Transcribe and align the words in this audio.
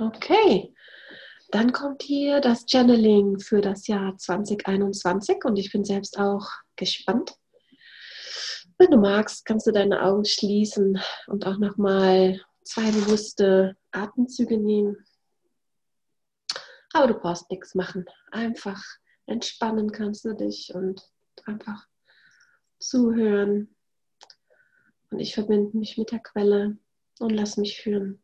Okay, 0.00 0.74
dann 1.50 1.72
kommt 1.72 2.02
hier 2.02 2.40
das 2.40 2.64
Channeling 2.64 3.38
für 3.38 3.60
das 3.60 3.86
Jahr 3.86 4.16
2021 4.16 5.44
und 5.44 5.58
ich 5.58 5.70
bin 5.70 5.84
selbst 5.84 6.18
auch 6.18 6.48
gespannt. 6.74 7.34
Wenn 8.78 8.92
du 8.92 8.96
magst, 8.96 9.44
kannst 9.44 9.66
du 9.66 9.72
deine 9.72 10.02
Augen 10.02 10.24
schließen 10.24 10.98
und 11.26 11.46
auch 11.46 11.58
nochmal 11.58 12.40
zwei 12.64 12.90
bewusste 12.90 13.76
Atemzüge 13.90 14.56
nehmen. 14.56 15.04
Aber 16.94 17.08
du 17.08 17.14
brauchst 17.14 17.50
nichts 17.50 17.74
machen. 17.74 18.06
Einfach 18.32 18.82
entspannen 19.26 19.92
kannst 19.92 20.24
du 20.24 20.32
dich 20.32 20.74
und 20.74 21.02
einfach 21.44 21.86
zuhören. 22.78 23.76
Und 25.10 25.20
ich 25.20 25.34
verbinde 25.34 25.76
mich 25.76 25.98
mit 25.98 26.10
der 26.10 26.20
Quelle 26.20 26.78
und 27.18 27.30
lass 27.30 27.58
mich 27.58 27.82
führen. 27.82 28.22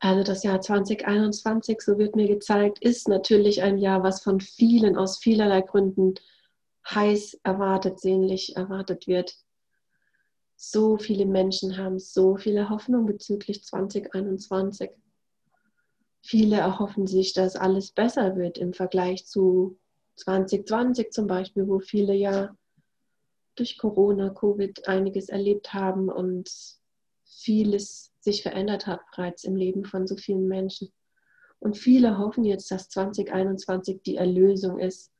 Also 0.00 0.22
das 0.22 0.42
Jahr 0.42 0.62
2021, 0.62 1.82
so 1.82 1.98
wird 1.98 2.16
mir 2.16 2.26
gezeigt, 2.26 2.78
ist 2.82 3.06
natürlich 3.06 3.62
ein 3.62 3.76
Jahr, 3.76 4.02
was 4.02 4.22
von 4.22 4.40
vielen 4.40 4.96
aus 4.96 5.18
vielerlei 5.18 5.60
Gründen 5.60 6.14
heiß 6.88 7.38
erwartet, 7.42 8.00
sehnlich 8.00 8.56
erwartet 8.56 9.06
wird. 9.06 9.36
So 10.56 10.96
viele 10.96 11.26
Menschen 11.26 11.76
haben 11.76 11.98
so 11.98 12.36
viele 12.36 12.70
Hoffnung 12.70 13.04
bezüglich 13.04 13.62
2021. 13.62 14.90
Viele 16.22 16.56
erhoffen 16.56 17.06
sich, 17.06 17.34
dass 17.34 17.56
alles 17.56 17.92
besser 17.92 18.36
wird 18.36 18.56
im 18.56 18.72
Vergleich 18.72 19.26
zu 19.26 19.78
2020 20.16 21.12
zum 21.12 21.26
Beispiel, 21.26 21.68
wo 21.68 21.78
viele 21.78 22.14
ja 22.14 22.56
durch 23.54 23.76
Corona, 23.76 24.30
Covid 24.30 24.88
einiges 24.88 25.28
erlebt 25.28 25.74
haben 25.74 26.08
und 26.08 26.50
vieles 27.24 28.09
sich 28.20 28.42
verändert 28.42 28.86
hat 28.86 29.00
bereits 29.10 29.44
im 29.44 29.56
Leben 29.56 29.84
von 29.84 30.06
so 30.06 30.16
vielen 30.16 30.46
Menschen. 30.46 30.92
Und 31.58 31.76
viele 31.76 32.18
hoffen 32.18 32.44
jetzt, 32.44 32.70
dass 32.70 32.88
2021 32.88 34.02
die 34.02 34.16
Erlösung 34.16 34.78
ist, 34.78 35.12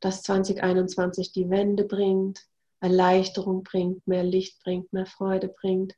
dass 0.00 0.22
2021 0.22 1.32
die 1.32 1.50
Wende 1.50 1.84
bringt, 1.84 2.46
Erleichterung 2.80 3.62
bringt, 3.64 4.06
mehr 4.06 4.22
Licht 4.22 4.62
bringt, 4.62 4.92
mehr 4.92 5.06
Freude 5.06 5.48
bringt. 5.48 5.94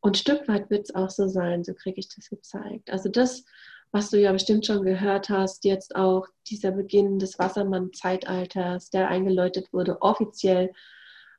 Und 0.00 0.12
ein 0.12 0.14
Stück 0.14 0.46
weit 0.48 0.70
wird 0.70 0.88
es 0.88 0.94
auch 0.94 1.10
so 1.10 1.28
sein, 1.28 1.64
so 1.64 1.74
kriege 1.74 1.98
ich 1.98 2.08
das 2.14 2.28
gezeigt. 2.28 2.90
Also 2.90 3.08
das, 3.08 3.44
was 3.90 4.10
du 4.10 4.20
ja 4.20 4.32
bestimmt 4.32 4.66
schon 4.66 4.84
gehört 4.84 5.30
hast, 5.30 5.64
jetzt 5.64 5.96
auch 5.96 6.26
dieser 6.46 6.72
Beginn 6.72 7.18
des 7.18 7.38
Wassermann-Zeitalters, 7.38 8.90
der 8.90 9.08
eingeläutet 9.08 9.72
wurde, 9.72 10.02
offiziell 10.02 10.72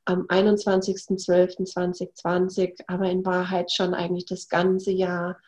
am 0.04 0.26
21.12.2020, 0.26 2.82
aber 2.86 3.10
in 3.10 3.24
Wahrheit 3.24 3.72
schon 3.72 3.94
eigentlich 3.94 4.26
das 4.26 4.48
ganze 4.48 4.90
Jahr 4.90 5.38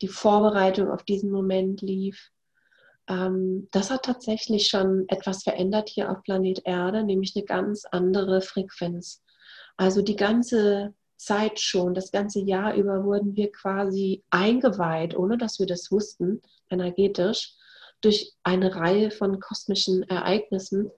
die 0.00 0.08
Vorbereitung 0.08 0.90
auf 0.90 1.02
diesen 1.02 1.30
Moment 1.30 1.80
lief. 1.80 2.30
Ähm, 3.08 3.68
das 3.72 3.90
hat 3.90 4.04
tatsächlich 4.04 4.68
schon 4.68 5.04
etwas 5.08 5.42
verändert 5.42 5.88
hier 5.88 6.10
auf 6.10 6.22
Planet 6.22 6.62
Erde, 6.64 7.02
nämlich 7.02 7.34
eine 7.34 7.44
ganz 7.44 7.84
andere 7.90 8.42
Frequenz. 8.42 9.22
Also 9.76 10.02
die 10.02 10.16
ganze 10.16 10.94
Zeit 11.16 11.58
schon, 11.58 11.94
das 11.94 12.12
ganze 12.12 12.40
Jahr 12.40 12.74
über 12.74 13.04
wurden 13.04 13.34
wir 13.36 13.50
quasi 13.50 14.22
eingeweiht, 14.30 15.16
ohne 15.16 15.36
dass 15.36 15.58
wir 15.58 15.66
das 15.66 15.90
wussten, 15.90 16.42
energetisch, 16.70 17.54
durch 18.00 18.34
eine 18.44 18.76
Reihe 18.76 19.10
von 19.10 19.40
kosmischen 19.40 20.04
Ereignissen, 20.04 20.92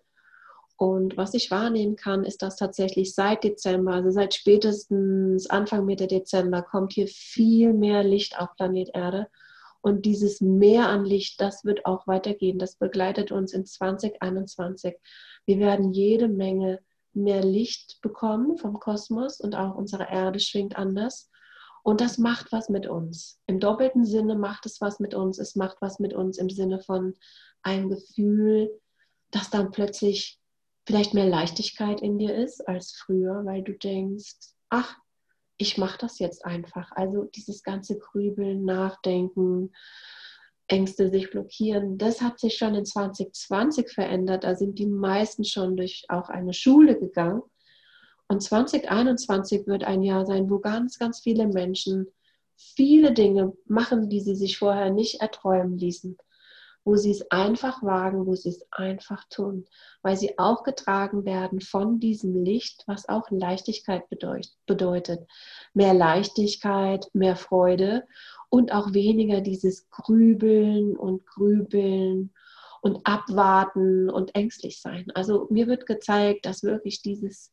und 0.81 1.19
was 1.19 1.35
ich 1.35 1.51
wahrnehmen 1.51 1.95
kann, 1.95 2.25
ist, 2.25 2.41
dass 2.41 2.57
tatsächlich 2.57 3.15
seit 3.15 3.45
Dezember, 3.45 3.93
also 3.93 4.11
seit 4.11 4.33
spätestens 4.33 5.47
Anfang 5.51 5.85
Mitte 5.85 6.07
Dezember, 6.07 6.63
kommt 6.63 6.95
hier 6.95 7.07
viel 7.07 7.75
mehr 7.75 8.03
Licht 8.03 8.41
auf 8.41 8.57
Planet 8.57 8.89
Erde. 8.95 9.29
Und 9.83 10.07
dieses 10.07 10.41
Mehr 10.41 10.89
an 10.89 11.05
Licht, 11.05 11.39
das 11.39 11.67
wird 11.67 11.85
auch 11.85 12.07
weitergehen. 12.07 12.59
Das 12.59 12.77
begleitet 12.77 13.31
uns 13.31 13.53
in 13.53 13.67
2021. 13.67 14.97
Wir 15.45 15.59
werden 15.59 15.93
jede 15.93 16.29
Menge 16.29 16.81
mehr 17.13 17.45
Licht 17.45 17.99
bekommen 18.01 18.57
vom 18.57 18.81
Kosmos 18.81 19.39
und 19.39 19.55
auch 19.55 19.75
unsere 19.75 20.09
Erde 20.09 20.41
schwingt 20.41 20.79
anders. 20.79 21.29
Und 21.83 22.01
das 22.01 22.17
macht 22.17 22.53
was 22.53 22.71
mit 22.71 22.87
uns. 22.87 23.39
Im 23.47 23.61
doppelten 23.61 24.07
Sinne 24.07 24.35
macht 24.35 24.65
es 24.65 24.81
was 24.81 24.99
mit 24.99 25.13
uns. 25.13 25.39
Es 25.39 25.57
macht 25.57 25.77
was 25.83 25.99
mit 25.99 26.15
uns 26.15 26.39
im 26.39 26.49
Sinne 26.49 26.81
von 26.81 27.17
einem 27.63 27.91
Gefühl, 27.91 28.81
dass 29.31 29.51
dann 29.51 29.73
plötzlich 29.73 30.40
vielleicht 30.87 31.15
mehr 31.15 31.27
Leichtigkeit 31.27 32.01
in 32.01 32.19
dir 32.19 32.35
ist 32.35 32.67
als 32.67 32.93
früher, 32.93 33.45
weil 33.45 33.63
du 33.63 33.73
denkst, 33.73 34.37
ach, 34.69 34.97
ich 35.57 35.77
mache 35.77 35.99
das 35.99 36.19
jetzt 36.19 36.45
einfach. 36.45 36.91
Also 36.93 37.25
dieses 37.25 37.63
ganze 37.63 37.99
Grübeln, 37.99 38.65
Nachdenken, 38.65 39.73
Ängste 40.69 41.11
sich 41.11 41.31
blockieren, 41.31 41.99
das 41.99 42.23
hat 42.23 42.39
sich 42.39 42.57
schon 42.57 42.75
in 42.75 42.85
2020 42.85 43.91
verändert. 43.91 44.45
Da 44.45 44.55
sind 44.55 44.79
die 44.79 44.87
meisten 44.87 45.45
schon 45.45 45.77
durch 45.77 46.05
auch 46.09 46.29
eine 46.29 46.55
Schule 46.55 46.99
gegangen. 46.99 47.43
Und 48.29 48.43
2021 48.43 49.67
wird 49.67 49.85
ein 49.85 50.03
Jahr 50.03 50.25
sein, 50.25 50.49
wo 50.49 50.61
ganz, 50.61 50.99
ganz 50.99 51.21
viele 51.21 51.49
Menschen 51.49 52.07
viele 52.57 53.13
Dinge 53.13 53.53
machen, 53.67 54.09
die 54.09 54.21
sie 54.21 54.37
sich 54.37 54.59
vorher 54.59 54.91
nicht 54.91 55.21
erträumen 55.21 55.77
ließen 55.77 56.17
wo 56.85 56.97
sie 56.97 57.11
es 57.11 57.31
einfach 57.31 57.83
wagen, 57.83 58.27
wo 58.27 58.35
sie 58.35 58.51
es 58.51 58.67
einfach 58.71 59.25
tun, 59.29 59.67
weil 60.03 60.17
sie 60.17 60.39
auch 60.39 60.63
getragen 60.63 61.25
werden 61.25 61.61
von 61.61 62.01
diesem 62.01 62.43
Licht, 62.43 62.85
was 62.87 63.09
auch 63.09 63.31
Leichtigkeit 63.31 64.05
bedeutet. 64.67 65.27
Mehr 65.75 65.95
Leichtigkeit, 65.95 67.09
mehr 67.13 67.37
Freude 67.37 68.05
und 68.49 68.73
auch 68.73 68.93
weniger 68.95 69.41
dieses 69.41 69.91
Grübeln 69.91 70.97
und 70.97 71.27
Grübeln 71.27 72.33
und 72.81 73.07
abwarten 73.07 74.09
und 74.09 74.35
ängstlich 74.35 74.81
sein. 74.81 75.07
Also 75.15 75.47
mir 75.51 75.67
wird 75.67 75.87
gezeigt, 75.87 76.47
dass 76.47 76.63
wirklich 76.63 77.03
dieses 77.03 77.53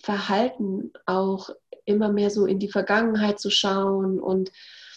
Verhalten 0.00 0.92
auch 1.04 1.50
immer 1.84 2.12
mehr 2.12 2.30
so 2.30 2.46
in 2.46 2.58
die 2.58 2.70
Vergangenheit 2.70 3.40
zu 3.40 3.50
schauen 3.50 4.20
und 4.20 4.52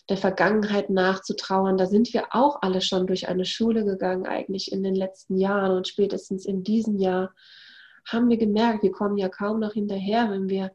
der 0.10 0.18
Vergangenheit 0.18 0.90
nachzutrauern. 0.90 1.78
Da 1.78 1.86
sind 1.86 2.14
wir 2.14 2.28
auch 2.32 2.62
alle 2.62 2.82
schon 2.82 3.08
durch 3.08 3.28
eine 3.28 3.46
Schule 3.46 3.86
gegangen, 3.86 4.26
eigentlich 4.26 4.72
in 4.72 4.84
den 4.84 4.96
letzten 4.96 5.38
Jahren 5.38 5.78
und 5.78 5.88
spätestens 5.88 6.46
in 6.46 6.64
diesem 6.64 6.98
Jahr 6.98 7.34
haben 8.08 8.30
wir 8.30 8.38
gemerkt, 8.38 8.82
wir 8.82 8.92
kommen 8.92 9.18
ja 9.18 9.30
kaum 9.30 9.60
noch 9.60 9.74
hinterher, 9.74 10.32
wenn 10.32 10.50
wir 10.50 10.72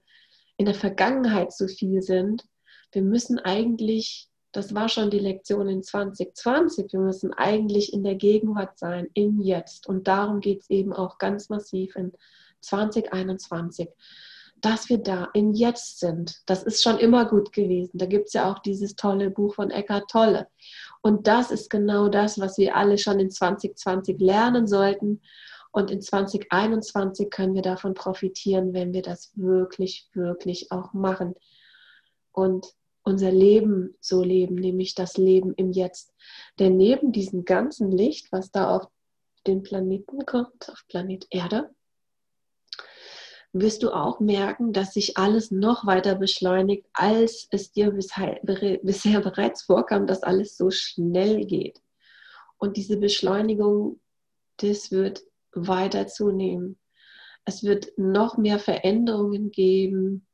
in 0.56 0.67
der 0.67 0.75
Vergangenheit 0.75 1.53
so 1.53 1.67
viel 1.67 2.00
sind. 2.00 2.44
Wir 2.93 3.03
müssen 3.03 3.41
eigentlich, 3.41 4.28
das 4.53 4.73
war 4.73 4.89
schon 4.89 5.11
die 5.11 5.19
Lektion 5.19 5.69
in 5.69 5.83
2020, 5.83 6.93
wir 6.93 7.00
müssen 7.00 7.33
eigentlich 7.33 7.93
in 7.93 8.05
der 8.05 8.15
Gegenwart 8.15 8.78
sein, 8.78 9.09
im 9.15 9.41
Jetzt. 9.41 9.89
Und 9.89 10.06
darum 10.06 10.41
geht 10.41 10.61
es 10.61 10.71
eben 10.71 10.93
auch 10.93 11.19
ganz 11.19 11.49
massiv 11.49 11.97
in 11.97 12.12
2021 12.61 13.89
dass 14.64 14.88
wir 14.88 14.98
da 14.98 15.28
im 15.34 15.52
Jetzt 15.52 16.00
sind. 16.00 16.41
Das 16.47 16.62
ist 16.62 16.82
schon 16.82 16.98
immer 16.98 17.26
gut 17.26 17.52
gewesen. 17.52 17.98
Da 17.98 18.06
gibt 18.06 18.28
es 18.28 18.32
ja 18.32 18.50
auch 18.50 18.60
dieses 18.60 18.97
tolle 18.97 19.30
Buch 19.30 19.54
von 19.54 19.70
Eckhart 19.70 20.10
Tolle. 20.10 20.48
Und 21.02 21.26
das 21.26 21.50
ist 21.50 21.69
genau 21.69 22.08
das, 22.08 22.41
was 22.41 22.56
wir 22.56 22.75
alle 22.75 22.97
schon 22.97 23.20
in 23.20 23.30
2020 23.30 24.19
lernen 24.20 24.66
sollten. 24.66 25.20
Und 25.70 25.91
in 25.91 26.00
2021 26.00 27.28
können 27.30 27.54
wir 27.54 27.60
davon 27.62 27.92
profitieren, 27.92 28.72
wenn 28.72 28.94
wir 28.94 29.02
das 29.02 29.32
wirklich, 29.34 30.08
wirklich 30.14 30.72
auch 30.72 30.94
machen. 30.94 31.34
Und 32.32 32.66
unser 33.02 33.32
Leben 33.32 33.94
so 34.00 34.22
leben, 34.22 34.54
nämlich 34.54 34.94
das 34.94 35.19
Leben 35.19 35.52
im 35.56 35.72
Jetzt. 35.72 36.14
Denn 36.58 36.78
neben 36.78 37.12
diesem 37.12 37.44
ganzen 37.44 37.91
Licht, 37.91 38.32
was 38.32 38.50
da 38.50 38.75
auf 38.75 38.88
den 39.46 39.62
Planeten 39.62 40.25
kommt, 40.25 40.70
auf 40.70 40.84
Planet 40.88 41.26
Erde, 41.28 41.70
wirst 43.55 43.85
du 43.85 43.93
auch 43.93 44.19
merken, 44.19 44.73
dass 44.73 44.95
sich 44.95 45.17
alles 45.17 45.53
noch 45.53 45.87
weiter 45.87 46.17
beschleunigt, 46.17 46.87
als 46.93 47.47
es 47.51 47.71
dir 47.71 47.93
bisher, 47.93 48.41
bereits 49.21 49.62
vorkam, 49.62 50.06
dass 50.09 50.25
alles 50.25 50.56
so 50.56 50.71
schnell 50.71 51.47
geht. 51.47 51.81
Und 52.59 52.77
diese 52.77 52.97
Beschleunigung, 52.97 54.01
das 54.56 54.91
wird 54.91 55.23
weiter 55.53 56.09
zunehmen. 56.09 56.79
Es 57.45 57.62
wird 57.62 57.93
noch 57.97 58.39
mehr 58.39 58.59
Veränderungen 58.59 59.51
geben 59.53 60.27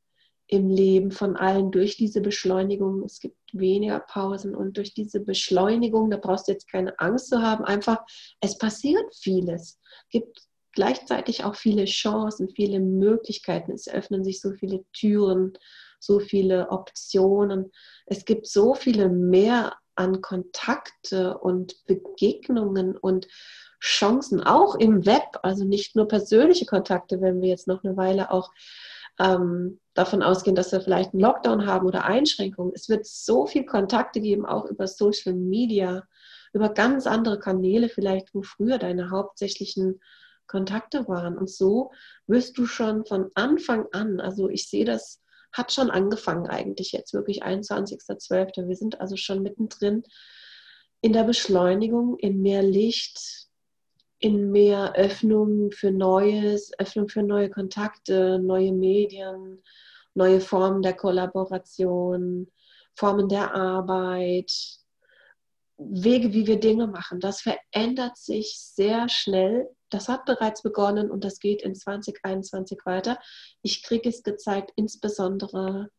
im 0.47 0.69
Leben 0.69 1.11
von 1.11 1.37
allen 1.37 1.71
durch 1.71 1.97
diese 1.97 2.23
Beschleunigung. 2.23 3.05
Es 3.05 3.21
gibt 3.21 3.37
weniger 3.53 4.01
Pausen 4.01 4.55
und 4.55 4.79
durch 4.79 4.95
diese 4.95 5.21
Beschleunigung, 5.21 6.11
da 6.11 6.17
brauchst 6.17 6.49
du 6.49 6.53
jetzt 6.53 6.69
keine 6.69 6.99
Angst 6.99 7.29
zu 7.29 7.43
haben, 7.43 7.65
einfach, 7.65 8.03
es 8.41 8.57
passiert 8.57 9.15
vieles. 9.15 9.79
Es 10.05 10.09
gibt 10.09 10.50
gleichzeitig 10.73 11.45
auch 11.45 11.55
viele 11.55 11.85
Chancen, 11.85 12.49
viele 12.49 12.81
Möglichkeiten. 12.81 13.73
Es 13.73 13.89
öffnen 13.89 14.25
sich 14.25 14.41
so 14.41 14.53
viele 14.53 14.85
Türen, 14.93 15.53
so 15.99 16.21
viele 16.21 16.71
Optionen. 16.71 17.73
Es 18.07 18.25
gibt 18.25 18.47
so 18.47 18.75
viele 18.75 19.09
mehr 19.09 19.77
an 19.95 20.21
Kontakte 20.21 21.39
und 21.39 21.85
Begegnungen 21.87 22.97
und 22.97 23.29
Chancen, 23.81 24.43
auch 24.43 24.75
im 24.75 25.07
Web, 25.07 25.39
also 25.43 25.65
nicht 25.65 25.97
nur 25.97 26.07
persönliche 26.07 26.67
Kontakte, 26.67 27.21
wenn 27.21 27.41
wir 27.41 27.49
jetzt 27.49 27.67
noch 27.67 27.83
eine 27.83 27.97
Weile 27.97 28.31
auch 28.31 28.51
ähm, 29.19 29.81
davon 29.95 30.23
ausgehen, 30.23 30.55
dass 30.55 30.73
wir 30.73 30.81
vielleicht 30.81 31.13
einen 31.13 31.23
Lockdown 31.23 31.67
haben 31.67 31.87
oder 31.87 32.05
Einschränkungen. 32.05 32.73
Es 32.75 32.89
wird 32.89 33.07
so 33.07 33.47
viel 33.47 33.65
Kontakte 33.65 34.21
geben, 34.21 34.47
auch 34.47 34.67
über 34.67 34.87
Social 34.87 35.35
Media, 35.35 36.05
über 36.53 36.71
ganz 36.71 37.07
andere 37.07 37.39
Kanäle 37.39 37.89
vielleicht, 37.89 38.35
wo 38.35 38.43
früher 38.43 38.79
deine 38.79 39.11
hauptsächlichen 39.11 40.01
Kontakte 40.50 41.06
waren. 41.06 41.38
Und 41.38 41.49
so 41.49 41.93
wirst 42.26 42.58
du 42.58 42.67
schon 42.67 43.06
von 43.06 43.31
Anfang 43.35 43.87
an, 43.93 44.20
also 44.20 44.49
ich 44.49 44.69
sehe 44.69 44.85
das, 44.85 45.23
hat 45.52 45.73
schon 45.73 45.91
angefangen 45.91 46.47
eigentlich 46.47 46.93
jetzt 46.93 47.14
wirklich 47.14 47.44
21.12. 47.44 48.69
Wir 48.69 48.76
sind 48.76 49.00
also 49.00 49.17
schon 49.17 49.43
mittendrin 49.43 50.02
in 51.00 51.12
der 51.12 51.25
Beschleunigung, 51.25 52.19
in 52.19 52.43
mehr 52.43 52.62
Licht, 52.62 53.49
in 54.19 54.50
mehr 54.50 54.94
Öffnung 54.97 55.70
für 55.70 55.91
Neues, 55.91 56.73
Öffnung 56.79 57.08
für 57.08 57.23
neue 57.23 57.49
Kontakte, 57.49 58.38
neue 58.38 58.73
Medien, 58.73 59.62
neue 60.14 60.41
Formen 60.41 60.82
der 60.82 60.94
Kollaboration, 60.94 62.49
Formen 62.94 63.29
der 63.29 63.55
Arbeit, 63.55 64.80
Wege, 65.81 66.32
wie 66.32 66.47
wir 66.47 66.61
Dinge 66.61 66.87
machen. 66.87 67.21
Das 67.21 67.41
verändert 67.41 68.17
sich 68.19 68.59
sehr 68.59 69.09
schnell. 69.09 69.69
Das 69.88 70.09
hat 70.09 70.27
bereits 70.27 70.62
begonnen 70.62 71.11
und 71.11 71.25
das 71.25 71.41
geht 71.41 71.62
in 71.62 71.75
2021 71.75 72.81
weiter. 72.85 73.19
Ich 73.62 73.82
kriege 73.82 74.09
es 74.09 74.23
gezeigt, 74.23 74.73
insbesondere 74.77 75.91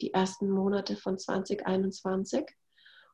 die 0.00 0.14
ersten 0.14 0.50
Monate 0.50 0.96
von 0.96 1.18
2021. 1.18 2.46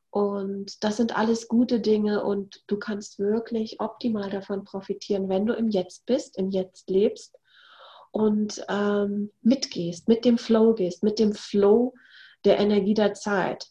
Und 0.09 0.81
das 0.83 0.95
sind 0.95 1.17
alles 1.17 1.49
gute 1.49 1.81
Dinge 1.81 2.23
und 2.23 2.63
du 2.67 2.77
kannst 2.77 3.19
wirklich 3.19 3.81
optimal 3.81 4.29
davon 4.29 4.63
profitieren, 4.63 5.27
wenn 5.27 5.45
du 5.45 5.53
im 5.53 5.67
Jetzt 5.67 6.05
bist, 6.05 6.37
im 6.37 6.49
Jetzt 6.49 6.89
lebst 6.89 7.37
und 8.11 8.63
ähm, 8.69 9.31
mitgehst, 9.41 10.07
mit 10.07 10.23
dem 10.23 10.37
Flow 10.37 10.73
gehst, 10.73 11.03
mit 11.03 11.19
dem 11.19 11.33
Flow 11.33 11.93
der 12.45 12.59
Energie 12.59 12.93
der 12.93 13.13
Zeit. 13.13 13.67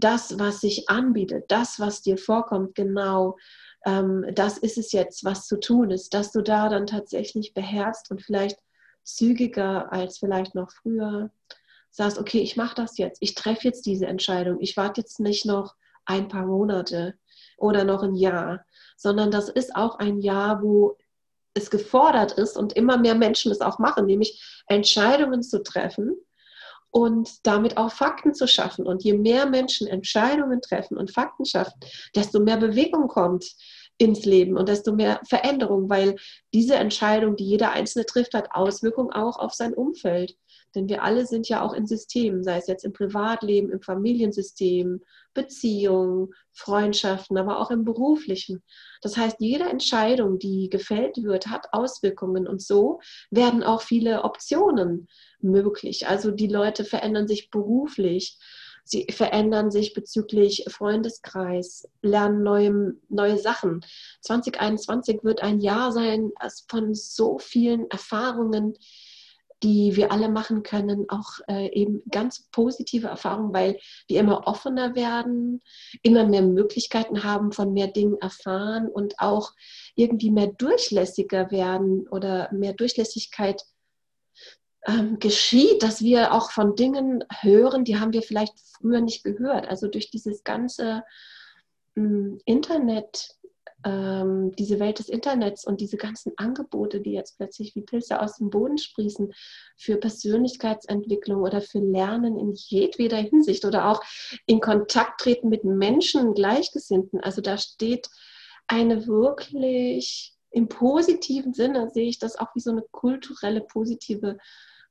Das, 0.00 0.38
was 0.38 0.60
sich 0.60 0.88
anbietet, 0.88 1.46
das, 1.48 1.80
was 1.80 2.02
dir 2.02 2.18
vorkommt, 2.18 2.74
genau, 2.74 3.36
ähm, 3.84 4.24
das 4.32 4.58
ist 4.58 4.78
es 4.78 4.92
jetzt, 4.92 5.24
was 5.24 5.46
zu 5.46 5.58
tun 5.58 5.90
ist, 5.90 6.14
dass 6.14 6.32
du 6.32 6.42
da 6.42 6.68
dann 6.68 6.86
tatsächlich 6.86 7.54
beherrst 7.54 8.10
und 8.10 8.22
vielleicht 8.22 8.58
zügiger 9.02 9.92
als 9.92 10.18
vielleicht 10.18 10.54
noch 10.54 10.70
früher 10.70 11.30
sagst, 11.90 12.18
okay, 12.18 12.40
ich 12.40 12.56
mache 12.56 12.74
das 12.74 12.98
jetzt, 12.98 13.18
ich 13.22 13.34
treffe 13.34 13.64
jetzt 13.64 13.86
diese 13.86 14.06
Entscheidung, 14.06 14.60
ich 14.60 14.76
warte 14.76 15.00
jetzt 15.00 15.20
nicht 15.20 15.46
noch 15.46 15.74
ein 16.04 16.28
paar 16.28 16.46
Monate 16.46 17.14
oder 17.56 17.84
noch 17.84 18.02
ein 18.02 18.14
Jahr, 18.14 18.64
sondern 18.96 19.30
das 19.30 19.48
ist 19.48 19.74
auch 19.74 19.98
ein 19.98 20.18
Jahr, 20.18 20.62
wo 20.62 20.96
es 21.54 21.70
gefordert 21.70 22.32
ist 22.32 22.56
und 22.56 22.74
immer 22.74 22.98
mehr 22.98 23.14
Menschen 23.14 23.50
es 23.50 23.60
auch 23.60 23.78
machen, 23.78 24.06
nämlich 24.06 24.62
Entscheidungen 24.66 25.42
zu 25.42 25.62
treffen 25.62 26.16
und 26.90 27.46
damit 27.46 27.76
auch 27.76 27.92
Fakten 27.92 28.34
zu 28.34 28.46
schaffen. 28.46 28.86
Und 28.86 29.04
je 29.04 29.14
mehr 29.14 29.46
Menschen 29.46 29.86
Entscheidungen 29.86 30.60
treffen 30.60 30.96
und 30.96 31.12
Fakten 31.12 31.44
schaffen, 31.44 31.78
desto 32.14 32.40
mehr 32.40 32.56
Bewegung 32.56 33.08
kommt 33.08 33.44
ins 33.98 34.24
Leben 34.24 34.56
und 34.56 34.68
desto 34.68 34.92
mehr 34.92 35.20
Veränderung, 35.28 35.90
weil 35.90 36.16
diese 36.54 36.76
Entscheidung, 36.76 37.36
die 37.36 37.44
jeder 37.44 37.72
Einzelne 37.72 38.06
trifft, 38.06 38.34
hat 38.34 38.52
Auswirkungen 38.52 39.12
auch 39.12 39.38
auf 39.38 39.54
sein 39.54 39.74
Umfeld. 39.74 40.36
Denn 40.74 40.88
wir 40.88 41.02
alle 41.02 41.26
sind 41.26 41.48
ja 41.48 41.62
auch 41.62 41.72
in 41.72 41.86
Systemen, 41.86 42.42
sei 42.44 42.58
es 42.58 42.66
jetzt 42.66 42.84
im 42.84 42.92
Privatleben, 42.92 43.70
im 43.70 43.80
Familiensystem, 43.80 45.02
Beziehungen, 45.34 46.34
Freundschaften, 46.52 47.38
aber 47.38 47.60
auch 47.60 47.70
im 47.70 47.84
beruflichen. 47.84 48.62
Das 49.02 49.16
heißt, 49.16 49.36
jede 49.40 49.64
Entscheidung, 49.64 50.38
die 50.38 50.68
gefällt 50.68 51.22
wird, 51.22 51.46
hat 51.46 51.72
Auswirkungen 51.72 52.46
und 52.46 52.60
so 52.60 53.00
werden 53.30 53.62
auch 53.62 53.82
viele 53.82 54.24
Optionen 54.24 55.08
möglich. 55.40 56.08
Also 56.08 56.30
die 56.30 56.48
Leute 56.48 56.84
verändern 56.84 57.28
sich 57.28 57.50
beruflich. 57.50 58.38
Sie 58.84 59.06
verändern 59.10 59.70
sich 59.70 59.92
bezüglich 59.92 60.64
Freundeskreis, 60.68 61.88
lernen 62.00 62.42
neue, 62.42 62.94
neue 63.10 63.36
Sachen. 63.36 63.84
2021 64.22 65.20
wird 65.24 65.42
ein 65.42 65.60
Jahr 65.60 65.92
sein 65.92 66.32
von 66.68 66.94
so 66.94 67.38
vielen 67.38 67.90
Erfahrungen, 67.90 68.74
die 69.62 69.96
wir 69.96 70.12
alle 70.12 70.28
machen 70.28 70.62
können, 70.62 71.06
auch 71.08 71.40
äh, 71.48 71.72
eben 71.72 72.02
ganz 72.10 72.48
positive 72.52 73.08
Erfahrungen, 73.08 73.52
weil 73.52 73.78
wir 74.06 74.20
immer 74.20 74.46
offener 74.46 74.94
werden, 74.94 75.62
immer 76.02 76.24
mehr 76.24 76.42
Möglichkeiten 76.42 77.24
haben, 77.24 77.52
von 77.52 77.72
mehr 77.72 77.88
Dingen 77.88 78.16
erfahren 78.20 78.88
und 78.88 79.14
auch 79.18 79.52
irgendwie 79.94 80.30
mehr 80.30 80.48
durchlässiger 80.48 81.50
werden 81.50 82.06
oder 82.08 82.52
mehr 82.52 82.72
Durchlässigkeit 82.72 83.64
ähm, 84.86 85.18
geschieht, 85.18 85.82
dass 85.82 86.02
wir 86.02 86.32
auch 86.32 86.50
von 86.50 86.76
Dingen 86.76 87.24
hören, 87.40 87.84
die 87.84 87.98
haben 87.98 88.12
wir 88.12 88.22
vielleicht 88.22 88.54
früher 88.58 89.00
nicht 89.00 89.24
gehört. 89.24 89.68
Also 89.68 89.88
durch 89.88 90.10
dieses 90.10 90.44
ganze 90.44 91.02
ähm, 91.96 92.40
Internet 92.44 93.37
ähm, 93.84 94.52
diese 94.56 94.80
Welt 94.80 94.98
des 94.98 95.08
Internets 95.08 95.64
und 95.64 95.80
diese 95.80 95.96
ganzen 95.96 96.32
Angebote, 96.36 97.00
die 97.00 97.12
jetzt 97.12 97.36
plötzlich 97.36 97.74
wie 97.74 97.82
Pilze 97.82 98.20
aus 98.20 98.36
dem 98.36 98.50
Boden 98.50 98.78
sprießen 98.78 99.32
für 99.76 99.96
Persönlichkeitsentwicklung 99.96 101.42
oder 101.42 101.60
für 101.60 101.78
Lernen 101.78 102.38
in 102.38 102.52
jedweder 102.54 103.18
Hinsicht 103.18 103.64
oder 103.64 103.88
auch 103.88 104.02
in 104.46 104.60
Kontakt 104.60 105.20
treten 105.20 105.48
mit 105.48 105.64
Menschen, 105.64 106.34
Gleichgesinnten. 106.34 107.20
Also 107.20 107.40
da 107.40 107.56
steht 107.56 108.08
eine 108.66 109.06
wirklich 109.06 110.34
im 110.50 110.68
positiven 110.68 111.52
Sinne 111.52 111.90
sehe 111.90 112.08
ich 112.08 112.18
das 112.18 112.36
auch 112.36 112.54
wie 112.54 112.60
so 112.60 112.70
eine 112.70 112.82
kulturelle 112.90 113.60
positive 113.60 114.38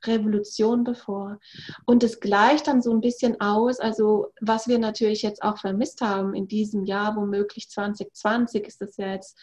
Revolution 0.05 0.83
bevor. 0.83 1.39
Und 1.85 2.03
es 2.03 2.19
gleicht 2.19 2.67
dann 2.67 2.81
so 2.81 2.91
ein 2.91 3.01
bisschen 3.01 3.39
aus, 3.41 3.79
also 3.79 4.27
was 4.41 4.67
wir 4.67 4.79
natürlich 4.79 5.21
jetzt 5.21 5.43
auch 5.43 5.57
vermisst 5.57 6.01
haben 6.01 6.33
in 6.33 6.47
diesem 6.47 6.83
Jahr, 6.83 7.15
womöglich 7.15 7.69
2020 7.69 8.65
ist 8.67 8.81
das 8.81 8.97
ja 8.97 9.13
jetzt, 9.13 9.37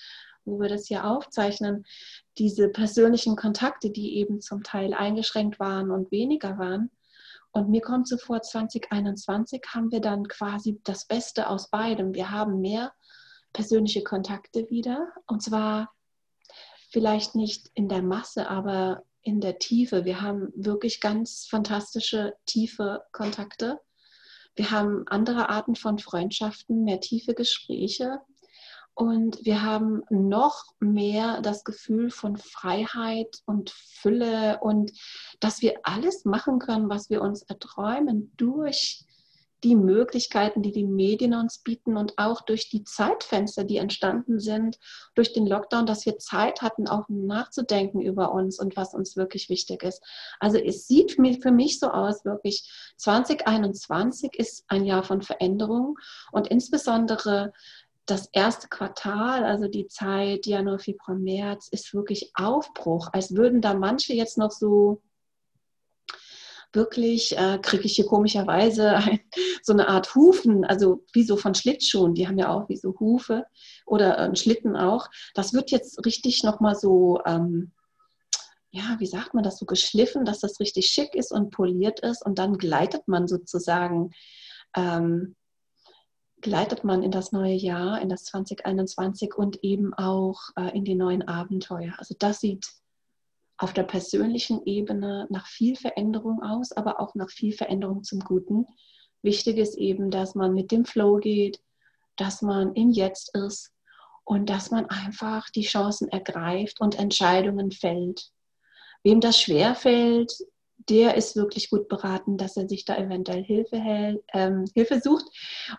wo 0.45 0.61
wir 0.61 0.69
das 0.69 0.87
hier 0.87 1.07
aufzeichnen, 1.07 1.85
diese 2.39 2.69
persönlichen 2.69 3.37
Kontakte, 3.37 3.91
die 3.91 4.17
eben 4.17 4.41
zum 4.41 4.63
Teil 4.63 4.95
eingeschränkt 4.95 5.59
waren 5.59 5.91
und 5.91 6.11
weniger 6.11 6.59
waren. 6.59 6.91
Und 7.53 7.71
mir 7.71 7.81
kommt 7.81 8.09
so 8.09 8.17
vor, 8.17 8.43
2021 8.43 9.63
haben 9.69 9.93
wir 9.93 10.01
dann 10.01 10.27
quasi 10.27 10.81
das 10.85 11.07
Beste 11.07 11.49
aus 11.49 11.71
beidem. 11.71 12.13
Wir 12.13 12.31
haben 12.31 12.61
mehr 12.61 12.93
persönliche 13.53 14.03
Kontakte 14.03 14.69
wieder. 14.71 15.13
Und 15.27 15.43
zwar 15.43 15.93
vielleicht 16.91 17.37
nicht 17.37 17.71
in 17.75 17.89
der 17.89 18.03
Masse, 18.03 18.49
aber 18.49 19.05
in 19.25 19.41
der 19.41 19.59
Tiefe. 19.59 20.05
Wir 20.05 20.21
haben 20.21 20.53
wirklich 20.55 21.01
ganz 21.01 21.47
fantastische, 21.49 22.37
tiefe 22.47 23.03
Kontakte. 23.13 23.81
Wir 24.55 24.71
haben 24.71 25.05
andere 25.09 25.49
Arten 25.49 25.75
von 25.75 25.99
Freundschaften, 25.99 26.85
mehr 26.85 27.01
tiefe 27.01 27.35
Gespräche. 27.35 28.21
Und 28.95 29.45
wir 29.45 29.63
haben 29.63 30.03
noch 30.09 30.67
mehr 30.79 31.41
das 31.41 31.65
Gefühl 31.65 32.11
von 32.11 32.37
Freiheit 32.37 33.43
und 33.45 33.71
Fülle 33.71 34.61
und 34.61 34.93
dass 35.41 35.63
wir 35.63 35.81
alles 35.83 36.25
machen 36.25 36.61
können, 36.61 36.89
was 36.89 37.11
wir 37.11 37.21
uns 37.21 37.43
erträumen 37.43 38.33
durch 38.37 39.05
die 39.65 39.75
Möglichkeiten, 39.75 40.63
die 40.63 40.73
die 40.73 40.85
Medien 40.85 41.35
uns 41.35 41.59
bieten 41.59 41.97
und 41.97 42.19
auch 42.19 42.43
durch 42.43 42.69
die 42.69 42.85
Zeitfenster, 42.85 43.65
die 43.65 43.79
entstanden 43.79 44.39
sind, 44.39 44.79
durch 45.15 45.33
den 45.33 45.47
Lockdown, 45.47 45.87
dass 45.87 46.05
wir 46.05 46.19
Zeit 46.19 46.61
hatten, 46.61 46.87
auch 46.87 47.09
nachzudenken 47.09 48.03
über 48.03 48.33
uns 48.33 48.61
und 48.61 48.77
was 48.77 48.95
uns 48.95 49.17
wirklich 49.17 49.49
wichtig 49.49 49.83
ist. 49.83 50.03
Also 50.39 50.59
es 50.59 50.87
sieht 50.87 51.13
für 51.13 51.51
mich 51.51 51.81
so 51.81 51.89
aus, 51.89 52.25
wirklich 52.25 52.71
2021 52.99 54.39
ist 54.39 54.65
ein 54.69 54.85
Jahr 54.85 55.03
von 55.03 55.23
Veränderung 55.23 55.99
und 56.31 56.49
insbesondere 56.49 57.53
das 58.07 58.29
erste 58.33 58.69
Quartal, 58.69 59.45
also 59.45 59.67
die 59.67 59.87
Zeit 59.87 60.45
Januar, 60.45 60.79
Februar, 60.79 61.17
März, 61.17 61.69
ist 61.69 61.95
wirklich 61.95 62.33
Aufbruch, 62.35 63.09
als 63.13 63.35
würden 63.35 63.63
da 63.63 63.73
manche 63.73 64.13
jetzt 64.13 64.37
noch 64.37 64.51
so 64.51 65.01
wirklich 66.75 67.37
äh, 67.37 67.59
kriege 67.61 67.85
ich 67.85 67.97
hier 67.97 68.07
komischerweise 68.07 68.97
ein, 68.97 69.21
so 69.63 69.73
eine 69.73 69.89
Art 69.89 70.15
Hufen, 70.15 70.65
also 70.65 71.05
wie 71.13 71.25
so 71.25 71.37
von 71.37 71.55
Schlittschuhen, 71.55 72.15
die 72.15 72.27
haben 72.27 72.39
ja 72.39 72.51
auch 72.51 72.69
wie 72.69 72.77
so 72.77 72.99
Hufe 72.99 73.47
oder 73.87 74.19
äh, 74.19 74.37
Schlitten 74.37 74.77
auch. 74.77 75.09
Das 75.35 75.53
wird 75.53 75.71
jetzt 75.71 76.05
richtig 76.05 76.43
nochmal 76.43 76.75
so, 76.75 77.21
ähm, 77.27 77.73
ja, 78.71 78.97
wie 78.99 79.07
sagt 79.07 79.35
man 79.35 79.45
das, 79.45 79.59
so 79.59 79.67
geschliffen, 79.67 80.25
dass 80.25 80.41
das 80.41 80.61
richtig 80.61 80.87
schick 80.87 81.15
ist 81.15 81.33
und 81.33 81.51
poliert 81.51 82.01
ist 82.01 82.25
und 82.25 82.39
dann 82.39 82.59
gleitet 82.59 83.07
man 83.07 83.29
sozusagen, 83.29 84.11
ähm, 84.77 85.37
gleitet 86.41 86.85
man 86.85 87.03
in 87.03 87.11
das 87.11 87.33
neue 87.33 87.55
Jahr, 87.55 88.01
in 88.03 88.09
das 88.09 88.25
2021 88.25 89.35
und 89.35 89.63
eben 89.63 89.95
auch 89.95 90.41
äh, 90.57 90.77
in 90.77 90.85
die 90.85 90.95
neuen 90.95 91.27
Abenteuer. 91.27 91.95
Also 91.99 92.15
das 92.19 92.41
sieht 92.41 92.67
auf 93.57 93.73
der 93.73 93.85
persönlichen 93.85 94.65
Ebene 94.65 95.27
nach 95.31 95.47
viel 95.47 95.77
Veränderung 95.77 96.43
aus, 96.43 96.73
aber 96.73 97.01
auch 97.01 97.15
nach 97.15 97.31
viel 97.31 97.53
Veränderung 97.53 98.03
zum 98.03 98.21
Guten. 98.21 98.67
Wichtig 99.23 99.59
ist 99.59 99.77
eben, 99.77 100.11
dass 100.11 100.35
man 100.35 100.55
mit 100.55 100.73
dem 100.73 100.85
Flow 100.85 101.17
geht, 101.17 101.61
dass 102.17 102.43
man 102.43 102.75
im 102.75 102.91
Jetzt 102.91 103.35
ist 103.37 103.73
und 104.25 104.51
dass 104.51 104.71
man 104.71 104.87
einfach 104.87 105.49
die 105.51 105.63
Chancen 105.63 106.09
ergreift 106.09 106.81
und 106.81 106.99
Entscheidungen 106.99 107.71
fällt. 107.71 108.31
Wem 109.03 109.21
das 109.21 109.39
schwer 109.39 109.75
fällt, 109.75 110.33
der 110.89 111.17
ist 111.17 111.37
wirklich 111.37 111.71
gut 111.71 111.89
beraten, 111.89 112.37
dass 112.37 112.57
er 112.57 112.69
sich 112.69 112.85
da 112.85 112.97
eventuell 112.97 113.43
Hilfe, 113.43 113.79
hält, 113.79 114.23
ähm, 114.33 114.65
Hilfe 114.75 115.01
sucht 115.01 115.25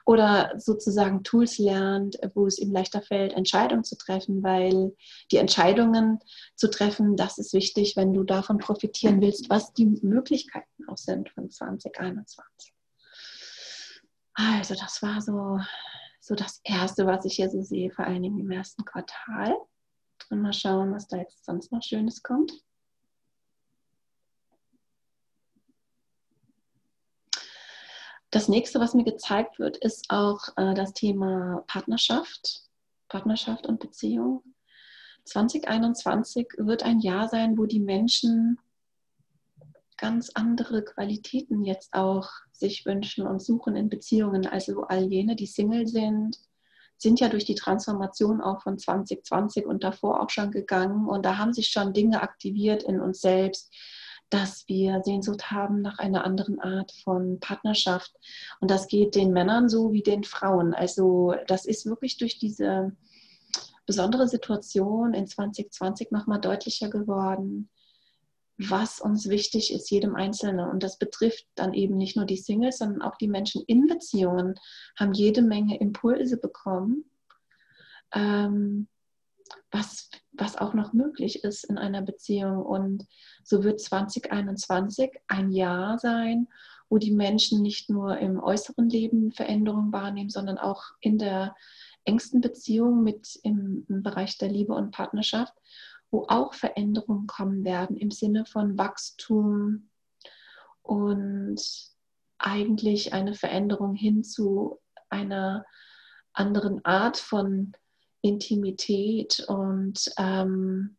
oder 0.06 0.54
sozusagen 0.58 1.24
Tools 1.24 1.58
lernt, 1.58 2.18
wo 2.34 2.48
es 2.48 2.58
ihm 2.58 2.72
leichter 2.72 3.02
fällt, 3.02 3.34
Entscheidungen 3.34 3.84
zu 3.84 3.98
treffen, 3.98 4.44
weil 4.44 4.96
die 5.32 5.38
Entscheidungen 5.38 6.20
zu 6.56 6.70
treffen, 6.70 7.16
das 7.16 7.38
ist 7.38 7.54
wichtig, 7.54 7.96
wenn 7.96 8.14
du 8.14 8.24
davon 8.24 8.58
profitieren 8.58 9.22
willst, 9.22 9.50
was 9.50 9.74
die 9.74 9.86
Möglichkeiten 9.86 10.88
auch 10.88 10.98
sind 10.98 11.30
von 11.30 11.50
2021. 11.50 12.74
Also 14.34 14.76
das 14.76 15.02
war 15.02 15.22
so, 15.22 15.60
so 16.20 16.36
das 16.36 16.60
Erste, 16.64 17.06
was 17.06 17.26
ich 17.26 17.36
hier 17.36 17.50
so 17.50 17.62
sehe, 17.62 17.92
vor 17.92 18.06
allen 18.06 18.24
Dingen 18.24 18.40
im 18.40 18.52
ersten 18.52 18.84
Quartal. 18.84 19.56
Und 20.30 20.42
mal 20.42 20.54
schauen, 20.54 20.92
was 20.94 21.08
da 21.08 21.18
jetzt 21.18 21.46
sonst 21.46 21.72
noch 21.72 21.82
Schönes 21.84 22.24
kommt. 22.24 22.52
Das 28.36 28.50
nächste, 28.50 28.82
was 28.82 28.94
mir 28.94 29.06
gezeigt 29.06 29.60
wird, 29.60 29.78
ist 29.78 30.08
auch 30.10 30.50
äh, 30.58 30.74
das 30.74 30.92
Thema 30.92 31.64
Partnerschaft, 31.68 32.64
Partnerschaft 33.08 33.66
und 33.66 33.80
Beziehung. 33.80 34.44
2021 35.24 36.48
wird 36.58 36.84
ein 36.84 37.00
Jahr 37.00 37.30
sein, 37.30 37.58
wo 37.58 37.66
die 37.66 37.80
Menschen 37.80 38.60
ganz 39.96 40.32
andere 40.34 40.84
Qualitäten 40.84 41.64
jetzt 41.64 41.94
auch 41.94 42.30
sich 42.52 42.86
wünschen 42.86 43.26
und 43.26 43.42
suchen 43.42 43.78
in 43.78 43.88
Beziehungen. 43.88 44.46
Also 44.46 44.82
all 44.82 45.06
jene, 45.06 45.38
die 45.38 45.48
Single 45.48 45.88
sind, 45.88 46.38
sind 46.98 47.22
ja 47.22 47.30
durch 47.30 47.46
die 47.46 47.56
Transformation 47.56 48.42
auch 48.42 48.62
von 48.62 48.78
2020 48.78 49.66
und 49.66 49.82
davor 49.82 50.22
auch 50.22 50.30
schon 50.30 50.52
gegangen. 50.52 51.08
Und 51.08 51.26
da 51.26 51.38
haben 51.38 51.54
sich 51.54 51.70
schon 51.70 51.94
Dinge 51.94 52.22
aktiviert 52.22 52.84
in 52.84 53.00
uns 53.00 53.22
selbst, 53.22 53.74
dass 54.36 54.68
wir 54.68 55.02
Sehnsucht 55.02 55.50
haben 55.50 55.82
nach 55.82 55.98
einer 55.98 56.26
anderen 56.26 56.60
Art 56.60 56.92
von 57.06 57.40
Partnerschaft. 57.40 58.12
Und 58.60 58.70
das 58.70 58.88
geht 58.88 59.16
den 59.16 59.32
Männern 59.32 59.70
so 59.70 59.94
wie 59.94 60.04
den 60.04 60.26
Frauen. 60.26 60.74
Also 60.74 61.36
das 61.48 61.66
ist 61.66 61.86
wirklich 61.86 62.18
durch 62.18 62.38
diese 62.38 62.92
besondere 63.86 64.28
Situation 64.28 65.14
in 65.14 65.26
2020 65.26 66.12
nochmal 66.12 66.42
deutlicher 66.42 66.90
geworden, 66.90 67.70
was 68.58 69.00
uns 69.00 69.30
wichtig 69.30 69.72
ist, 69.72 69.90
jedem 69.90 70.16
Einzelnen. 70.16 70.70
Und 70.70 70.84
das 70.84 70.98
betrifft 70.98 71.48
dann 71.56 71.74
eben 71.74 71.96
nicht 71.96 72.18
nur 72.18 72.26
die 72.26 72.36
Singles, 72.36 72.80
sondern 72.80 73.04
auch 73.04 73.16
die 73.16 73.30
Menschen 73.30 73.64
in 73.68 73.88
Beziehungen 73.88 74.56
haben 75.00 75.14
jede 75.14 75.44
Menge 75.44 75.80
Impulse 75.80 76.36
bekommen, 76.36 77.06
ähm, 78.14 78.90
was, 79.72 80.10
was 80.32 80.58
auch 80.58 80.74
noch 80.74 80.94
möglich 80.94 81.44
ist 81.44 81.66
in 81.66 81.78
einer 81.78 82.02
Beziehung. 82.02 82.66
Und 82.66 83.06
so 83.44 83.64
wird 83.64 83.80
2021 83.80 85.12
ein 85.28 85.52
Jahr 85.52 86.00
sein, 86.00 86.48
wo 86.90 86.98
die 86.98 87.12
Menschen 87.12 87.62
nicht 87.62 87.90
nur 87.90 88.18
im 88.18 88.40
äußeren 88.42 88.90
Leben 88.90 89.32
Veränderungen 89.32 89.92
wahrnehmen, 89.92 90.30
sondern 90.30 90.58
auch 90.58 90.84
in 91.00 91.18
der 91.18 91.56
engsten 92.04 92.42
Beziehung 92.42 93.04
mit 93.04 93.40
im, 93.44 93.86
im 93.90 94.04
Bereich 94.04 94.38
der 94.38 94.50
Liebe 94.50 94.74
und 94.74 94.92
Partnerschaft 94.92 95.54
wo 96.16 96.26
auch 96.30 96.54
Veränderungen 96.54 97.28
kommen 97.28 97.66
werden 97.66 97.98
im 97.98 98.10
Sinne 98.10 98.46
von 98.46 98.78
Wachstum 98.78 99.90
und 100.82 101.62
eigentlich 102.38 103.14
eine 103.14 103.34
Veränderung 103.34 103.96
hin 103.96 104.24
zu 104.24 104.80
einer 105.10 105.66
anderen 106.32 106.84
Art 106.86 107.18
von 107.18 107.74
Intimität 108.26 109.46
und 109.48 110.12
ähm, 110.18 110.98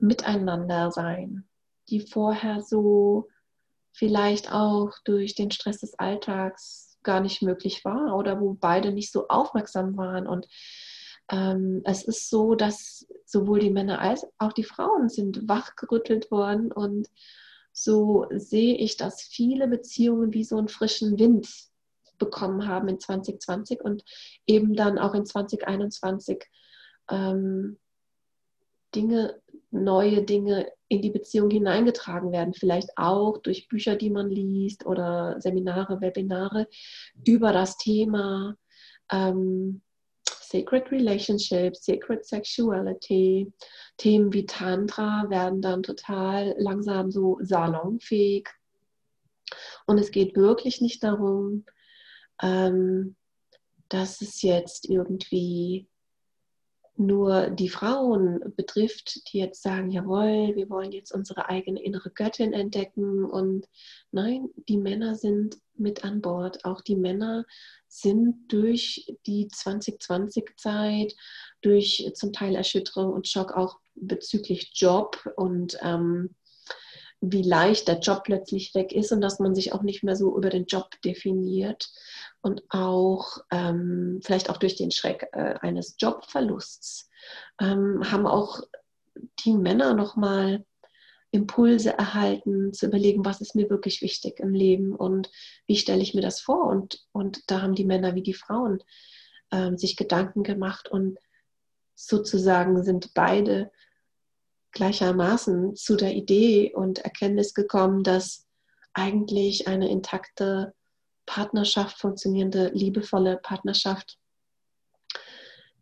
Miteinander 0.00 0.90
sein, 0.90 1.48
die 1.88 2.00
vorher 2.00 2.60
so 2.60 3.28
vielleicht 3.92 4.52
auch 4.52 4.92
durch 5.04 5.36
den 5.36 5.52
Stress 5.52 5.78
des 5.78 5.96
Alltags 5.98 6.98
gar 7.04 7.20
nicht 7.20 7.42
möglich 7.42 7.84
war 7.84 8.16
oder 8.16 8.40
wo 8.40 8.54
beide 8.54 8.92
nicht 8.92 9.12
so 9.12 9.28
aufmerksam 9.28 9.96
waren. 9.96 10.26
Und 10.26 10.48
ähm, 11.30 11.82
es 11.84 12.02
ist 12.02 12.28
so, 12.28 12.56
dass 12.56 13.06
sowohl 13.24 13.60
die 13.60 13.70
Männer 13.70 14.00
als 14.00 14.26
auch 14.38 14.52
die 14.52 14.64
Frauen 14.64 15.08
sind 15.08 15.48
wachgerüttelt 15.48 16.32
worden. 16.32 16.72
Und 16.72 17.08
so 17.72 18.26
sehe 18.30 18.76
ich, 18.76 18.96
dass 18.96 19.22
viele 19.22 19.68
Beziehungen 19.68 20.32
wie 20.32 20.44
so 20.44 20.58
einen 20.58 20.68
frischen 20.68 21.16
Wind 21.18 21.48
bekommen 22.18 22.66
haben 22.66 22.88
in 22.88 23.00
2020 23.00 23.80
und 23.80 24.04
eben 24.46 24.74
dann 24.74 24.98
auch 24.98 25.14
in 25.14 25.26
2021 25.26 26.44
ähm, 27.10 27.78
Dinge, 28.94 29.40
neue 29.70 30.22
Dinge 30.22 30.70
in 30.88 31.02
die 31.02 31.10
Beziehung 31.10 31.50
hineingetragen 31.50 32.32
werden, 32.32 32.54
vielleicht 32.54 32.90
auch 32.96 33.38
durch 33.38 33.68
Bücher, 33.68 33.96
die 33.96 34.10
man 34.10 34.30
liest 34.30 34.86
oder 34.86 35.36
Seminare, 35.40 36.00
Webinare 36.00 36.66
über 37.26 37.52
das 37.52 37.76
Thema. 37.76 38.56
Ähm, 39.10 39.82
Sacred 40.24 40.90
Relationships, 40.90 41.84
Sacred 41.84 42.24
Sexuality, 42.24 43.52
Themen 43.98 44.32
wie 44.32 44.46
Tantra 44.46 45.26
werden 45.28 45.60
dann 45.60 45.82
total 45.82 46.54
langsam 46.58 47.10
so 47.10 47.38
salonfähig. 47.42 48.48
Und 49.86 49.98
es 49.98 50.10
geht 50.10 50.36
wirklich 50.36 50.80
nicht 50.80 51.04
darum, 51.04 51.66
ähm, 52.42 53.16
dass 53.88 54.20
es 54.20 54.42
jetzt 54.42 54.88
irgendwie 54.88 55.88
nur 56.98 57.50
die 57.50 57.68
Frauen 57.68 58.40
betrifft, 58.56 59.32
die 59.32 59.38
jetzt 59.38 59.62
sagen, 59.62 59.90
jawohl, 59.90 60.56
wir 60.56 60.68
wollen 60.68 60.90
jetzt 60.90 61.12
unsere 61.12 61.48
eigene 61.48 61.80
innere 61.80 62.10
Göttin 62.10 62.52
entdecken. 62.52 63.24
Und 63.24 63.68
nein, 64.10 64.48
die 64.68 64.78
Männer 64.78 65.14
sind 65.14 65.58
mit 65.74 66.04
an 66.04 66.20
Bord. 66.20 66.64
Auch 66.64 66.80
die 66.80 66.96
Männer 66.96 67.44
sind 67.86 68.52
durch 68.52 69.14
die 69.26 69.46
2020-Zeit, 69.46 71.14
durch 71.62 72.10
zum 72.14 72.32
Teil 72.32 72.56
Erschütterung 72.56 73.12
und 73.12 73.28
Schock 73.28 73.52
auch 73.52 73.78
bezüglich 73.94 74.72
Job 74.74 75.24
und 75.36 75.78
ähm, 75.82 76.34
wie 77.20 77.42
leicht 77.42 77.88
der 77.88 77.98
Job 77.98 78.22
plötzlich 78.24 78.74
weg 78.74 78.92
ist 78.92 79.10
und 79.12 79.20
dass 79.20 79.40
man 79.40 79.54
sich 79.54 79.72
auch 79.72 79.82
nicht 79.82 80.04
mehr 80.04 80.14
so 80.14 80.36
über 80.36 80.50
den 80.50 80.66
Job 80.66 80.90
definiert 81.04 81.90
und 82.40 82.62
auch 82.68 83.38
ähm, 83.50 84.20
vielleicht 84.22 84.50
auch 84.50 84.56
durch 84.56 84.76
den 84.76 84.90
Schreck 84.90 85.28
äh, 85.32 85.54
eines 85.60 85.96
Jobverlusts 85.98 87.10
ähm, 87.60 88.02
haben 88.10 88.26
auch 88.26 88.62
die 89.44 89.54
Männer 89.54 89.94
nochmal 89.94 90.64
Impulse 91.30 91.92
erhalten, 91.92 92.72
zu 92.72 92.86
überlegen, 92.86 93.24
was 93.24 93.40
ist 93.40 93.54
mir 93.54 93.68
wirklich 93.68 94.00
wichtig 94.00 94.40
im 94.40 94.54
Leben 94.54 94.94
und 94.94 95.30
wie 95.66 95.76
stelle 95.76 96.00
ich 96.00 96.14
mir 96.14 96.22
das 96.22 96.40
vor. 96.40 96.66
Und, 96.66 97.04
und 97.12 97.50
da 97.50 97.60
haben 97.60 97.74
die 97.74 97.84
Männer 97.84 98.14
wie 98.14 98.22
die 98.22 98.34
Frauen 98.34 98.82
ähm, 99.50 99.76
sich 99.76 99.96
Gedanken 99.96 100.42
gemacht 100.42 100.88
und 100.88 101.18
sozusagen 101.94 102.82
sind 102.82 103.12
beide 103.12 103.70
gleichermaßen 104.72 105.76
zu 105.76 105.96
der 105.96 106.14
Idee 106.14 106.72
und 106.74 106.98
Erkenntnis 107.00 107.54
gekommen, 107.54 108.02
dass 108.02 108.46
eigentlich 108.92 109.68
eine 109.68 109.88
intakte 109.88 110.74
Partnerschaft, 111.26 111.98
funktionierende, 111.98 112.70
liebevolle 112.74 113.36
Partnerschaft 113.36 114.18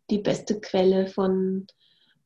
die 0.09 0.19
beste 0.19 0.59
Quelle 0.59 1.07
von, 1.07 1.67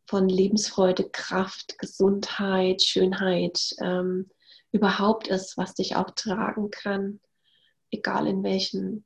von 0.06 0.27
Lebensfreude, 0.30 1.10
Kraft, 1.10 1.77
Gesundheit, 1.80 2.82
Schönheit 2.82 3.75
ähm, 3.82 4.30
überhaupt 4.72 5.27
ist, 5.27 5.58
was 5.58 5.74
dich 5.74 5.96
auch 5.96 6.12
tragen 6.12 6.72
kann, 6.72 7.20
egal 7.91 8.27
in 8.27 8.44
welchen 8.44 9.06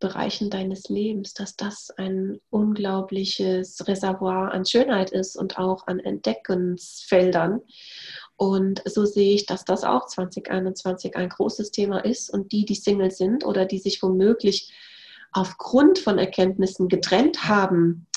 Bereichen 0.00 0.50
deines 0.50 0.88
Lebens, 0.88 1.34
dass 1.34 1.56
das 1.56 1.90
ein 1.90 2.40
unglaubliches 2.50 3.86
Reservoir 3.86 4.52
an 4.52 4.64
Schönheit 4.64 5.10
ist 5.10 5.36
und 5.36 5.58
auch 5.58 5.86
an 5.86 6.00
Entdeckungsfeldern. 6.00 7.60
Und 8.36 8.82
so 8.86 9.04
sehe 9.04 9.34
ich, 9.34 9.46
dass 9.46 9.64
das 9.64 9.84
auch 9.84 10.06
2021 10.06 11.16
ein 11.16 11.28
großes 11.28 11.70
Thema 11.70 12.04
ist 12.04 12.30
und 12.30 12.50
die, 12.50 12.64
die 12.64 12.74
Single 12.74 13.10
sind 13.10 13.44
oder 13.44 13.66
die 13.66 13.78
sich 13.78 14.02
womöglich 14.02 14.72
aufgrund 15.32 15.98
von 15.98 16.18
Erkenntnissen 16.18 16.88
getrennt 16.88 17.46
haben, 17.46 18.08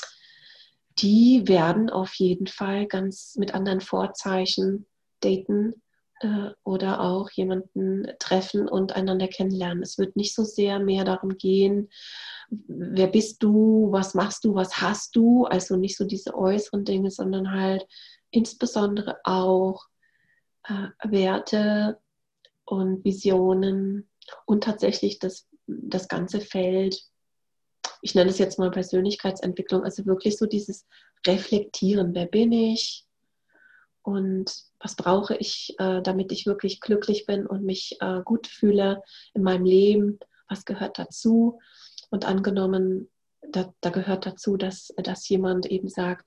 die 0.98 1.46
werden 1.46 1.90
auf 1.90 2.14
jeden 2.14 2.46
Fall 2.46 2.86
ganz 2.86 3.36
mit 3.36 3.54
anderen 3.54 3.80
Vorzeichen 3.80 4.86
daten 5.20 5.74
äh, 6.20 6.50
oder 6.64 7.00
auch 7.00 7.30
jemanden 7.30 8.06
treffen 8.18 8.68
und 8.68 8.92
einander 8.94 9.28
kennenlernen. 9.28 9.82
Es 9.82 9.98
wird 9.98 10.16
nicht 10.16 10.34
so 10.34 10.44
sehr 10.44 10.78
mehr 10.78 11.04
darum 11.04 11.36
gehen, 11.36 11.90
wer 12.50 13.08
bist 13.08 13.42
du, 13.42 13.88
was 13.90 14.14
machst 14.14 14.44
du, 14.44 14.54
was 14.54 14.80
hast 14.80 15.16
du, 15.16 15.44
also 15.44 15.76
nicht 15.76 15.96
so 15.96 16.04
diese 16.04 16.34
äußeren 16.34 16.84
Dinge, 16.84 17.10
sondern 17.10 17.52
halt 17.52 17.86
insbesondere 18.30 19.18
auch 19.24 19.86
äh, 20.64 20.88
Werte 21.02 21.98
und 22.64 23.04
Visionen 23.04 24.08
und 24.46 24.64
tatsächlich 24.64 25.18
das, 25.18 25.48
das 25.66 26.08
ganze 26.08 26.40
Feld. 26.40 27.02
Ich 28.02 28.14
nenne 28.14 28.30
es 28.30 28.38
jetzt 28.38 28.58
mal 28.58 28.70
Persönlichkeitsentwicklung, 28.70 29.82
also 29.82 30.06
wirklich 30.06 30.36
so 30.36 30.46
dieses 30.46 30.86
Reflektieren, 31.26 32.14
wer 32.14 32.26
bin 32.26 32.52
ich 32.52 33.03
und 34.04 34.54
was 34.80 34.96
brauche 34.96 35.34
ich, 35.34 35.74
äh, 35.78 36.02
damit 36.02 36.30
ich 36.30 36.44
wirklich 36.44 36.80
glücklich 36.80 37.24
bin 37.24 37.46
und 37.46 37.64
mich 37.64 37.96
äh, 38.00 38.20
gut 38.22 38.46
fühle 38.46 39.02
in 39.32 39.42
meinem 39.42 39.64
Leben, 39.64 40.18
was 40.46 40.66
gehört 40.66 40.98
dazu. 40.98 41.58
Und 42.10 42.26
angenommen, 42.26 43.10
da, 43.40 43.72
da 43.80 43.88
gehört 43.88 44.26
dazu, 44.26 44.58
dass, 44.58 44.92
dass 44.98 45.26
jemand 45.30 45.64
eben 45.66 45.88
sagt, 45.88 46.26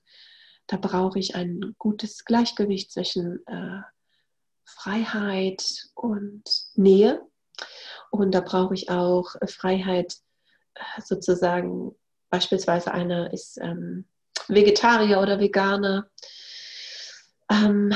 da 0.66 0.76
brauche 0.76 1.20
ich 1.20 1.36
ein 1.36 1.76
gutes 1.78 2.24
Gleichgewicht 2.24 2.90
zwischen 2.90 3.46
äh, 3.46 3.80
Freiheit 4.64 5.88
und 5.94 6.42
Nähe. 6.74 7.22
Und 8.10 8.32
da 8.34 8.40
brauche 8.40 8.74
ich 8.74 8.90
auch 8.90 9.36
Freiheit, 9.46 10.16
äh, 10.74 11.00
sozusagen, 11.00 11.94
beispielsweise 12.28 12.92
einer 12.92 13.32
ist 13.32 13.56
ähm, 13.62 14.04
Vegetarier 14.48 15.20
oder 15.20 15.38
Veganer, 15.38 16.10
ähm, 17.50 17.92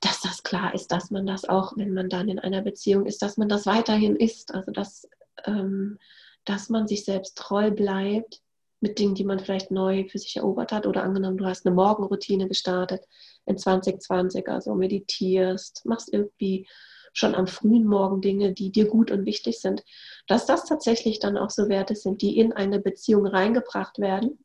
dass 0.00 0.20
das 0.20 0.42
klar 0.42 0.74
ist, 0.74 0.92
dass 0.92 1.10
man 1.10 1.26
das 1.26 1.48
auch, 1.48 1.76
wenn 1.76 1.94
man 1.94 2.08
dann 2.08 2.28
in 2.28 2.38
einer 2.38 2.62
Beziehung 2.62 3.06
ist, 3.06 3.22
dass 3.22 3.36
man 3.36 3.48
das 3.48 3.66
weiterhin 3.66 4.16
ist. 4.16 4.54
Also 4.54 4.70
dass, 4.70 5.08
ähm, 5.46 5.98
dass 6.44 6.68
man 6.68 6.86
sich 6.86 7.04
selbst 7.04 7.38
treu 7.38 7.70
bleibt 7.70 8.42
mit 8.80 8.98
Dingen, 8.98 9.14
die 9.14 9.24
man 9.24 9.38
vielleicht 9.40 9.70
neu 9.70 10.06
für 10.08 10.18
sich 10.18 10.36
erobert 10.36 10.72
hat. 10.72 10.86
Oder 10.86 11.02
angenommen, 11.02 11.38
du 11.38 11.46
hast 11.46 11.66
eine 11.66 11.74
Morgenroutine 11.74 12.48
gestartet 12.48 13.02
in 13.46 13.56
2020, 13.56 14.48
also 14.48 14.74
meditierst, 14.74 15.86
machst 15.86 16.12
irgendwie 16.12 16.66
schon 17.14 17.34
am 17.34 17.46
frühen 17.46 17.86
Morgen 17.86 18.20
Dinge, 18.20 18.52
die 18.52 18.70
dir 18.70 18.86
gut 18.86 19.10
und 19.10 19.24
wichtig 19.24 19.60
sind, 19.60 19.84
dass 20.26 20.46
das 20.46 20.66
tatsächlich 20.66 21.20
dann 21.20 21.38
auch 21.38 21.50
so 21.50 21.68
Werte 21.68 21.94
sind, 21.94 22.20
die 22.20 22.38
in 22.38 22.52
eine 22.52 22.80
Beziehung 22.80 23.26
reingebracht 23.26 23.98
werden, 23.98 24.44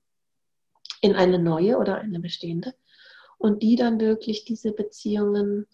in 1.01 1.15
eine 1.15 1.39
neue 1.39 1.77
oder 1.77 1.97
eine 1.97 2.19
bestehende, 2.19 2.73
und 3.39 3.63
die 3.63 3.75
dann 3.75 3.99
wirklich 3.99 4.45
diese 4.45 4.71
Beziehungen 4.71 5.65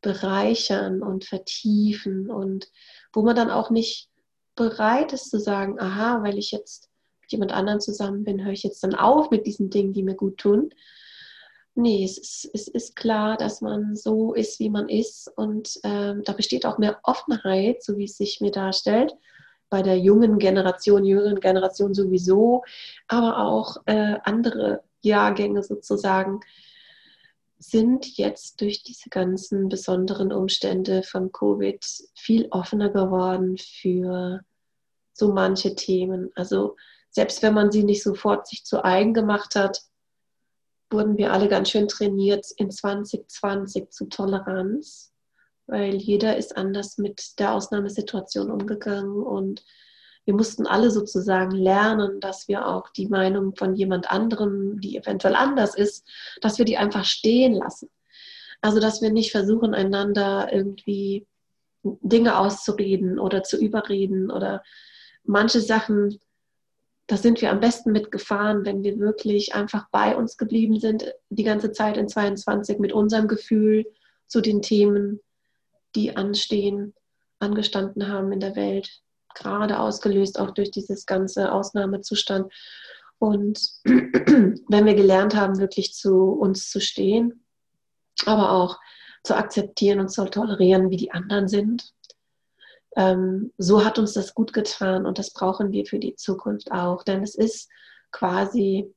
bereichern 0.00 1.02
und 1.02 1.24
vertiefen 1.24 2.28
und 2.30 2.68
wo 3.12 3.22
man 3.22 3.36
dann 3.36 3.50
auch 3.50 3.70
nicht 3.70 4.08
bereit 4.56 5.12
ist 5.12 5.30
zu 5.30 5.38
sagen, 5.38 5.78
aha, 5.78 6.24
weil 6.24 6.38
ich 6.38 6.50
jetzt 6.50 6.90
mit 7.20 7.30
jemand 7.30 7.52
anderem 7.52 7.78
zusammen 7.78 8.24
bin, 8.24 8.44
höre 8.44 8.52
ich 8.52 8.64
jetzt 8.64 8.82
dann 8.82 8.96
auf 8.96 9.30
mit 9.30 9.46
diesen 9.46 9.70
Dingen, 9.70 9.92
die 9.92 10.02
mir 10.02 10.14
gut 10.14 10.38
tun, 10.38 10.70
Nee, 11.78 12.04
es 12.04 12.16
ist, 12.16 12.50
es 12.54 12.68
ist 12.68 12.96
klar, 12.96 13.36
dass 13.36 13.60
man 13.60 13.96
so 13.96 14.32
ist, 14.32 14.58
wie 14.60 14.70
man 14.70 14.88
ist. 14.88 15.30
Und 15.36 15.78
ähm, 15.84 16.22
da 16.24 16.32
besteht 16.32 16.64
auch 16.64 16.78
mehr 16.78 16.98
Offenheit, 17.02 17.82
so 17.82 17.98
wie 17.98 18.04
es 18.04 18.16
sich 18.16 18.40
mir 18.40 18.50
darstellt. 18.50 19.12
Bei 19.68 19.82
der 19.82 19.98
jungen 19.98 20.38
Generation, 20.38 21.04
jüngeren 21.04 21.38
Generation 21.38 21.92
sowieso, 21.92 22.64
aber 23.08 23.40
auch 23.40 23.76
äh, 23.84 24.16
andere 24.24 24.84
Jahrgänge 25.02 25.62
sozusagen 25.62 26.40
sind 27.58 28.16
jetzt 28.18 28.60
durch 28.60 28.82
diese 28.82 29.08
ganzen 29.08 29.68
besonderen 29.68 30.32
Umstände 30.32 31.02
von 31.02 31.32
Covid 31.32 31.84
viel 32.14 32.48
offener 32.50 32.90
geworden 32.90 33.56
für 33.58 34.40
so 35.12 35.32
manche 35.32 35.74
Themen. 35.74 36.30
Also 36.34 36.76
selbst 37.10 37.42
wenn 37.42 37.54
man 37.54 37.72
sie 37.72 37.82
nicht 37.82 38.02
sofort 38.02 38.46
sich 38.46 38.64
zu 38.64 38.84
eigen 38.84 39.14
gemacht 39.14 39.54
hat, 39.54 39.80
wurden 40.90 41.16
wir 41.16 41.32
alle 41.32 41.48
ganz 41.48 41.70
schön 41.70 41.88
trainiert 41.88 42.46
in 42.58 42.70
2020 42.70 43.90
zu 43.90 44.06
Toleranz, 44.06 45.12
weil 45.66 45.94
jeder 45.96 46.36
ist 46.36 46.56
anders 46.56 46.98
mit 46.98 47.38
der 47.38 47.54
Ausnahmesituation 47.54 48.50
umgegangen 48.50 49.22
und 49.22 49.64
wir 50.26 50.34
mussten 50.34 50.66
alle 50.66 50.90
sozusagen 50.90 51.52
lernen, 51.52 52.20
dass 52.20 52.48
wir 52.48 52.66
auch 52.66 52.90
die 52.90 53.06
Meinung 53.06 53.54
von 53.56 53.74
jemand 53.74 54.10
anderem, 54.10 54.80
die 54.80 54.96
eventuell 54.96 55.36
anders 55.36 55.74
ist, 55.74 56.06
dass 56.40 56.58
wir 56.58 56.64
die 56.64 56.76
einfach 56.76 57.04
stehen 57.04 57.54
lassen. 57.54 57.88
Also 58.60 58.80
dass 58.80 59.00
wir 59.00 59.10
nicht 59.10 59.30
versuchen, 59.30 59.72
einander 59.72 60.52
irgendwie 60.52 61.26
Dinge 61.82 62.38
auszureden 62.38 63.18
oder 63.18 63.44
zu 63.44 63.56
überreden 63.56 64.30
oder 64.30 64.62
manche 65.24 65.60
Sachen 65.60 66.18
da 67.06 67.16
sind 67.16 67.40
wir 67.40 67.50
am 67.50 67.60
besten 67.60 67.92
mitgefahren, 67.92 68.64
wenn 68.64 68.82
wir 68.82 68.98
wirklich 68.98 69.54
einfach 69.54 69.88
bei 69.90 70.16
uns 70.16 70.36
geblieben 70.36 70.80
sind, 70.80 71.14
die 71.28 71.44
ganze 71.44 71.70
Zeit 71.70 71.96
in 71.96 72.08
22 72.08 72.78
mit 72.78 72.92
unserem 72.92 73.28
Gefühl 73.28 73.86
zu 74.26 74.40
den 74.40 74.60
Themen, 74.60 75.20
die 75.94 76.16
anstehen, 76.16 76.94
angestanden 77.38 78.08
haben 78.08 78.32
in 78.32 78.40
der 78.40 78.56
Welt, 78.56 79.02
gerade 79.36 79.78
ausgelöst 79.78 80.40
auch 80.40 80.50
durch 80.50 80.70
dieses 80.70 81.06
ganze 81.06 81.52
Ausnahmezustand. 81.52 82.52
Und 83.18 83.60
wenn 83.84 84.86
wir 84.86 84.94
gelernt 84.94 85.36
haben, 85.36 85.58
wirklich 85.58 85.94
zu 85.94 86.32
uns 86.32 86.70
zu 86.70 86.80
stehen, 86.80 87.44
aber 88.24 88.52
auch 88.52 88.78
zu 89.22 89.36
akzeptieren 89.36 90.00
und 90.00 90.08
zu 90.08 90.24
tolerieren, 90.24 90.90
wie 90.90 90.96
die 90.96 91.12
anderen 91.12 91.48
sind, 91.48 91.92
ähm, 92.96 93.52
so 93.58 93.84
hat 93.84 93.98
uns 93.98 94.14
das 94.14 94.34
gut 94.34 94.52
getan 94.52 95.04
und 95.06 95.18
das 95.18 95.32
brauchen 95.32 95.70
wir 95.70 95.84
für 95.84 95.98
die 95.98 96.16
Zukunft 96.16 96.72
auch, 96.72 97.02
denn 97.02 97.22
es 97.22 97.34
ist 97.34 97.68
quasi 98.10 98.92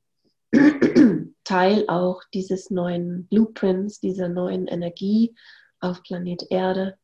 Teil 1.43 1.85
auch 1.87 2.21
dieses 2.33 2.69
neuen 2.69 3.27
Blueprints, 3.27 3.99
dieser 3.99 4.29
neuen 4.29 4.67
Energie 4.67 5.35
auf 5.81 6.01
Planet 6.03 6.45
Erde, 6.49 6.97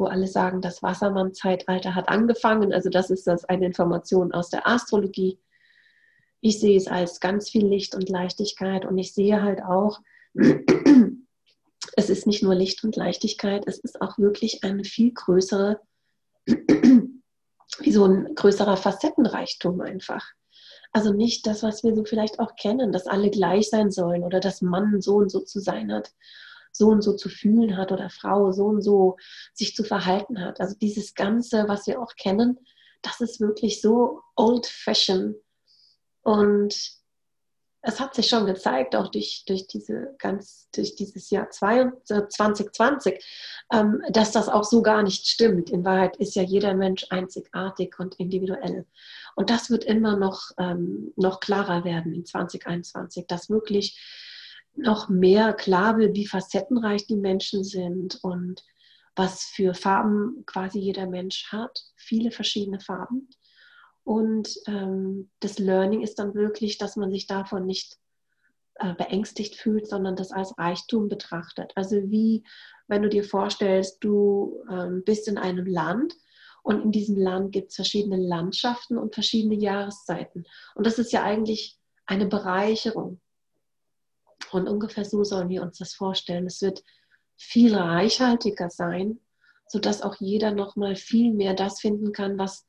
wo 0.00 0.06
alle 0.06 0.26
sagen, 0.26 0.60
das 0.60 0.82
Wassermann-Zeitalter 0.82 1.94
hat 1.94 2.08
angefangen. 2.08 2.72
Also 2.72 2.88
das 2.88 3.10
ist 3.10 3.26
das 3.26 3.44
eine 3.44 3.66
Information 3.66 4.32
aus 4.32 4.48
der 4.48 4.66
Astrologie. 4.66 5.38
Ich 6.40 6.58
sehe 6.58 6.76
es 6.76 6.88
als 6.88 7.20
ganz 7.20 7.50
viel 7.50 7.66
Licht 7.66 7.94
und 7.94 8.08
Leichtigkeit 8.08 8.86
und 8.86 8.96
ich 8.96 9.12
sehe 9.12 9.42
halt 9.42 9.62
auch, 9.62 10.00
es 11.96 12.10
ist 12.10 12.26
nicht 12.26 12.42
nur 12.42 12.54
Licht 12.54 12.82
und 12.82 12.96
Leichtigkeit, 12.96 13.64
es 13.66 13.78
ist 13.78 14.00
auch 14.00 14.18
wirklich 14.18 14.64
eine 14.64 14.84
viel 14.84 15.12
größere 15.12 15.80
wie 16.46 17.92
so 17.92 18.04
ein 18.04 18.34
größerer 18.34 18.76
Facettenreichtum 18.76 19.80
einfach. 19.82 20.26
Also 20.92 21.12
nicht 21.12 21.46
das, 21.46 21.62
was 21.62 21.84
wir 21.84 21.94
so 21.94 22.04
vielleicht 22.04 22.40
auch 22.40 22.56
kennen, 22.56 22.90
dass 22.90 23.06
alle 23.06 23.30
gleich 23.30 23.68
sein 23.68 23.90
sollen 23.90 24.24
oder 24.24 24.40
dass 24.40 24.62
Mann 24.62 25.00
so 25.00 25.16
und 25.16 25.30
so 25.30 25.40
zu 25.40 25.60
sein 25.60 25.92
hat, 25.92 26.10
so 26.72 26.88
und 26.88 27.02
so 27.02 27.14
zu 27.14 27.28
fühlen 27.28 27.76
hat 27.76 27.92
oder 27.92 28.10
Frau 28.10 28.52
so 28.52 28.66
und 28.66 28.82
so 28.82 29.16
sich 29.54 29.74
zu 29.74 29.84
verhalten 29.84 30.40
hat. 30.40 30.60
Also 30.60 30.76
dieses 30.76 31.14
Ganze, 31.14 31.68
was 31.68 31.86
wir 31.86 32.00
auch 32.00 32.14
kennen, 32.16 32.58
das 33.02 33.20
ist 33.20 33.40
wirklich 33.40 33.80
so 33.80 34.20
old-fashioned 34.36 35.36
und 36.22 37.00
es 37.82 37.98
hat 37.98 38.14
sich 38.14 38.28
schon 38.28 38.44
gezeigt, 38.46 38.94
auch 38.94 39.08
durch, 39.08 39.44
durch, 39.46 39.66
diese 39.66 40.14
ganz, 40.18 40.68
durch 40.74 40.96
dieses 40.96 41.30
Jahr 41.30 41.48
2020, 41.48 43.24
ähm, 43.72 44.02
dass 44.10 44.32
das 44.32 44.48
auch 44.48 44.64
so 44.64 44.82
gar 44.82 45.02
nicht 45.02 45.26
stimmt. 45.26 45.70
In 45.70 45.84
Wahrheit 45.84 46.16
ist 46.18 46.34
ja 46.34 46.42
jeder 46.42 46.74
Mensch 46.74 47.06
einzigartig 47.08 47.98
und 47.98 48.16
individuell. 48.16 48.84
Und 49.34 49.48
das 49.48 49.70
wird 49.70 49.84
immer 49.84 50.16
noch, 50.18 50.50
ähm, 50.58 51.14
noch 51.16 51.40
klarer 51.40 51.84
werden 51.84 52.12
in 52.12 52.26
2021, 52.26 53.26
dass 53.26 53.48
wirklich 53.48 53.98
noch 54.82 55.08
mehr 55.08 55.52
klar 55.52 55.98
wird, 55.98 56.16
wie 56.16 56.26
facettenreich 56.26 57.06
die 57.06 57.16
Menschen 57.16 57.64
sind 57.64 58.18
und 58.22 58.64
was 59.16 59.44
für 59.44 59.74
Farben 59.74 60.44
quasi 60.46 60.78
jeder 60.78 61.06
Mensch 61.06 61.50
hat. 61.52 61.78
Viele 61.96 62.30
verschiedene 62.30 62.80
Farben. 62.80 63.28
Und 64.04 64.48
ähm, 64.66 65.30
das 65.40 65.58
Learning 65.58 66.02
ist 66.02 66.18
dann 66.18 66.34
wirklich, 66.34 66.78
dass 66.78 66.96
man 66.96 67.10
sich 67.10 67.26
davon 67.26 67.66
nicht 67.66 67.98
äh, 68.76 68.94
beängstigt 68.94 69.56
fühlt, 69.56 69.86
sondern 69.86 70.16
das 70.16 70.32
als 70.32 70.56
Reichtum 70.56 71.08
betrachtet. 71.08 71.72
Also 71.76 71.96
wie, 72.10 72.44
wenn 72.88 73.02
du 73.02 73.08
dir 73.08 73.24
vorstellst, 73.24 73.98
du 74.02 74.64
ähm, 74.70 75.02
bist 75.04 75.28
in 75.28 75.38
einem 75.38 75.66
Land 75.66 76.14
und 76.62 76.82
in 76.82 76.92
diesem 76.92 77.16
Land 77.16 77.52
gibt 77.52 77.70
es 77.70 77.76
verschiedene 77.76 78.16
Landschaften 78.16 78.96
und 78.96 79.14
verschiedene 79.14 79.56
Jahreszeiten. 79.56 80.44
Und 80.74 80.86
das 80.86 80.98
ist 80.98 81.12
ja 81.12 81.22
eigentlich 81.22 81.78
eine 82.06 82.26
Bereicherung. 82.26 83.20
Und 84.52 84.68
ungefähr 84.68 85.04
so 85.04 85.24
sollen 85.24 85.48
wir 85.48 85.62
uns 85.62 85.78
das 85.78 85.94
vorstellen. 85.94 86.46
Es 86.46 86.62
wird 86.62 86.82
viel 87.36 87.74
reichhaltiger 87.74 88.70
sein, 88.70 89.20
sodass 89.66 90.02
auch 90.02 90.16
jeder 90.18 90.50
nochmal 90.52 90.96
viel 90.96 91.32
mehr 91.32 91.54
das 91.54 91.80
finden 91.80 92.12
kann, 92.12 92.38
was 92.38 92.66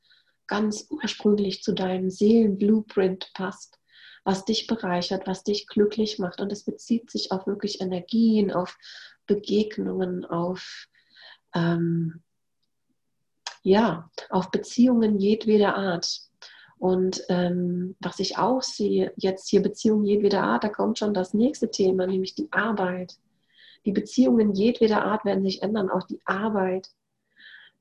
ganz 0.47 0.87
ursprünglich 0.89 1.63
zu 1.63 1.73
deinem 1.73 2.09
Seelenblueprint 2.09 3.31
passt, 3.33 3.79
was 4.23 4.45
dich 4.45 4.67
bereichert, 4.67 5.25
was 5.25 5.43
dich 5.43 5.67
glücklich 5.67 6.19
macht. 6.19 6.41
Und 6.41 6.51
es 6.51 6.63
bezieht 6.63 7.09
sich 7.09 7.31
auf 7.31 7.47
wirklich 7.47 7.81
Energien, 7.81 8.51
auf 8.51 8.77
Begegnungen, 9.25 10.25
auf 10.25 10.87
ähm, 11.55 12.21
ja, 13.63 14.09
auf 14.29 14.51
Beziehungen 14.51 15.19
jedweder 15.19 15.75
Art. 15.75 16.21
Und 16.81 17.21
ähm, 17.29 17.95
was 17.99 18.19
ich 18.19 18.37
auch 18.39 18.63
sehe, 18.63 19.13
jetzt 19.15 19.49
hier 19.49 19.61
Beziehungen 19.61 20.03
jedweder 20.03 20.41
Art, 20.41 20.63
da 20.63 20.69
kommt 20.69 20.97
schon 20.97 21.13
das 21.13 21.33
nächste 21.33 21.69
Thema, 21.69 22.07
nämlich 22.07 22.33
die 22.33 22.51
Arbeit. 22.51 23.17
Die 23.85 23.91
Beziehungen 23.91 24.53
jedweder 24.53 25.05
Art 25.05 25.23
werden 25.23 25.43
sich 25.43 25.61
ändern, 25.61 25.91
auch 25.91 26.07
die 26.07 26.19
Arbeit 26.25 26.89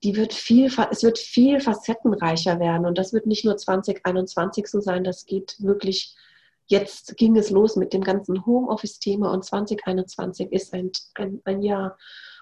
die 0.02 0.16
wird 0.16 0.32
viel, 0.32 0.70
es 0.90 1.02
wird 1.02 1.18
viel 1.18 1.60
facettenreicher 1.60 2.58
werden. 2.58 2.86
Und 2.86 2.96
das 2.96 3.12
wird 3.12 3.26
nicht 3.26 3.44
nur 3.44 3.56
2021 3.56 4.66
so 4.66 4.80
sein, 4.80 5.04
das 5.04 5.26
geht 5.26 5.56
wirklich, 5.58 6.16
jetzt 6.66 7.16
ging 7.16 7.36
es 7.36 7.50
los 7.50 7.76
mit 7.76 7.92
dem 7.92 8.02
ganzen 8.02 8.46
Homeoffice-Thema 8.46 9.32
und 9.32 9.44
2021 9.44 10.52
ist 10.52 10.72
ein, 10.72 10.90
ein, 11.14 11.40
ein 11.44 11.62
Jahr, 11.62 11.98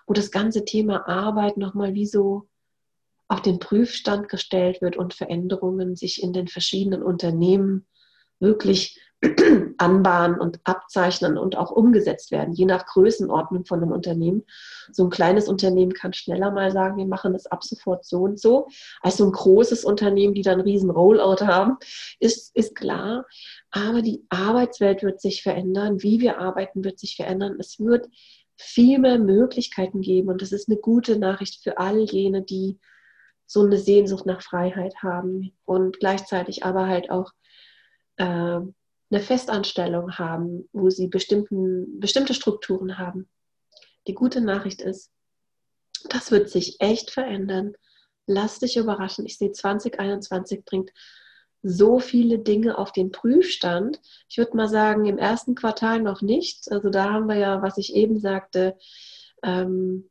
wo 0.07 0.13
das 0.13 0.31
ganze 0.31 0.65
Thema 0.65 1.09
Arbeit 1.09 1.57
nochmal 1.57 1.95
wie 1.95 2.07
so 2.07 2.47
auf 3.29 3.43
den 3.43 3.59
Prüfstand 3.59 4.29
gestellt 4.29 4.81
wird 4.81 4.97
und 4.97 5.15
Veränderungen 5.15 5.97
sich 5.97 6.23
in 6.23 6.33
den 6.33 6.49
verschiedenen 6.49 7.03
Unternehmen 7.03 7.87
wirklich 8.41 8.99
anbahnen 9.79 10.39
und 10.39 10.61
abzeichnen 10.63 11.37
und 11.39 11.57
auch 11.57 11.73
umgesetzt 11.73 12.31
werden, 12.31 12.55
je 12.55 12.67
nach 12.67 12.87
Größenordnung 12.87 13.65
von 13.65 13.83
einem 13.83 13.91
Unternehmen. 13.91 14.45
So 14.93 15.05
ein 15.05 15.11
kleines 15.11 15.49
Unternehmen 15.49 15.93
kann 15.93 16.13
schneller 16.13 16.53
mal 16.53 16.71
sagen, 16.71 16.97
wir 16.97 17.07
machen 17.07 17.33
das 17.33 17.47
ab 17.47 17.65
sofort 17.65 18.05
so 18.05 18.23
und 18.23 18.41
so, 18.41 18.69
als 19.03 19.17
so 19.17 19.25
ein 19.25 19.33
großes 19.33 19.85
Unternehmen, 19.85 20.35
die 20.35 20.43
dann 20.43 20.55
einen 20.55 20.69
riesen 20.69 20.91
Rollout 20.91 21.45
haben, 21.45 21.79
ist, 22.21 22.55
ist 22.55 22.77
klar. 22.77 23.27
Aber 23.73 24.03
die 24.03 24.25
Arbeitswelt 24.29 25.03
wird 25.03 25.21
sich 25.21 25.43
verändern, 25.43 26.03
wie 26.03 26.21
wir 26.21 26.39
arbeiten 26.39 26.85
wird 26.85 27.01
sich 27.01 27.17
verändern. 27.17 27.57
Es 27.59 27.81
wird 27.81 28.09
viel 28.57 29.01
mehr 29.01 29.19
Möglichkeiten 29.19 30.01
geben 30.01 30.29
und 30.29 30.43
das 30.43 30.53
ist 30.53 30.69
eine 30.69 30.79
gute 30.79 31.19
Nachricht 31.19 31.63
für 31.63 31.79
all 31.79 31.99
jene, 31.99 32.43
die 32.43 32.79
so 33.49 33.65
eine 33.65 33.79
Sehnsucht 33.79 34.27
nach 34.27 34.43
Freiheit 34.43 35.03
haben 35.03 35.57
und 35.65 35.99
gleichzeitig 35.99 36.65
aber 36.65 36.87
halt 36.87 37.11
auch 37.11 37.33
äh, 38.17 38.25
eine 38.25 39.21
Festanstellung 39.21 40.19
haben, 40.19 40.69
wo 40.73 40.91
sie 40.91 41.09
bestimmten, 41.09 41.99
bestimmte 41.99 42.35
Strukturen 42.35 42.99
haben. 42.99 43.27
Die 44.07 44.15
gute 44.15 44.43
Nachricht 44.43 44.83
ist, 44.83 45.11
das 46.11 46.31
wird 46.31 46.51
sich 46.51 46.77
echt 46.81 47.11
verändern. 47.11 47.73
Lass 48.27 48.59
dich 48.59 48.77
überraschen. 48.77 49.25
Ich 49.25 49.39
sehe, 49.39 49.51
2021 49.53 50.67
bringt 50.67 50.91
so 51.63 52.01
viele 52.01 52.39
Dinge 52.39 52.77
auf 52.77 52.93
den 52.93 53.11
Prüfstand. 53.11 53.99
Ich 54.29 54.37
würde 54.37 54.59
mal 54.59 54.69
sagen, 54.69 55.07
im 55.07 55.17
ersten 55.17 55.55
Quartal 55.55 56.03
noch 56.03 56.21
nicht. 56.21 56.71
Also 56.71 56.91
da 56.91 57.13
haben 57.13 57.29
wir 57.29 57.37
ja, 57.37 57.63
was 57.63 57.79
ich 57.79 57.95
eben 57.95 58.21
sagte, 58.21 58.77
ähm, 59.43 60.11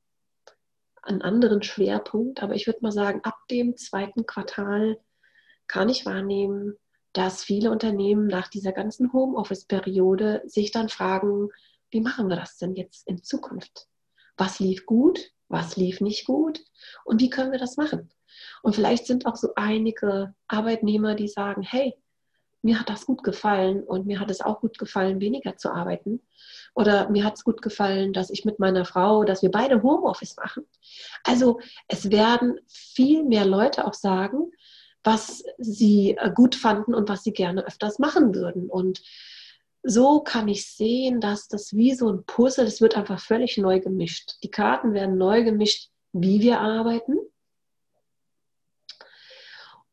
einen 1.04 1.22
anderen 1.22 1.64
Schwerpunkt. 1.64 2.42
Aber 2.44 2.56
ich 2.56 2.68
würde 2.68 2.80
mal 2.82 2.92
sagen, 2.92 3.22
ab 3.24 3.38
dem 3.50 3.78
zweiten 3.78 4.26
Quartal 4.26 5.00
kann 5.68 5.90
ich 5.90 6.06
wahrnehmen, 6.06 6.76
dass 7.14 7.44
viele 7.44 7.72
Unternehmen 7.72 8.28
nach 8.28 8.48
dieser 8.48 8.72
ganzen 8.72 9.12
Homeoffice-Periode 9.14 10.44
sich 10.46 10.72
dann 10.72 10.90
fragen, 10.90 11.50
wie 11.90 12.02
machen 12.02 12.30
wir 12.30 12.36
das 12.36 12.58
denn 12.58 12.76
jetzt 12.76 13.08
in 13.08 13.24
Zukunft? 13.24 13.88
Was 14.38 14.60
lief 14.60 14.86
gut? 14.86 15.32
Was 15.50 15.78
lief 15.78 16.02
nicht 16.02 16.26
gut? 16.26 16.60
Und 17.06 17.22
wie 17.22 17.30
können 17.30 17.52
wir 17.52 17.60
das 17.60 17.78
machen? 17.78 18.10
Und 18.62 18.76
vielleicht 18.76 19.08
sind 19.08 19.26
auch 19.26 19.36
so 19.36 19.50
einige 19.56 20.36
Arbeitnehmer, 20.48 21.16
die 21.16 21.28
sagen, 21.28 21.62
hey, 21.62 21.96
mir 22.62 22.80
hat 22.80 22.90
das 22.90 23.06
gut 23.06 23.24
gefallen 23.24 23.84
und 23.84 24.06
mir 24.06 24.20
hat 24.20 24.32
es 24.32 24.42
auch 24.42 24.62
gut 24.62 24.78
gefallen, 24.78 25.20
weniger 25.20 25.58
zu 25.58 25.72
arbeiten. 25.72 26.22
Oder 26.74 27.10
mir 27.10 27.24
hat 27.24 27.36
es 27.36 27.44
gut 27.44 27.62
gefallen, 27.62 28.14
dass 28.14 28.30
ich 28.30 28.46
mit 28.46 28.60
meiner 28.60 28.86
Frau, 28.86 29.24
dass 29.24 29.42
wir 29.42 29.52
beide 29.52 29.84
Homeoffice 29.84 30.36
machen. 30.38 30.66
Also 31.24 31.60
es 31.88 32.12
werden 32.12 32.60
viel 32.68 33.24
mehr 33.24 33.46
Leute 33.46 33.86
auch 33.86 33.94
sagen, 33.94 34.52
was 35.04 35.44
sie 35.58 36.18
äh, 36.20 36.32
gut 36.34 36.56
fanden 36.56 36.94
und 36.94 37.10
was 37.10 37.24
sie 37.24 37.34
gerne 37.34 37.66
öfters 37.66 38.00
machen 38.00 38.36
würden. 38.36 38.70
Und 38.70 39.02
so 39.84 40.20
kann 40.20 40.48
ich 40.48 40.70
sehen, 40.70 41.22
dass 41.22 41.48
das 41.48 41.76
wie 41.76 41.94
so 41.94 42.12
ein 42.12 42.26
Puzzle, 42.26 42.66
das 42.66 42.82
wird 42.82 42.98
einfach 42.98 43.20
völlig 43.20 43.58
neu 43.58 43.80
gemischt. 43.80 44.36
Die 44.44 44.52
Karten 44.52 44.94
werden 44.94 45.18
neu 45.18 45.44
gemischt, 45.44 45.90
wie 46.12 46.42
wir 46.42 46.60
arbeiten. 46.60 47.18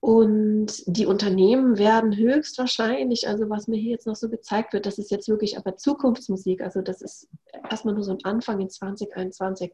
Und 0.05 0.83
die 0.85 1.07
Unternehmen 1.07 1.79
werden 1.79 2.14
höchstwahrscheinlich, 2.14 3.27
also 3.27 3.49
was 3.49 3.69
mir 3.69 3.79
hier 3.79 3.93
jetzt 3.93 4.07
noch 4.07 4.17
so 4.17 4.29
gezeigt 4.29 4.75
wird, 4.75 4.85
das 4.85 4.99
ist 4.99 5.11
jetzt 5.11 5.31
wirklich 5.31 5.57
aber 5.57 5.79
Zukunftsmusik, 5.79 6.61
also 6.61 6.83
das 6.83 7.01
ist 7.01 7.31
erstmal 7.71 7.95
nur 7.95 8.05
so 8.05 8.11
ein 8.11 8.23
Anfang 8.23 8.61
in 8.61 8.69
2021 8.69 9.73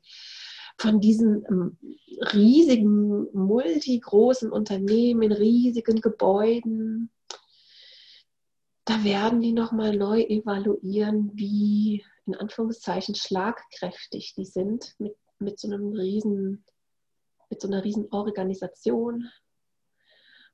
von 0.78 1.00
diesen 1.00 1.44
ähm, 1.48 1.78
riesigen, 2.32 3.26
multigroßen 3.32 4.52
Unternehmen 4.52 5.22
in 5.22 5.32
riesigen 5.32 6.00
Gebäuden, 6.00 7.10
da 8.84 9.02
werden 9.02 9.40
die 9.40 9.52
nochmal 9.52 9.96
neu 9.96 10.20
evaluieren, 10.20 11.32
wie 11.34 12.04
in 12.26 12.36
Anführungszeichen 12.36 13.16
schlagkräftig 13.16 14.34
die 14.36 14.44
sind 14.44 14.94
mit, 15.00 15.16
mit 15.40 15.58
so 15.58 15.66
einem 15.66 15.90
riesen, 15.92 16.64
mit 17.48 17.60
so 17.60 17.66
einer 17.66 17.82
riesen 17.82 18.06
Organisation. 18.12 19.28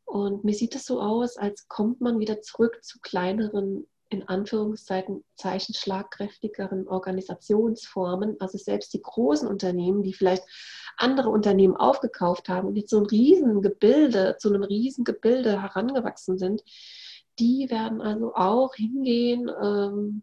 Und 0.07 0.45
mir 0.45 0.55
sieht 0.55 0.75
es 0.75 0.87
so 0.87 1.01
aus, 1.01 1.37
als 1.37 1.69
kommt 1.69 2.01
man 2.01 2.19
wieder 2.19 2.41
zurück 2.41 2.83
zu 2.83 2.99
kleineren 3.01 3.87
in 4.09 4.29
Anführungszeichen 4.29 5.25
Zeichen 5.35 5.75
schlagkräftigeren 5.75 6.87
Organisationsformen, 6.87 8.37
also 8.41 8.57
selbst 8.57 8.95
die 8.95 9.03
großen 9.03 9.49
Unternehmen, 9.49 10.03
die 10.03 10.13
vielleicht 10.13 10.45
andere 10.97 11.29
Unternehmen 11.29 11.77
aufgekauft 11.77 12.49
haben 12.49 12.69
und 12.69 12.77
jetzt 12.77 12.91
so 12.91 13.01
ein 13.01 13.07
Riesengebilde, 13.07 14.37
zu 14.39 14.49
einem 14.49 14.63
Riesengebilde 14.63 15.61
herangewachsen 15.61 16.39
sind, 16.39 16.63
die 17.39 17.69
werden 17.69 18.01
also 18.01 18.35
auch 18.35 18.75
hingehen, 18.75 19.51
ähm, 19.61 20.23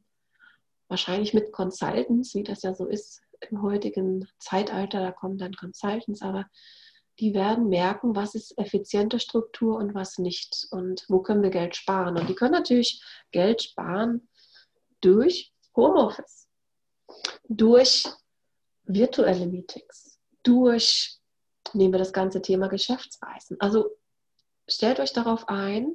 wahrscheinlich 0.88 1.34
mit 1.34 1.52
Consultants, 1.52 2.34
wie 2.36 2.44
das 2.44 2.64
ja 2.64 2.74
so 2.74 2.88
ist 2.88 3.22
im 3.50 3.62
heutigen 3.62 4.28
Zeitalter, 4.40 5.02
da 5.02 5.12
kommen 5.12 5.38
dann 5.38 5.54
Consultants, 5.54 6.22
aber 6.22 6.46
die 7.20 7.34
werden 7.34 7.70
merken, 7.70 8.16
was 8.16 8.36
ist 8.36 8.58
effiziente 8.58 9.20
Struktur 9.20 9.78
und 9.78 9.94
was 9.94 10.18
nicht 10.18 10.68
und 10.72 11.06
wo 11.10 11.22
können 11.22 11.44
wir 11.44 11.52
Geld 11.52 11.76
sparen. 11.76 12.18
Und 12.18 12.28
die 12.28 12.36
können 12.36 12.54
natürlich 12.54 13.04
Geld 13.32 13.62
sparen 13.62 14.28
durch 15.02 15.54
Homeoffice, 15.76 16.48
durch 17.48 18.06
virtuelle 18.84 19.46
Meetings, 19.46 20.20
durch, 20.44 21.20
nehmen 21.74 21.94
wir 21.94 22.00
das 22.00 22.14
ganze 22.14 22.42
Thema 22.42 22.68
Geschäftsreisen. 22.68 23.58
Also 23.60 23.90
stellt 24.68 25.00
euch 25.00 25.14
darauf 25.14 25.48
ein, 25.50 25.94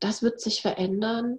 das 0.00 0.22
wird 0.22 0.40
sich 0.40 0.62
verändern 0.62 1.38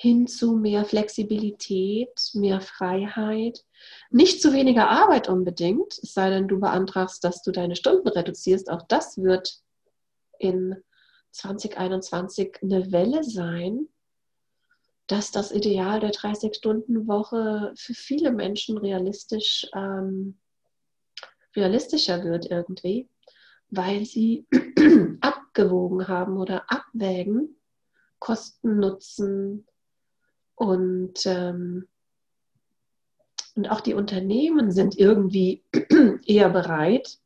hin 0.00 0.26
zu 0.26 0.56
mehr 0.56 0.86
Flexibilität, 0.86 2.30
mehr 2.32 2.62
Freiheit, 2.62 3.66
nicht 4.08 4.40
zu 4.40 4.54
weniger 4.54 4.88
Arbeit 4.88 5.28
unbedingt, 5.28 5.92
es 6.02 6.14
sei 6.14 6.30
denn, 6.30 6.48
du 6.48 6.58
beantragst, 6.58 7.22
dass 7.22 7.42
du 7.42 7.52
deine 7.52 7.76
Stunden 7.76 8.08
reduzierst. 8.08 8.70
Auch 8.70 8.80
das 8.88 9.18
wird 9.18 9.60
in 10.38 10.74
2021 11.32 12.62
eine 12.62 12.90
Welle 12.92 13.22
sein, 13.24 13.88
dass 15.06 15.32
das 15.32 15.52
Ideal 15.52 16.00
der 16.00 16.12
30-Stunden-Woche 16.12 17.74
für 17.76 17.94
viele 17.94 18.32
Menschen 18.32 18.78
realistisch, 18.78 19.68
ähm, 19.74 20.38
realistischer 21.54 22.24
wird 22.24 22.50
irgendwie, 22.50 23.06
weil 23.68 24.06
sie 24.06 24.46
abgewogen 25.20 26.08
haben 26.08 26.38
oder 26.38 26.64
abwägen, 26.68 27.54
Kosten, 28.18 28.78
Nutzen, 28.78 29.66
und, 30.60 31.24
ähm, 31.24 31.88
und 33.54 33.70
auch 33.70 33.80
die 33.80 33.94
Unternehmen 33.94 34.70
sind 34.72 34.98
irgendwie 34.98 35.64
eher 36.26 36.50
bereit. 36.50 37.18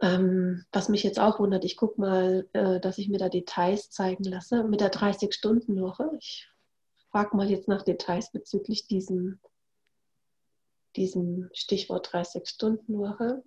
Ähm, 0.00 0.64
was 0.72 0.88
mich 0.88 1.02
jetzt 1.02 1.20
auch 1.20 1.38
wundert, 1.38 1.66
ich 1.66 1.76
gucke 1.76 2.00
mal, 2.00 2.48
äh, 2.54 2.80
dass 2.80 2.96
ich 2.96 3.10
mir 3.10 3.18
da 3.18 3.28
Details 3.28 3.90
zeigen 3.90 4.24
lasse 4.24 4.64
mit 4.64 4.80
der 4.80 4.90
30-Stunden-Woche. 4.90 6.10
Ich 6.18 6.48
frage 7.10 7.36
mal 7.36 7.50
jetzt 7.50 7.68
nach 7.68 7.82
Details 7.82 8.32
bezüglich 8.32 8.86
diesem, 8.86 9.40
diesem 10.96 11.50
Stichwort 11.52 12.08
30-Stunden-Woche. 12.08 13.42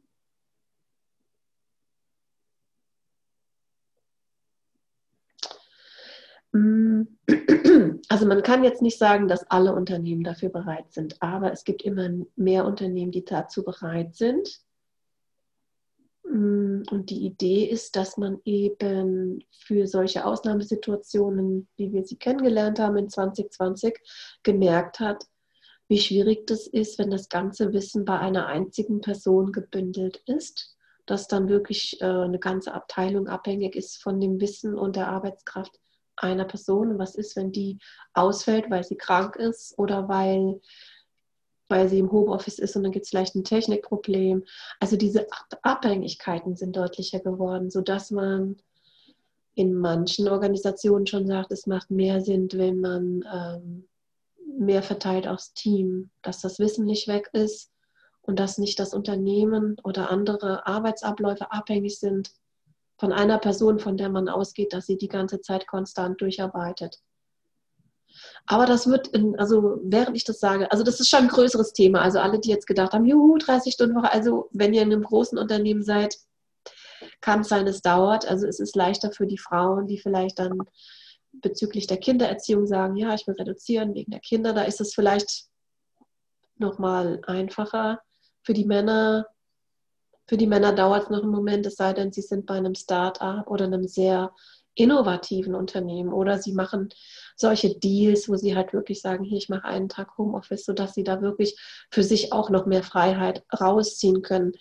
Also 8.13 8.28
man 8.28 8.43
kann 8.43 8.63
jetzt 8.63 8.84
nicht 8.84 8.99
sagen, 8.99 9.28
dass 9.28 9.49
alle 9.49 9.73
Unternehmen 9.73 10.23
dafür 10.23 10.49
bereit 10.49 10.93
sind, 10.93 11.19
aber 11.19 11.52
es 11.52 11.63
gibt 11.63 11.82
immer 11.82 12.08
mehr 12.36 12.63
Unternehmen, 12.63 13.12
die 13.12 13.26
dazu 13.26 13.63
bereit 13.63 14.13
sind. 14.13 14.62
Mm. 16.23 16.84
Und 16.91 17.10
die 17.10 17.26
Idee 17.26 17.65
ist, 17.65 17.95
dass 17.95 18.17
man 18.17 18.39
eben 18.45 19.43
für 19.49 19.88
solche 19.88 20.26
Ausnahmesituationen, 20.26 21.67
wie 21.76 21.91
wir 21.91 22.06
sie 22.06 22.17
kennengelernt 22.17 22.78
haben 22.78 22.97
in 22.97 23.10
2020, 23.10 23.99
gemerkt 24.43 24.99
hat, 24.99 25.26
wie 25.88 25.97
schwierig 25.97 26.45
das 26.45 26.67
ist, 26.67 26.99
wenn 26.99 27.10
das 27.10 27.30
ganze 27.30 27.73
Wissen 27.73 28.06
bei 28.06 28.19
einer 28.19 28.45
einzigen 28.45 29.02
Person 29.02 29.52
gebündelt 29.52 30.21
ist, 30.28 30.78
dass 31.08 31.28
dann 31.28 31.49
wirklich 31.49 31.99
äh, 31.99 32.06
eine 32.06 32.38
ganze 32.38 32.76
Abteilung 32.76 33.28
abhängig 33.28 33.76
ist 33.76 34.04
von 34.04 34.19
dem 34.19 34.39
Wissen 34.39 34.78
und 34.78 34.97
der 34.97 35.08
Arbeitskraft 35.08 35.80
einer 36.23 36.45
Person. 36.45 36.97
was 36.97 37.15
ist, 37.15 37.36
wenn 37.36 37.51
die 37.51 37.77
ausfällt, 38.13 38.69
weil 38.69 38.83
sie 38.83 38.95
krank 38.95 39.36
ist 39.36 39.77
oder 39.77 40.07
weil, 40.07 40.62
weil 41.69 41.89
sie 41.89 41.99
im 41.99 42.12
Homeoffice 42.12 42.59
ist 42.59 42.75
und 42.75 42.83
dann 42.83 42.91
gibt 42.91 43.05
es 43.05 43.09
vielleicht 43.09 43.36
ein 43.36 43.43
Technikproblem. 43.43 44.43
Also 44.79 44.97
diese 44.97 45.27
Abhängigkeiten 45.62 46.55
sind 46.55 46.75
deutlicher 46.75 47.19
geworden, 47.19 47.69
sodass 47.69 48.12
man 48.12 48.57
in 49.55 49.75
manchen 49.75 50.27
Organisationen 50.27 51.05
schon 51.05 51.27
sagt, 51.27 51.51
es 51.51 51.67
macht 51.67 51.91
mehr 51.91 52.21
Sinn, 52.21 52.47
wenn 52.53 52.79
man 52.79 53.23
ähm, 53.31 53.88
mehr 54.57 54.83
verteilt 54.83 55.27
aufs 55.27 55.53
Team, 55.53 56.09
dass 56.21 56.41
das 56.41 56.59
Wissen 56.59 56.86
nicht 56.86 57.07
weg 57.07 57.29
ist 57.33 57.71
und 58.21 58.39
dass 58.39 58.57
nicht 58.57 58.79
das 58.79 58.93
Unternehmen 58.93 59.77
oder 59.83 60.09
andere 60.09 60.65
Arbeitsabläufe 60.65 61.51
abhängig 61.51 61.99
sind 61.99 62.31
von 63.03 63.11
einer 63.11 63.37
Person, 63.37 63.79
von 63.79 63.97
der 63.97 64.07
man 64.07 64.29
ausgeht, 64.29 64.71
dass 64.71 64.85
sie 64.85 64.97
die 64.97 65.09
ganze 65.09 65.41
Zeit 65.41 65.67
konstant 65.67 66.21
durcharbeitet. 66.21 66.99
Aber 68.45 68.65
das 68.65 68.87
wird, 68.87 69.09
in, 69.09 69.37
also 69.37 69.81
während 69.83 70.15
ich 70.15 70.23
das 70.23 70.39
sage, 70.39 70.71
also 70.71 70.85
das 70.85 71.01
ist 71.01 71.09
schon 71.09 71.23
ein 71.23 71.27
größeres 71.27 71.73
Thema. 71.73 71.99
Also 71.99 72.19
alle, 72.19 72.39
die 72.39 72.49
jetzt 72.49 72.65
gedacht 72.65 72.93
haben, 72.93 73.05
juhu, 73.05 73.37
30 73.37 73.73
Stunden 73.73 73.97
Woche, 73.97 74.09
also 74.09 74.47
wenn 74.53 74.73
ihr 74.73 74.83
in 74.83 74.93
einem 74.93 75.03
großen 75.03 75.37
Unternehmen 75.37 75.83
seid, 75.83 76.15
kann 77.19 77.41
es 77.41 77.49
sein, 77.49 77.67
es 77.67 77.81
dauert. 77.81 78.25
Also 78.25 78.47
es 78.47 78.61
ist 78.61 78.73
leichter 78.73 79.11
für 79.11 79.27
die 79.27 79.37
Frauen, 79.37 79.85
die 79.85 79.99
vielleicht 79.99 80.39
dann 80.39 80.61
bezüglich 81.33 81.87
der 81.87 81.97
Kindererziehung 81.97 82.67
sagen, 82.67 82.95
ja, 82.95 83.13
ich 83.13 83.27
will 83.27 83.35
reduzieren 83.35 83.95
wegen 83.95 84.11
der 84.11 84.21
Kinder. 84.21 84.53
Da 84.53 84.63
ist 84.63 84.79
es 84.79 84.93
vielleicht 84.93 85.47
nochmal 86.55 87.19
einfacher. 87.27 87.99
Für 88.43 88.53
die 88.53 88.63
Männer, 88.63 89.27
für 90.27 90.38
die 90.38 90.47
Männer 90.47 90.73
dauert 90.73 91.03
es 91.03 91.09
noch 91.09 91.23
einen 91.23 91.31
Moment, 91.31 91.65
es 91.65 91.75
sei 91.75 91.93
denn, 91.93 92.12
sie 92.12 92.21
sind 92.21 92.45
bei 92.45 92.55
einem 92.55 92.75
Start-up 92.75 93.49
oder 93.49 93.65
einem 93.65 93.88
sehr 93.88 94.33
innovativen 94.75 95.53
Unternehmen 95.53 96.12
oder 96.12 96.39
sie 96.39 96.53
machen 96.53 96.89
solche 97.36 97.77
Deals, 97.77 98.27
wo 98.27 98.36
sie 98.36 98.55
halt 98.55 98.73
wirklich 98.73 99.01
sagen, 99.01 99.23
hier, 99.23 99.38
ich 99.38 99.49
mache 99.49 99.65
einen 99.65 99.89
Tag 99.89 100.17
Homeoffice, 100.17 100.65
sodass 100.65 100.93
sie 100.93 101.03
da 101.03 101.21
wirklich 101.21 101.57
für 101.91 102.03
sich 102.03 102.33
auch 102.33 102.49
noch 102.49 102.65
mehr 102.65 102.83
Freiheit 102.83 103.43
rausziehen 103.59 104.21
können. 104.21 104.53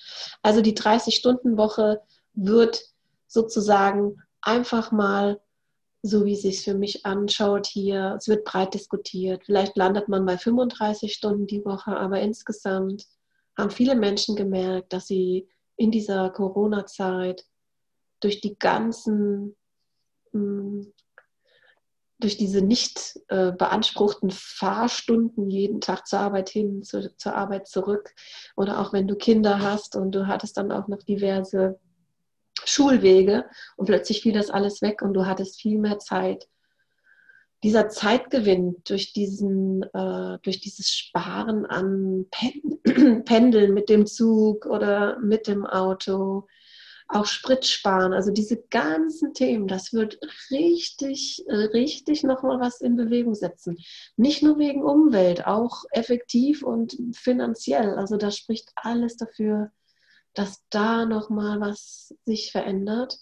Also 0.43 0.61
die 0.61 0.77
30-Stunden-Woche 0.77 2.01
wird 2.35 2.83
sozusagen 3.27 4.23
einfach 4.43 4.93
mal 4.93 5.41
so 6.03 6.25
wie 6.25 6.33
es 6.33 6.43
sich 6.43 6.63
für 6.65 6.75
mich 6.75 7.07
anschaut 7.07 7.67
hier, 7.69 8.17
es 8.19 8.27
wird 8.27 8.45
breit 8.45 8.75
diskutiert. 8.75 9.45
Vielleicht 9.47 9.77
landet 9.77 10.09
man 10.09 10.27
bei 10.27 10.37
35 10.37 11.13
Stunden 11.13 11.47
die 11.47 11.65
Woche, 11.65 11.97
aber 11.97 12.21
insgesamt 12.21 13.07
haben 13.57 13.71
viele 13.71 13.95
Menschen 13.95 14.37
gemerkt, 14.37 14.93
dass 14.93 15.07
sie 15.07 15.49
in 15.77 15.91
dieser 15.91 16.31
Corona-Zeit 16.31 17.45
durch 18.21 18.41
die 18.41 18.59
ganzen 18.59 19.57
hm, 20.33 20.93
durch 22.23 22.37
diese 22.37 22.63
nicht 22.63 23.21
äh, 23.29 23.51
beanspruchten 23.53 24.31
Fahrstunden 24.31 25.51
jeden 25.51 25.81
Tag 25.81 26.07
zur 26.07 26.21
Arbeit 26.21 26.49
hin, 26.49 26.83
zu, 26.83 27.15
zur 27.17 27.35
Arbeit 27.35 27.67
zurück 27.67 28.15
oder 28.57 28.81
auch 28.81 28.93
wenn 28.93 29.09
du 29.09 29.17
Kinder 29.17 29.61
hast 29.61 29.97
und 29.97 30.13
du 30.13 30.29
hattest 30.29 30.57
dann 30.57 30.71
auch 30.71 30.89
noch 30.89 31.03
diverse 31.03 31.81
Schulwege 32.65 33.45
und 33.77 33.87
plötzlich 33.87 34.23
fiel 34.23 34.33
das 34.33 34.51
alles 34.51 34.83
weg 34.83 35.03
und 35.03 35.15
du 35.15 35.27
hattest 35.27 35.61
viel 35.61 35.79
mehr 35.79 35.99
Zeit. 35.99 36.49
Dieser 37.63 37.89
Zeitgewinn 37.89 38.77
durch, 38.85 39.13
diesen, 39.13 39.83
äh, 39.95 40.39
durch 40.43 40.61
dieses 40.61 40.91
Sparen 40.91 41.65
an 41.67 42.27
Pendeln 43.25 43.75
mit 43.75 43.89
dem 43.89 44.07
Zug 44.07 44.67
oder 44.67 45.19
mit 45.21 45.47
dem 45.47 45.65
Auto, 45.65 46.47
auch 47.13 47.27
Sprit 47.27 47.67
sparen, 47.67 48.13
also 48.13 48.31
diese 48.31 48.57
ganzen 48.71 49.35
Themen, 49.35 49.67
das 49.69 49.93
wird 49.93 50.19
richtig, 50.51 51.45
richtig 51.49 52.23
nochmal 52.23 52.59
was 52.59 52.81
in 52.81 52.97
Bewegung 52.97 53.35
setzen. 53.35 53.77
Nicht 54.17 54.43
nur 54.43 54.59
wegen 54.59 54.83
Umwelt, 54.83 55.47
auch 55.47 55.85
effektiv 55.91 56.63
und 56.63 56.97
finanziell. 57.15 57.97
Also 57.97 58.17
da 58.17 58.31
spricht 58.31 58.71
alles 58.77 59.17
dafür, 59.17 59.71
dass 60.35 60.65
da 60.71 61.05
nochmal 61.05 61.61
was 61.61 62.15
sich 62.25 62.51
verändert. 62.51 63.19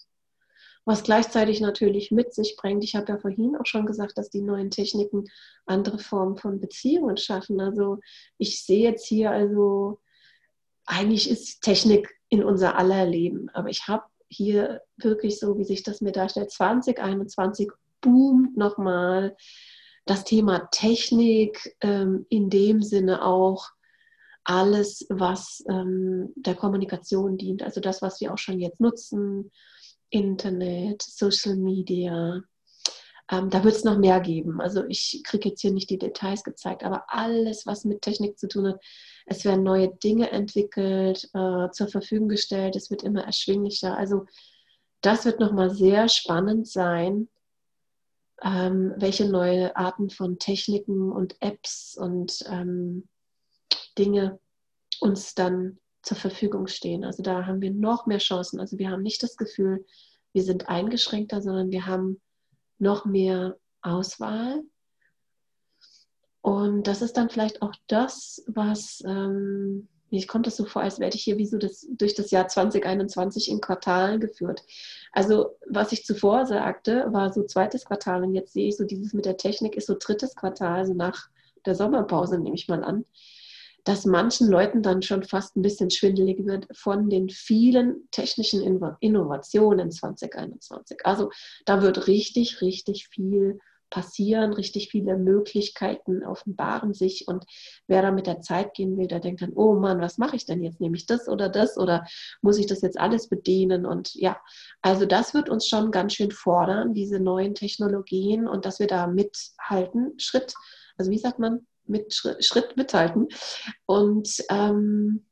Was 0.85 1.03
gleichzeitig 1.03 1.61
natürlich 1.61 2.11
mit 2.11 2.33
sich 2.33 2.55
bringt. 2.57 2.83
Ich 2.83 2.95
habe 2.95 3.11
ja 3.11 3.17
vorhin 3.19 3.55
auch 3.55 3.65
schon 3.65 3.85
gesagt, 3.85 4.17
dass 4.17 4.29
die 4.29 4.41
neuen 4.41 4.71
Techniken 4.71 5.25
andere 5.65 5.99
Formen 5.99 6.37
von 6.37 6.59
Beziehungen 6.59 7.17
schaffen. 7.17 7.61
Also 7.61 7.99
ich 8.37 8.63
sehe 8.63 8.89
jetzt 8.89 9.05
hier 9.05 9.31
also, 9.31 9.99
eigentlich 10.85 11.29
ist 11.29 11.61
Technik 11.61 12.09
in 12.29 12.43
unser 12.43 12.77
aller 12.77 13.05
Leben. 13.05 13.49
Aber 13.49 13.69
ich 13.69 13.87
habe 13.87 14.05
hier 14.27 14.81
wirklich 14.97 15.39
so, 15.39 15.57
wie 15.57 15.65
sich 15.65 15.83
das 15.83 16.01
mir 16.01 16.13
darstellt, 16.13 16.51
2021 16.51 17.69
boomt 17.99 18.57
nochmal 18.57 19.35
das 20.05 20.23
Thema 20.23 20.67
Technik 20.71 21.75
ähm, 21.81 22.25
in 22.29 22.49
dem 22.49 22.81
Sinne 22.81 23.23
auch 23.23 23.69
alles, 24.43 25.05
was 25.09 25.63
ähm, 25.69 26.33
der 26.35 26.55
Kommunikation 26.55 27.37
dient. 27.37 27.61
Also 27.61 27.79
das, 27.79 28.01
was 28.01 28.19
wir 28.21 28.33
auch 28.33 28.39
schon 28.39 28.59
jetzt 28.59 28.79
nutzen, 28.79 29.51
Internet, 30.11 31.01
Social 31.01 31.55
Media. 31.55 32.41
Ähm, 33.31 33.49
da 33.49 33.63
wird 33.63 33.75
es 33.75 33.83
noch 33.83 33.97
mehr 33.97 34.19
geben. 34.19 34.61
Also 34.61 34.83
ich 34.87 35.23
kriege 35.25 35.49
jetzt 35.49 35.61
hier 35.61 35.71
nicht 35.71 35.89
die 35.89 35.97
Details 35.97 36.43
gezeigt, 36.43 36.83
aber 36.83 37.05
alles, 37.07 37.65
was 37.65 37.85
mit 37.85 38.01
Technik 38.01 38.37
zu 38.37 38.47
tun 38.47 38.67
hat, 38.67 38.81
es 39.25 39.45
werden 39.45 39.63
neue 39.63 39.89
Dinge 39.89 40.29
entwickelt, 40.31 41.29
äh, 41.33 41.69
zur 41.71 41.87
Verfügung 41.87 42.27
gestellt, 42.27 42.75
es 42.75 42.91
wird 42.91 43.03
immer 43.03 43.23
erschwinglicher. 43.23 43.97
Also 43.97 44.25
das 45.01 45.25
wird 45.25 45.39
nochmal 45.39 45.69
sehr 45.71 46.09
spannend 46.09 46.67
sein, 46.67 47.29
ähm, 48.43 48.93
welche 48.97 49.29
neue 49.29 49.75
Arten 49.75 50.09
von 50.09 50.37
Techniken 50.37 51.11
und 51.11 51.35
Apps 51.41 51.97
und 51.97 52.43
ähm, 52.49 53.07
Dinge 53.97 54.39
uns 54.99 55.35
dann 55.35 55.79
zur 56.01 56.17
Verfügung 56.17 56.67
stehen. 56.67 57.03
Also 57.03 57.23
da 57.23 57.45
haben 57.45 57.61
wir 57.61 57.71
noch 57.71 58.05
mehr 58.05 58.17
Chancen. 58.17 58.59
Also 58.59 58.77
wir 58.79 58.89
haben 58.89 59.03
nicht 59.03 59.21
das 59.23 59.37
Gefühl, 59.37 59.85
wir 60.33 60.43
sind 60.43 60.69
eingeschränkter, 60.69 61.41
sondern 61.41 61.71
wir 61.71 61.85
haben 61.85 62.21
noch 62.79 63.05
mehr 63.05 63.57
Auswahl. 63.81 64.63
Und 66.41 66.87
das 66.87 67.01
ist 67.01 67.17
dann 67.17 67.29
vielleicht 67.29 67.61
auch 67.61 67.73
das, 67.87 68.43
was, 68.47 69.03
ähm, 69.05 69.87
ich 70.09 70.27
kommt 70.27 70.47
das 70.47 70.57
so 70.57 70.65
vor, 70.65 70.81
als 70.81 70.99
werde 70.99 71.15
ich 71.15 71.23
hier 71.23 71.37
wie 71.37 71.45
so 71.45 71.57
das, 71.57 71.87
durch 71.91 72.15
das 72.15 72.31
Jahr 72.31 72.47
2021 72.47 73.49
in 73.49 73.61
Quartalen 73.61 74.19
geführt. 74.19 74.63
Also 75.11 75.51
was 75.67 75.91
ich 75.91 76.03
zuvor 76.03 76.47
sagte, 76.47 77.05
war 77.11 77.31
so 77.31 77.43
zweites 77.43 77.85
Quartal 77.85 78.23
und 78.23 78.33
jetzt 78.33 78.53
sehe 78.53 78.67
ich 78.67 78.77
so 78.77 78.85
dieses 78.85 79.13
mit 79.13 79.25
der 79.25 79.37
Technik 79.37 79.75
ist 79.75 79.87
so 79.87 79.95
drittes 79.97 80.35
Quartal, 80.35 80.79
also 80.79 80.93
nach 80.93 81.29
der 81.65 81.75
Sommerpause 81.75 82.39
nehme 82.39 82.55
ich 82.55 82.67
mal 82.67 82.83
an 82.83 83.05
dass 83.83 84.05
manchen 84.05 84.49
Leuten 84.49 84.83
dann 84.83 85.01
schon 85.01 85.23
fast 85.23 85.55
ein 85.55 85.61
bisschen 85.61 85.89
schwindelig 85.89 86.45
wird 86.45 86.67
von 86.73 87.09
den 87.09 87.29
vielen 87.29 88.07
technischen 88.11 88.61
Innovationen 88.99 89.91
2021. 89.91 91.05
Also 91.05 91.29
da 91.65 91.81
wird 91.81 92.07
richtig, 92.07 92.61
richtig 92.61 93.07
viel 93.07 93.59
passieren, 93.91 94.53
richtig 94.53 94.89
viele 94.89 95.17
Möglichkeiten 95.17 96.23
offenbaren 96.23 96.93
sich 96.95 97.27
und 97.27 97.45
wer 97.87 98.01
da 98.01 98.11
mit 98.11 98.25
der 98.25 98.39
Zeit 98.39 98.73
gehen 98.73 98.97
will, 98.97 99.07
der 99.07 99.19
denkt 99.19 99.41
dann, 99.41 99.53
oh 99.53 99.75
Mann, 99.75 100.01
was 100.01 100.17
mache 100.17 100.35
ich 100.35 100.45
denn 100.45 100.63
jetzt? 100.63 100.79
Nehme 100.79 100.95
ich 100.95 101.05
das 101.05 101.27
oder 101.27 101.49
das 101.49 101.77
oder 101.77 102.05
muss 102.41 102.57
ich 102.57 102.65
das 102.65 102.81
jetzt 102.81 102.99
alles 102.99 103.27
bedienen? 103.27 103.85
Und 103.85 104.15
ja, 104.15 104.39
also 104.81 105.05
das 105.05 105.33
wird 105.33 105.49
uns 105.49 105.67
schon 105.67 105.91
ganz 105.91 106.13
schön 106.13 106.31
fordern, 106.31 106.93
diese 106.93 107.19
neuen 107.19 107.53
Technologien 107.53 108.47
und 108.47 108.65
dass 108.65 108.79
wir 108.79 108.87
da 108.87 109.07
mithalten, 109.07 110.13
Schritt, 110.17 110.53
also 110.97 111.11
wie 111.11 111.19
sagt 111.19 111.39
man, 111.39 111.67
mit 111.85 112.13
Schritt 112.13 112.77
mithalten. 112.77 113.27
Und 113.85 114.43
ähm, 114.49 115.25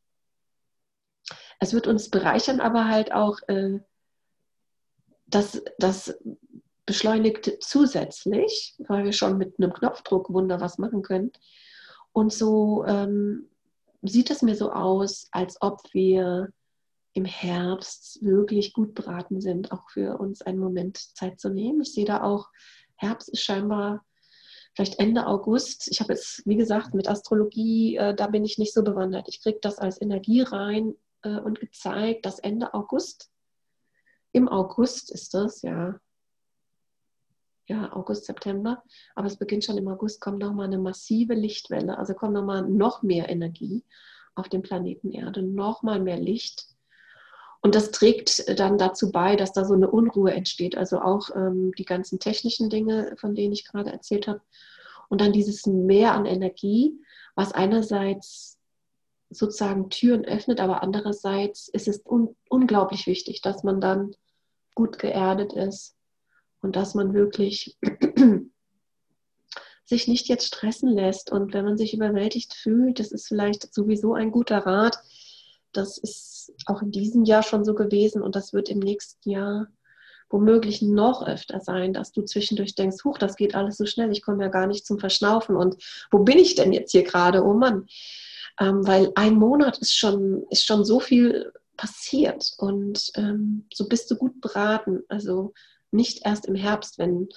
es 1.60 1.74
wird 1.74 1.88
uns 1.88 2.10
bereichern, 2.10 2.60
aber 2.60 2.88
halt 2.88 3.12
auch 3.12 3.40
äh, 3.48 3.80
das, 5.28 5.62
das 5.78 6.18
beschleunigt 6.86 7.58
zusätzlich, 7.60 8.76
weil 8.88 9.04
wir 9.04 9.14
schon 9.14 9.38
mit 9.38 9.60
einem 9.60 9.74
Knopfdruck 9.74 10.32
Wunder 10.32 10.60
was 10.60 10.78
machen 10.78 11.02
können. 11.02 11.32
Und 12.14 12.34
so 12.34 12.84
ähm, 12.86 13.50
sieht 14.02 14.32
es 14.32 14.42
mir 14.42 14.56
so 14.56 14.72
aus, 14.72 15.28
als 15.32 15.62
ob 15.62 15.82
wir 15.94 16.52
im 17.14 17.26
Herbst 17.26 18.24
wirklich 18.24 18.74
gut 18.74 18.94
beraten 18.94 19.42
sind, 19.42 19.72
auch 19.72 19.90
für 19.90 20.18
uns 20.18 20.42
einen 20.42 20.60
Moment 20.60 20.98
Zeit 20.98 21.40
zu 21.40 21.50
nehmen. 21.50 21.82
Ich 21.82 21.94
sehe 21.94 22.06
da 22.06 22.24
auch, 22.24 22.50
Herbst 22.96 23.30
ist 23.30 23.42
scheinbar 23.42 24.04
vielleicht 24.80 25.00
Ende 25.00 25.28
August. 25.28 25.90
Ich 25.92 26.00
habe 26.00 26.14
jetzt, 26.14 26.42
wie 26.48 26.56
gesagt, 26.56 26.94
mit 26.94 27.10
Astrologie, 27.10 27.98
äh, 27.98 28.16
da 28.16 28.28
bin 28.28 28.46
ich 28.46 28.58
nicht 28.58 28.74
so 28.74 28.82
bewandert. 28.82 29.28
Ich 29.28 29.42
kriege 29.42 29.60
das 29.62 29.78
als 29.78 30.02
Energie 30.02 30.40
rein 30.40 30.96
äh, 31.24 31.38
und 31.38 31.60
gezeigt, 31.60 32.26
dass 32.26 32.40
Ende 32.40 32.74
August, 32.74 33.30
im 34.32 34.48
August 34.48 35.12
ist 35.12 35.34
das, 35.34 35.64
ja, 35.64 36.00
ja, 37.68 37.92
August, 37.92 38.24
September, 38.24 38.82
aber 39.16 39.28
es 39.28 39.36
beginnt 39.36 39.66
schon 39.66 39.78
im 39.78 39.90
August, 39.90 40.22
kommt 40.22 40.40
nochmal 40.40 40.68
eine 40.68 40.78
massive 40.78 41.34
Lichtwelle, 41.34 41.98
also 41.98 42.14
kommt 42.14 42.34
nochmal 42.34 42.62
noch 42.62 43.04
mehr 43.04 43.28
Energie 43.28 43.84
auf 44.34 44.48
den 44.48 44.62
Planeten 44.62 45.12
Erde, 45.12 45.42
nochmal 45.42 46.00
mehr 46.00 46.18
Licht. 46.18 46.69
Und 47.62 47.76
das 47.76 47.92
trägt 47.92 48.60
dann 48.60 48.78
dazu 48.78 49.12
bei, 49.12 49.36
dass 49.36 49.52
da 49.52 49.66
so 49.66 49.74
eine 49.74 49.92
Unruhe 49.92 50.32
entsteht. 50.32 50.78
Also 50.78 51.02
auch 51.02 51.30
ähm, 51.36 51.74
die 51.78 51.86
ganzen 51.86 52.20
technischen 52.20 52.70
Dinge, 52.70 53.16
von 53.18 53.36
denen 53.36 53.54
ich 53.54 53.66
gerade 53.66 53.92
erzählt 53.92 54.28
habe. 54.28 54.42
Und 55.10 55.22
dann 55.22 55.34
dieses 55.34 55.66
Mehr 55.66 56.14
an 56.14 56.26
Energie, 56.26 56.94
was 57.36 57.52
einerseits 57.52 58.58
sozusagen 59.30 59.90
Türen 59.90 60.26
öffnet, 60.26 60.60
aber 60.60 60.82
andererseits 60.82 61.68
ist 61.68 61.88
es 61.88 62.02
un 62.06 62.36
unglaublich 62.50 63.06
wichtig, 63.08 63.42
dass 63.42 63.64
man 63.64 63.80
dann 63.80 64.16
gut 64.74 64.98
geerdet 64.98 65.54
ist 65.54 65.96
und 66.62 66.76
dass 66.76 66.96
man 66.96 67.14
wirklich 67.14 67.78
sich 69.86 70.08
nicht 70.08 70.28
jetzt 70.28 70.48
stressen 70.48 70.90
lässt. 70.90 71.32
Und 71.32 71.54
wenn 71.54 71.66
man 71.66 71.78
sich 71.78 71.94
überwältigt 71.94 72.54
fühlt, 72.54 73.00
das 73.00 73.12
ist 73.12 73.28
vielleicht 73.28 73.74
sowieso 73.74 74.14
ein 74.14 74.32
guter 74.32 74.60
Rat. 74.60 75.00
Das 75.72 75.98
ist 75.98 76.54
auch 76.66 76.82
in 76.82 76.92
diesem 76.92 77.24
Jahr 77.24 77.44
schon 77.44 77.64
so 77.64 77.74
gewesen 77.76 78.22
und 78.22 78.36
das 78.36 78.54
wird 78.54 78.70
im 78.70 78.80
nächsten 78.80 79.30
Jahr 79.30 79.68
womöglich 80.30 80.82
noch 80.82 81.26
öfter 81.26 81.60
sein, 81.60 81.94
dass 81.94 82.12
du 82.12 82.22
zwischendurch 82.22 82.76
denkst, 82.76 83.04
huch, 83.04 83.18
das 83.18 83.36
geht 83.36 83.56
alles 83.56 83.78
so 83.78 83.86
schnell, 83.86 84.12
ich 84.12 84.22
komme 84.22 84.44
ja 84.44 84.50
gar 84.50 84.68
nicht 84.68 84.86
zum 84.86 85.00
Verschnaufen 85.00 85.56
und 85.56 85.76
wo 86.12 86.20
bin 86.20 86.38
ich 86.38 86.56
denn 86.56 86.72
jetzt 86.72 86.92
hier 86.92 87.04
gerade? 87.04 87.44
Oh 87.44 87.54
Mann. 87.54 87.88
Ähm, 88.60 88.86
weil 88.86 89.12
ein 89.16 89.36
Monat 89.36 89.78
ist 89.80 89.96
schon, 89.96 90.44
ist 90.50 90.66
schon 90.66 90.86
so 90.86 91.00
viel 91.00 91.52
passiert 91.78 92.54
und 92.58 93.12
ähm, 93.16 93.66
so 93.74 93.88
bist 93.88 94.12
du 94.12 94.18
gut 94.18 94.42
beraten. 94.42 95.02
Also 95.08 95.54
nicht 95.92 96.26
erst 96.26 96.46
im 96.46 96.56
Herbst, 96.56 97.00
wenn 97.00 97.30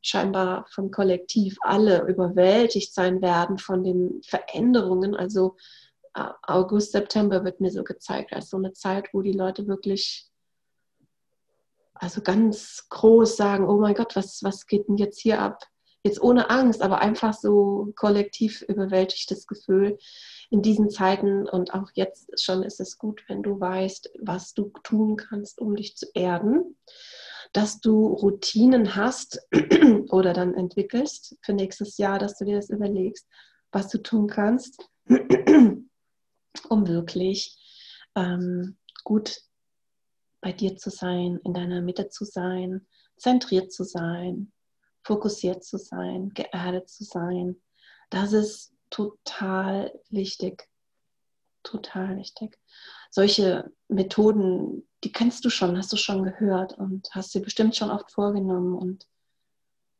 scheinbar 0.00 0.66
vom 0.70 0.90
Kollektiv 0.90 1.56
alle 1.62 2.06
überwältigt 2.06 2.94
sein 2.94 3.20
werden 3.20 3.58
von 3.58 3.82
den 3.82 4.22
Veränderungen. 4.24 5.16
Also 5.16 5.56
August, 6.42 6.92
September 6.92 7.44
wird 7.44 7.60
mir 7.60 7.70
so 7.70 7.84
gezeigt 7.84 8.32
als 8.32 8.50
so 8.50 8.56
eine 8.56 8.72
Zeit, 8.72 9.08
wo 9.12 9.22
die 9.22 9.32
Leute 9.32 9.66
wirklich 9.66 10.28
also 12.00 12.20
ganz 12.20 12.86
groß 12.90 13.36
sagen, 13.36 13.68
oh 13.68 13.78
mein 13.78 13.94
Gott, 13.94 14.14
was, 14.16 14.42
was 14.42 14.66
geht 14.66 14.88
denn 14.88 14.96
jetzt 14.96 15.20
hier 15.20 15.40
ab? 15.40 15.64
Jetzt 16.04 16.22
ohne 16.22 16.48
Angst, 16.48 16.80
aber 16.80 17.00
einfach 17.00 17.34
so 17.34 17.92
kollektiv 17.96 18.62
überwältigtes 18.62 19.46
Gefühl 19.46 19.98
in 20.48 20.62
diesen 20.62 20.90
Zeiten. 20.90 21.48
Und 21.48 21.74
auch 21.74 21.90
jetzt 21.94 22.40
schon 22.40 22.62
ist 22.62 22.80
es 22.80 22.98
gut, 22.98 23.24
wenn 23.26 23.42
du 23.42 23.58
weißt, 23.58 24.10
was 24.20 24.54
du 24.54 24.70
tun 24.84 25.16
kannst, 25.16 25.60
um 25.60 25.74
dich 25.74 25.96
zu 25.96 26.06
erden, 26.14 26.76
dass 27.52 27.80
du 27.80 28.06
Routinen 28.06 28.94
hast 28.94 29.40
oder 30.10 30.32
dann 30.32 30.54
entwickelst 30.54 31.36
für 31.42 31.52
nächstes 31.52 31.98
Jahr, 31.98 32.18
dass 32.18 32.38
du 32.38 32.44
dir 32.44 32.56
das 32.56 32.70
überlegst, 32.70 33.26
was 33.72 33.88
du 33.88 33.98
tun 33.98 34.28
kannst, 34.28 34.88
um 36.66 36.86
wirklich 36.86 37.56
ähm, 38.14 38.76
gut 39.04 39.40
bei 40.40 40.52
dir 40.52 40.76
zu 40.76 40.90
sein, 40.90 41.40
in 41.44 41.54
deiner 41.54 41.80
Mitte 41.80 42.08
zu 42.08 42.24
sein, 42.24 42.86
zentriert 43.16 43.72
zu 43.72 43.84
sein, 43.84 44.52
fokussiert 45.02 45.64
zu 45.64 45.78
sein, 45.78 46.30
geerdet 46.30 46.88
zu 46.88 47.04
sein. 47.04 47.56
Das 48.10 48.32
ist 48.32 48.74
total 48.90 49.92
wichtig. 50.10 50.68
Total 51.62 52.16
wichtig. 52.16 52.58
Solche 53.10 53.70
Methoden, 53.88 54.86
die 55.04 55.12
kennst 55.12 55.44
du 55.44 55.50
schon, 55.50 55.76
hast 55.76 55.92
du 55.92 55.96
schon 55.96 56.24
gehört 56.24 56.78
und 56.78 57.08
hast 57.12 57.32
sie 57.32 57.40
bestimmt 57.40 57.74
schon 57.76 57.90
oft 57.90 58.10
vorgenommen. 58.10 58.74
Und 58.74 59.06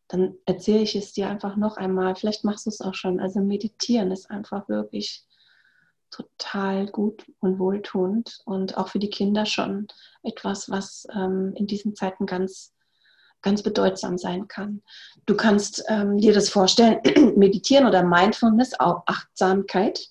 dann 0.08 0.36
erzähle 0.46 0.80
ich 0.80 0.94
es 0.94 1.12
dir 1.12 1.28
einfach 1.28 1.56
noch 1.56 1.76
einmal. 1.76 2.14
Vielleicht 2.16 2.44
machst 2.44 2.66
du 2.66 2.70
es 2.70 2.80
auch 2.80 2.94
schon. 2.94 3.20
Also 3.20 3.40
meditieren 3.40 4.12
ist 4.12 4.30
einfach 4.30 4.68
wirklich 4.68 5.26
total 6.10 6.86
gut 6.86 7.24
und 7.40 7.58
wohltuend 7.58 8.40
und 8.44 8.76
auch 8.76 8.88
für 8.88 8.98
die 8.98 9.10
Kinder 9.10 9.46
schon 9.46 9.88
etwas, 10.22 10.70
was 10.70 11.06
ähm, 11.14 11.52
in 11.54 11.66
diesen 11.66 11.94
Zeiten 11.94 12.26
ganz, 12.26 12.74
ganz 13.42 13.62
bedeutsam 13.62 14.18
sein 14.18 14.48
kann. 14.48 14.82
Du 15.26 15.36
kannst 15.36 15.84
ähm, 15.88 16.18
dir 16.18 16.32
das 16.32 16.48
vorstellen, 16.48 17.00
meditieren 17.36 17.86
oder 17.86 18.02
Mindfulness, 18.02 18.78
auch 18.78 19.02
Achtsamkeit. 19.06 20.08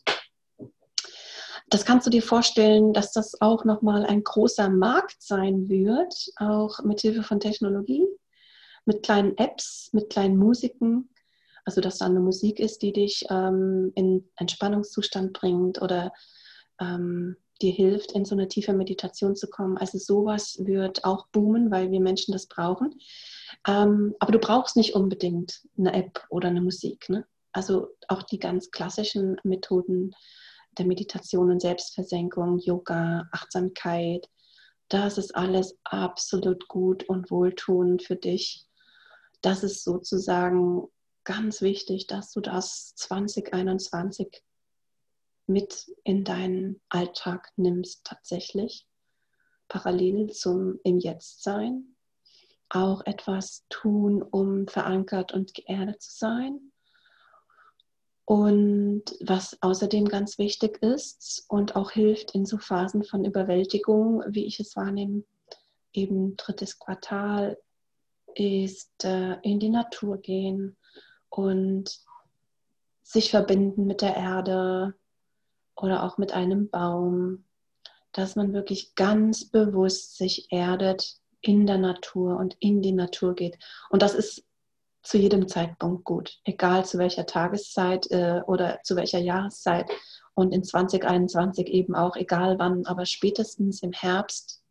Das 1.69 1.83
kannst 1.83 2.07
du 2.07 2.11
dir 2.11 2.23
vorstellen, 2.23 2.93
dass 2.93 3.11
das 3.11 3.41
auch 3.41 3.65
nochmal 3.65 4.05
ein 4.05 4.23
großer 4.23 4.69
Markt 4.69 5.21
sein 5.21 5.67
wird, 5.67 6.13
auch 6.37 6.79
mit 6.83 7.01
Hilfe 7.01 7.23
von 7.23 7.41
Technologie, 7.41 8.07
mit 8.85 9.03
kleinen 9.03 9.37
Apps, 9.37 9.89
mit 9.91 10.09
kleinen 10.09 10.37
Musiken, 10.37 11.09
also, 11.67 11.81
dass 11.81 11.97
da 11.97 12.05
eine 12.05 12.21
Musik 12.21 12.61
ist, 12.61 12.81
die 12.81 12.93
dich 12.93 13.25
ähm, 13.29 13.91
in 13.93 14.25
Entspannungszustand 14.37 15.33
bringt 15.33 15.81
oder 15.81 16.13
ähm, 16.79 17.35
dir 17.61 17.73
hilft, 17.73 18.13
in 18.13 18.23
so 18.23 18.35
eine 18.35 18.47
tiefe 18.47 18.71
Meditation 18.71 19.35
zu 19.35 19.49
kommen. 19.49 19.77
Also 19.77 19.97
sowas 19.97 20.59
wird 20.61 21.03
auch 21.03 21.27
boomen, 21.33 21.69
weil 21.69 21.91
wir 21.91 21.99
Menschen 21.99 22.31
das 22.31 22.47
brauchen. 22.47 22.97
Ähm, 23.67 24.15
aber 24.19 24.31
du 24.31 24.39
brauchst 24.39 24.77
nicht 24.77 24.95
unbedingt 24.95 25.59
eine 25.77 25.91
App 25.91 26.25
oder 26.29 26.47
eine 26.47 26.61
Musik. 26.61 27.09
Ne? 27.09 27.27
Also 27.51 27.89
auch 28.07 28.23
die 28.23 28.39
ganz 28.39 28.71
klassischen 28.71 29.35
Methoden 29.43 30.11
der 30.77 30.85
Meditation 30.85 31.51
und 31.51 31.61
Selbstversenkung, 31.61 32.59
Yoga, 32.59 33.27
Achtsamkeit, 33.33 34.29
das 34.87 35.17
ist 35.17 35.35
alles 35.35 35.77
absolut 35.83 36.69
gut 36.69 37.03
und 37.09 37.29
wohltuend 37.29 38.03
für 38.03 38.15
dich. 38.15 38.65
Das 39.41 39.65
ist 39.65 39.83
sozusagen 39.83 40.87
ganz 41.27 41.61
wichtig, 41.61 42.07
dass 42.07 42.31
du 42.31 42.39
das 42.39 42.95
2021 42.95 44.41
mit 45.45 45.91
in 46.05 46.23
deinen 46.23 46.79
Alltag 46.87 47.51
nimmst 47.57 48.05
tatsächlich, 48.05 48.87
parallel 49.67 50.31
zum 50.31 50.79
im 50.85 50.99
Jetzt 50.99 51.43
sein. 51.43 51.97
Auch 52.69 53.05
etwas 53.05 53.65
tun, 53.67 54.23
um 54.23 54.69
verankert 54.69 55.33
und 55.33 55.53
geerdet 55.53 56.01
zu 56.01 56.17
sein. 56.17 56.71
Und 58.23 59.03
was 59.19 59.61
außerdem 59.61 60.05
ganz 60.05 60.37
wichtig 60.37 60.81
ist 60.81 61.43
und 61.49 61.75
auch 61.75 61.91
hilft 61.91 62.35
in 62.35 62.45
so 62.45 62.57
Phasen 62.57 63.03
von 63.03 63.25
Überwältigung, 63.25 64.23
wie 64.29 64.45
ich 64.45 64.61
es 64.61 64.77
wahrnehme, 64.77 65.23
eben 65.91 66.37
drittes 66.37 66.79
Quartal, 66.79 67.57
ist 68.33 69.03
äh, 69.03 69.37
in 69.41 69.59
die 69.59 69.69
Natur 69.69 70.19
gehen, 70.19 70.77
und 71.29 71.99
sich 73.03 73.31
verbinden 73.31 73.85
mit 73.85 74.01
der 74.01 74.15
Erde 74.15 74.93
oder 75.75 76.03
auch 76.03 76.17
mit 76.17 76.33
einem 76.33 76.69
Baum, 76.69 77.45
dass 78.11 78.35
man 78.35 78.53
wirklich 78.53 78.95
ganz 78.95 79.45
bewusst 79.45 80.17
sich 80.17 80.51
erdet 80.51 81.17
in 81.41 81.65
der 81.67 81.77
Natur 81.77 82.37
und 82.37 82.57
in 82.59 82.81
die 82.81 82.91
Natur 82.91 83.35
geht. 83.35 83.57
Und 83.89 84.01
das 84.01 84.13
ist 84.13 84.43
zu 85.03 85.17
jedem 85.17 85.47
Zeitpunkt 85.47 86.03
gut, 86.03 86.39
egal 86.43 86.85
zu 86.85 86.97
welcher 86.97 87.25
Tageszeit 87.25 88.11
äh, 88.11 88.41
oder 88.45 88.79
zu 88.83 88.95
welcher 88.95 89.19
Jahreszeit. 89.19 89.89
Und 90.33 90.53
in 90.53 90.63
2021 90.63 91.67
eben 91.67 91.95
auch, 91.95 92.15
egal 92.15 92.59
wann, 92.59 92.85
aber 92.85 93.05
spätestens 93.05 93.81
im 93.81 93.93
Herbst 93.93 94.61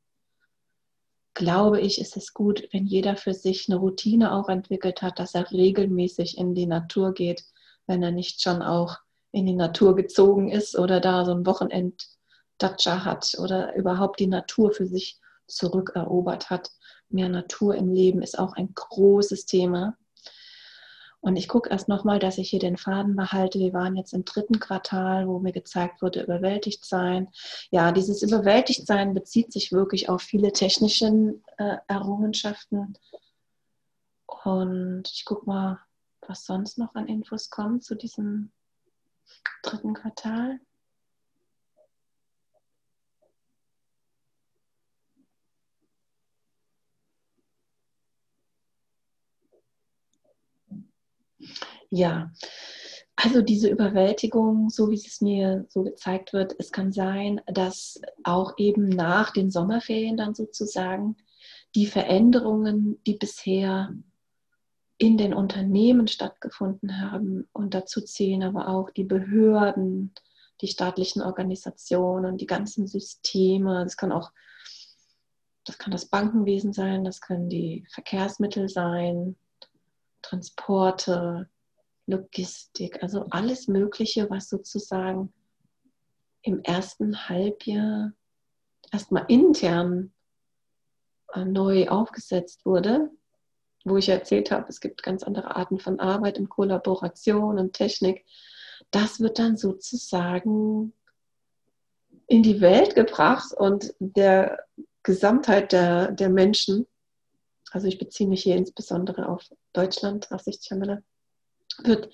glaube 1.36 1.80
ich, 1.80 2.00
ist 2.00 2.16
es 2.16 2.32
gut, 2.32 2.66
wenn 2.72 2.86
jeder 2.86 3.14
für 3.14 3.34
sich 3.34 3.68
eine 3.68 3.78
Routine 3.78 4.32
auch 4.32 4.48
entwickelt 4.48 5.02
hat, 5.02 5.18
dass 5.18 5.34
er 5.34 5.52
regelmäßig 5.52 6.38
in 6.38 6.54
die 6.54 6.66
Natur 6.66 7.12
geht, 7.12 7.44
wenn 7.86 8.02
er 8.02 8.10
nicht 8.10 8.40
schon 8.40 8.62
auch 8.62 8.96
in 9.32 9.44
die 9.44 9.54
Natur 9.54 9.94
gezogen 9.94 10.50
ist 10.50 10.78
oder 10.78 10.98
da 10.98 11.26
so 11.26 11.32
ein 11.32 11.44
Wochenend-Datscha 11.44 13.04
hat 13.04 13.36
oder 13.38 13.76
überhaupt 13.76 14.18
die 14.18 14.26
Natur 14.26 14.72
für 14.72 14.86
sich 14.86 15.20
zurückerobert 15.46 16.48
hat. 16.48 16.70
Mehr 17.10 17.28
Natur 17.28 17.74
im 17.74 17.92
Leben 17.92 18.22
ist 18.22 18.38
auch 18.38 18.54
ein 18.54 18.72
großes 18.74 19.44
Thema. 19.44 19.96
Und 21.20 21.36
ich 21.36 21.48
gucke 21.48 21.70
erst 21.70 21.88
nochmal, 21.88 22.18
dass 22.18 22.38
ich 22.38 22.50
hier 22.50 22.60
den 22.60 22.76
Faden 22.76 23.16
behalte. 23.16 23.58
Wir 23.58 23.72
waren 23.72 23.96
jetzt 23.96 24.12
im 24.12 24.24
dritten 24.24 24.60
Quartal, 24.60 25.26
wo 25.26 25.38
mir 25.38 25.52
gezeigt 25.52 26.02
wurde, 26.02 26.22
überwältigt 26.22 26.84
sein. 26.84 27.28
Ja, 27.70 27.90
dieses 27.90 28.22
überwältigt 28.22 28.86
sein 28.86 29.12
bezieht 29.12 29.52
sich 29.52 29.72
wirklich 29.72 30.08
auf 30.08 30.22
viele 30.22 30.52
technische 30.52 31.34
äh, 31.58 31.76
Errungenschaften. 31.88 32.96
Und 34.44 35.10
ich 35.12 35.24
gucke 35.24 35.46
mal, 35.46 35.80
was 36.28 36.44
sonst 36.44 36.78
noch 36.78 36.94
an 36.94 37.08
Infos 37.08 37.50
kommt 37.50 37.82
zu 37.82 37.94
diesem 37.94 38.52
dritten 39.62 39.94
Quartal. 39.94 40.60
Ja, 51.90 52.32
also 53.16 53.40
diese 53.40 53.68
Überwältigung, 53.68 54.68
so 54.68 54.90
wie 54.90 54.96
es 54.96 55.20
mir 55.20 55.64
so 55.68 55.82
gezeigt 55.82 56.32
wird, 56.32 56.54
es 56.58 56.70
kann 56.70 56.92
sein, 56.92 57.40
dass 57.46 58.00
auch 58.24 58.54
eben 58.58 58.88
nach 58.88 59.32
den 59.32 59.50
Sommerferien 59.50 60.16
dann 60.16 60.34
sozusagen 60.34 61.16
die 61.74 61.86
Veränderungen, 61.86 63.00
die 63.06 63.14
bisher 63.14 63.94
in 64.98 65.16
den 65.16 65.34
Unternehmen 65.34 66.08
stattgefunden 66.08 67.00
haben, 67.00 67.48
und 67.52 67.74
dazu 67.74 68.00
zählen 68.00 68.42
aber 68.42 68.68
auch 68.68 68.90
die 68.90 69.04
Behörden, 69.04 70.14
die 70.60 70.68
staatlichen 70.68 71.22
Organisationen, 71.22 72.38
die 72.38 72.46
ganzen 72.46 72.86
Systeme, 72.86 73.84
das 73.84 73.96
kann 73.96 74.12
auch 74.12 74.30
das 75.64 75.78
kann 75.78 75.90
das 75.90 76.06
Bankenwesen 76.06 76.72
sein, 76.72 77.04
das 77.04 77.20
können 77.20 77.48
die 77.48 77.84
Verkehrsmittel 77.90 78.68
sein, 78.68 79.36
Transporte, 80.28 81.48
Logistik, 82.06 83.02
also 83.02 83.26
alles 83.30 83.68
Mögliche, 83.68 84.28
was 84.30 84.48
sozusagen 84.48 85.32
im 86.42 86.62
ersten 86.62 87.28
Halbjahr 87.28 88.12
erstmal 88.92 89.24
intern 89.28 90.12
äh, 91.32 91.44
neu 91.44 91.88
aufgesetzt 91.88 92.64
wurde, 92.64 93.10
wo 93.84 93.96
ich 93.96 94.08
erzählt 94.08 94.50
habe, 94.50 94.68
es 94.68 94.80
gibt 94.80 95.02
ganz 95.02 95.22
andere 95.22 95.56
Arten 95.56 95.78
von 95.78 96.00
Arbeit 96.00 96.38
in 96.38 96.48
Kollaboration 96.48 97.58
und 97.58 97.72
Technik, 97.72 98.24
das 98.90 99.20
wird 99.20 99.38
dann 99.38 99.56
sozusagen 99.56 100.92
in 102.26 102.42
die 102.42 102.60
Welt 102.60 102.94
gebracht 102.94 103.52
und 103.56 103.94
der 104.00 104.58
Gesamtheit 105.02 105.72
der, 105.72 106.10
der 106.12 106.30
Menschen, 106.30 106.86
also 107.72 107.86
ich 107.86 107.98
beziehe 107.98 108.28
mich 108.28 108.42
hier 108.42 108.56
insbesondere 108.56 109.28
auf 109.28 109.44
Deutschland, 109.72 110.30
auf 110.32 110.42
Sicht 110.42 110.64
Chamala, 110.64 111.02
wird, 111.82 112.10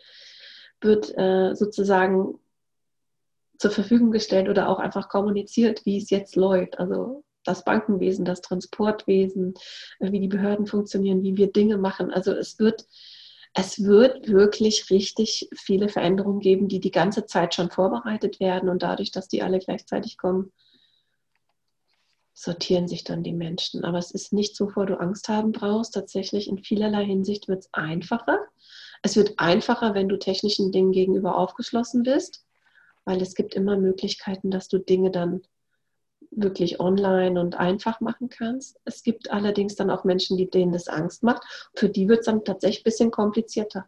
wird 0.81 1.17
äh, 1.17 1.55
sozusagen 1.55 2.39
zur 3.59 3.71
Verfügung 3.71 4.11
gestellt 4.11 4.49
oder 4.49 4.69
auch 4.69 4.81
einfach 4.81 5.09
kommuniziert, 5.09 5.87
wie 5.87 5.99
es 5.99 6.11
jetzt 6.11 6.35
läuft. 6.35 6.79
Also 6.79 7.25
das 7.45 7.65
Bankenwesen, 7.65 8.25
das 8.25 8.41
Transportwesen, 8.41 9.55
äh, 10.01 10.11
wie 10.11 10.21
die 10.21 10.29
Behörden 10.29 10.67
funktionieren, 10.67 11.23
wie 11.23 11.37
wir 11.37 11.53
Dinge 11.53 11.77
machen. 11.77 12.11
Also 12.11 12.33
es 12.33 12.59
wird, 12.59 12.87
es 13.55 13.85
wird 13.85 14.29
wirklich 14.29 14.91
richtig 14.91 15.49
viele 15.55 15.89
Veränderungen 15.89 16.41
geben, 16.41 16.69
die 16.69 16.81
die 16.81 16.91
ganze 16.91 17.27
Zeit 17.27 17.55
schon 17.55 17.71
vorbereitet 17.71 18.41
werden 18.41 18.69
und 18.69 18.83
dadurch, 18.83 19.13
dass 19.13 19.29
die 19.29 19.43
alle 19.43 19.59
gleichzeitig 19.59 20.19
kommen, 20.19 20.53
sortieren 22.35 22.89
sich 22.89 23.05
dann 23.05 23.23
die 23.23 23.33
Menschen. 23.33 23.85
Aber 23.85 23.99
es 23.99 24.11
ist 24.11 24.33
nicht 24.33 24.57
so, 24.57 24.69
vor 24.69 24.87
du 24.87 24.99
Angst 24.99 25.29
haben 25.29 25.53
brauchst. 25.53 25.95
Tatsächlich 25.95 26.49
in 26.49 26.59
vielerlei 26.59 27.05
Hinsicht 27.05 27.49
wird 27.49 27.61
es 27.61 27.69
einfacher. 27.73 28.39
Es 29.03 29.17
wird 29.17 29.35
einfacher, 29.37 29.95
wenn 29.95 30.09
du 30.09 30.19
technischen 30.19 30.73
Dingen 30.73 30.93
gegenüber 30.93 31.37
aufgeschlossen 31.37 32.05
bist, 32.05 32.45
weil 33.05 33.21
es 33.21 33.35
gibt 33.35 33.55
immer 33.55 33.77
Möglichkeiten, 33.77 34.51
dass 34.51 34.69
du 34.69 34.79
Dinge 34.79 35.11
dann 35.11 35.43
wirklich 36.31 36.81
online 36.81 37.39
und 37.39 37.57
einfach 37.57 38.01
machen 38.01 38.29
kannst. 38.29 38.81
Es 38.85 39.03
gibt 39.03 39.31
allerdings 39.31 39.75
dann 39.75 39.91
auch 39.91 40.05
Menschen, 40.05 40.37
die 40.37 40.49
denen 40.49 40.73
das 40.73 40.89
Angst 40.89 41.23
macht. 41.23 41.43
Für 41.75 41.89
die 41.89 42.09
wird 42.09 42.21
es 42.21 42.27
dann 42.27 42.45
tatsächlich 42.45 42.81
ein 42.81 42.85
bisschen 42.85 43.11
komplizierter. 43.11 43.87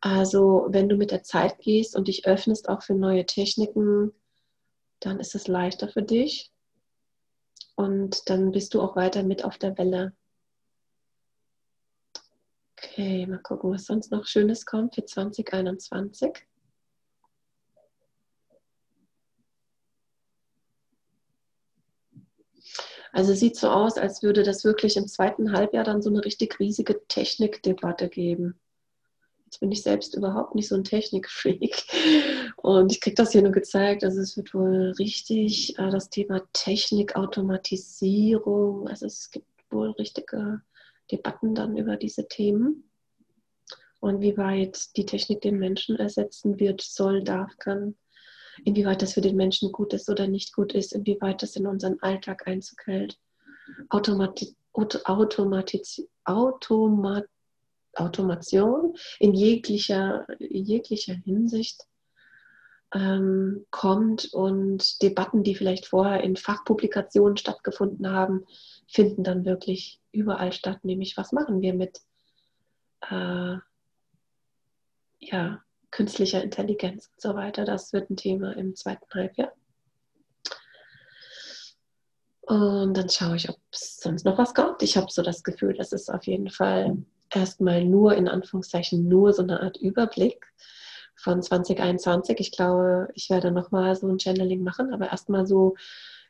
Also 0.00 0.66
wenn 0.68 0.88
du 0.88 0.96
mit 0.96 1.12
der 1.12 1.22
Zeit 1.22 1.60
gehst 1.60 1.96
und 1.96 2.08
dich 2.08 2.26
öffnest 2.26 2.68
auch 2.68 2.82
für 2.82 2.94
neue 2.94 3.24
Techniken, 3.24 4.12
dann 5.00 5.20
ist 5.20 5.34
es 5.34 5.48
leichter 5.48 5.88
für 5.88 6.02
dich. 6.02 6.51
Und 7.74 8.28
dann 8.28 8.52
bist 8.52 8.74
du 8.74 8.80
auch 8.82 8.96
weiter 8.96 9.22
mit 9.22 9.44
auf 9.44 9.58
der 9.58 9.76
Welle. 9.78 10.14
Okay, 12.76 13.26
mal 13.26 13.38
gucken, 13.38 13.72
was 13.72 13.86
sonst 13.86 14.10
noch 14.10 14.26
Schönes 14.26 14.66
kommt 14.66 14.94
für 14.94 15.04
2021. 15.04 16.46
Also 23.12 23.34
sieht 23.34 23.56
so 23.56 23.68
aus, 23.68 23.98
als 23.98 24.22
würde 24.22 24.42
das 24.42 24.64
wirklich 24.64 24.96
im 24.96 25.06
zweiten 25.06 25.52
Halbjahr 25.52 25.84
dann 25.84 26.00
so 26.00 26.08
eine 26.08 26.24
richtig 26.24 26.58
riesige 26.58 27.06
Technikdebatte 27.08 28.08
geben. 28.08 28.58
Jetzt 29.44 29.60
bin 29.60 29.70
ich 29.70 29.82
selbst 29.82 30.14
überhaupt 30.14 30.54
nicht 30.54 30.68
so 30.68 30.74
ein 30.74 30.84
Technikfreak. 30.84 31.84
Und 32.62 32.92
ich 32.92 33.00
kriege 33.00 33.16
das 33.16 33.32
hier 33.32 33.42
nur 33.42 33.50
gezeigt. 33.50 34.04
Also 34.04 34.20
es 34.20 34.36
wird 34.36 34.54
wohl 34.54 34.92
richtig 34.98 35.76
äh, 35.78 35.90
das 35.90 36.10
Thema 36.10 36.42
Technik, 36.52 37.16
Automatisierung. 37.16 38.88
Also 38.88 39.06
es 39.06 39.30
gibt 39.32 39.46
wohl 39.70 39.90
richtige 39.90 40.62
Debatten 41.10 41.56
dann 41.56 41.76
über 41.76 41.96
diese 41.96 42.28
Themen. 42.28 42.84
Und 43.98 44.20
wie 44.20 44.36
weit 44.36 44.96
die 44.96 45.06
Technik 45.06 45.40
den 45.40 45.58
Menschen 45.58 45.96
ersetzen 45.96 46.60
wird, 46.60 46.80
soll, 46.82 47.24
darf, 47.24 47.56
kann 47.58 47.96
inwieweit 48.64 49.02
das 49.02 49.14
für 49.14 49.20
den 49.20 49.36
Menschen 49.36 49.72
gut 49.72 49.92
ist 49.92 50.08
oder 50.08 50.28
nicht 50.28 50.54
gut 50.54 50.72
ist, 50.72 50.92
inwieweit 50.92 51.42
das 51.42 51.56
in 51.56 51.66
unseren 51.66 51.98
Alltag 52.00 52.46
Einzug 52.46 52.86
hält. 52.86 53.18
Automati 53.88 54.54
Automatiz 54.72 56.02
Automat 56.24 57.26
Automation 57.94 58.96
in 59.18 59.34
jeglicher, 59.34 60.26
jeglicher 60.38 61.14
Hinsicht 61.14 61.86
ähm, 62.94 63.66
kommt 63.70 64.32
und 64.32 65.02
Debatten, 65.02 65.42
die 65.42 65.54
vielleicht 65.54 65.86
vorher 65.86 66.22
in 66.22 66.36
Fachpublikationen 66.36 67.36
stattgefunden 67.36 68.10
haben, 68.10 68.46
finden 68.86 69.24
dann 69.24 69.44
wirklich 69.44 70.00
überall 70.12 70.52
statt. 70.52 70.84
Nämlich, 70.84 71.16
was 71.16 71.32
machen 71.32 71.62
wir 71.62 71.74
mit 71.74 72.00
äh, 73.10 73.56
ja, 75.18 75.62
künstlicher 75.90 76.42
Intelligenz 76.42 77.08
und 77.08 77.20
so 77.20 77.34
weiter. 77.34 77.64
Das 77.64 77.92
wird 77.92 78.10
ein 78.10 78.16
Thema 78.16 78.56
im 78.56 78.74
zweiten 78.74 79.06
Halbjahr. 79.14 79.52
Und 82.42 82.94
dann 82.94 83.08
schaue 83.08 83.36
ich, 83.36 83.48
ob 83.48 83.56
es 83.70 83.98
sonst 83.98 84.24
noch 84.24 84.36
was 84.36 84.52
kommt. 84.52 84.82
Ich 84.82 84.96
habe 84.96 85.06
so 85.10 85.22
das 85.22 85.44
Gefühl, 85.44 85.74
das 85.74 85.92
ist 85.92 86.12
auf 86.12 86.26
jeden 86.26 86.50
Fall 86.50 86.98
erstmal 87.30 87.84
nur 87.84 88.14
in 88.14 88.28
Anführungszeichen 88.28 89.08
nur 89.08 89.32
so 89.32 89.42
eine 89.42 89.60
Art 89.62 89.76
Überblick 89.76 90.44
von 91.16 91.42
2021. 91.42 92.38
Ich 92.40 92.52
glaube, 92.52 93.08
ich 93.14 93.30
werde 93.30 93.50
nochmal 93.50 93.94
so 93.96 94.08
ein 94.08 94.18
Channeling 94.18 94.62
machen, 94.62 94.92
aber 94.92 95.10
erstmal 95.10 95.46
so 95.46 95.76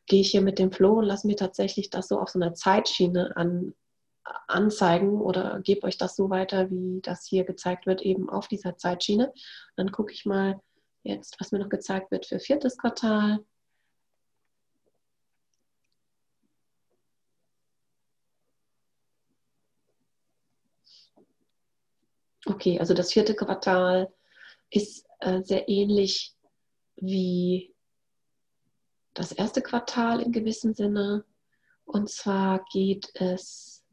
gehe 0.06 0.20
ich 0.20 0.30
hier 0.30 0.42
mit 0.42 0.58
dem 0.58 0.72
Flow 0.72 0.98
und 0.98 1.04
lasse 1.06 1.26
mir 1.26 1.36
tatsächlich 1.36 1.90
das 1.90 2.08
so 2.08 2.18
auf 2.18 2.28
so 2.28 2.38
einer 2.40 2.54
Zeitschiene 2.54 3.36
an, 3.36 3.74
anzeigen 4.48 5.20
oder 5.20 5.60
gebe 5.60 5.86
euch 5.86 5.98
das 5.98 6.16
so 6.16 6.30
weiter, 6.30 6.70
wie 6.70 7.00
das 7.02 7.26
hier 7.26 7.44
gezeigt 7.44 7.86
wird, 7.86 8.02
eben 8.02 8.28
auf 8.30 8.48
dieser 8.48 8.76
Zeitschiene. 8.76 9.32
Dann 9.76 9.92
gucke 9.92 10.12
ich 10.12 10.26
mal 10.26 10.60
jetzt, 11.02 11.40
was 11.40 11.52
mir 11.52 11.58
noch 11.58 11.68
gezeigt 11.68 12.10
wird 12.10 12.26
für 12.26 12.38
viertes 12.38 12.78
Quartal. 12.78 13.44
Okay, 22.46 22.78
also 22.80 22.92
das 22.94 23.12
vierte 23.12 23.34
Quartal 23.34 24.12
ist 24.72 25.06
äh, 25.20 25.42
sehr 25.42 25.68
ähnlich 25.68 26.34
wie 26.96 27.74
das 29.14 29.32
erste 29.32 29.62
Quartal 29.62 30.20
in 30.20 30.32
gewissem 30.32 30.74
Sinne. 30.74 31.24
Und 31.84 32.08
zwar 32.08 32.64
geht 32.72 33.10
es 33.14 33.84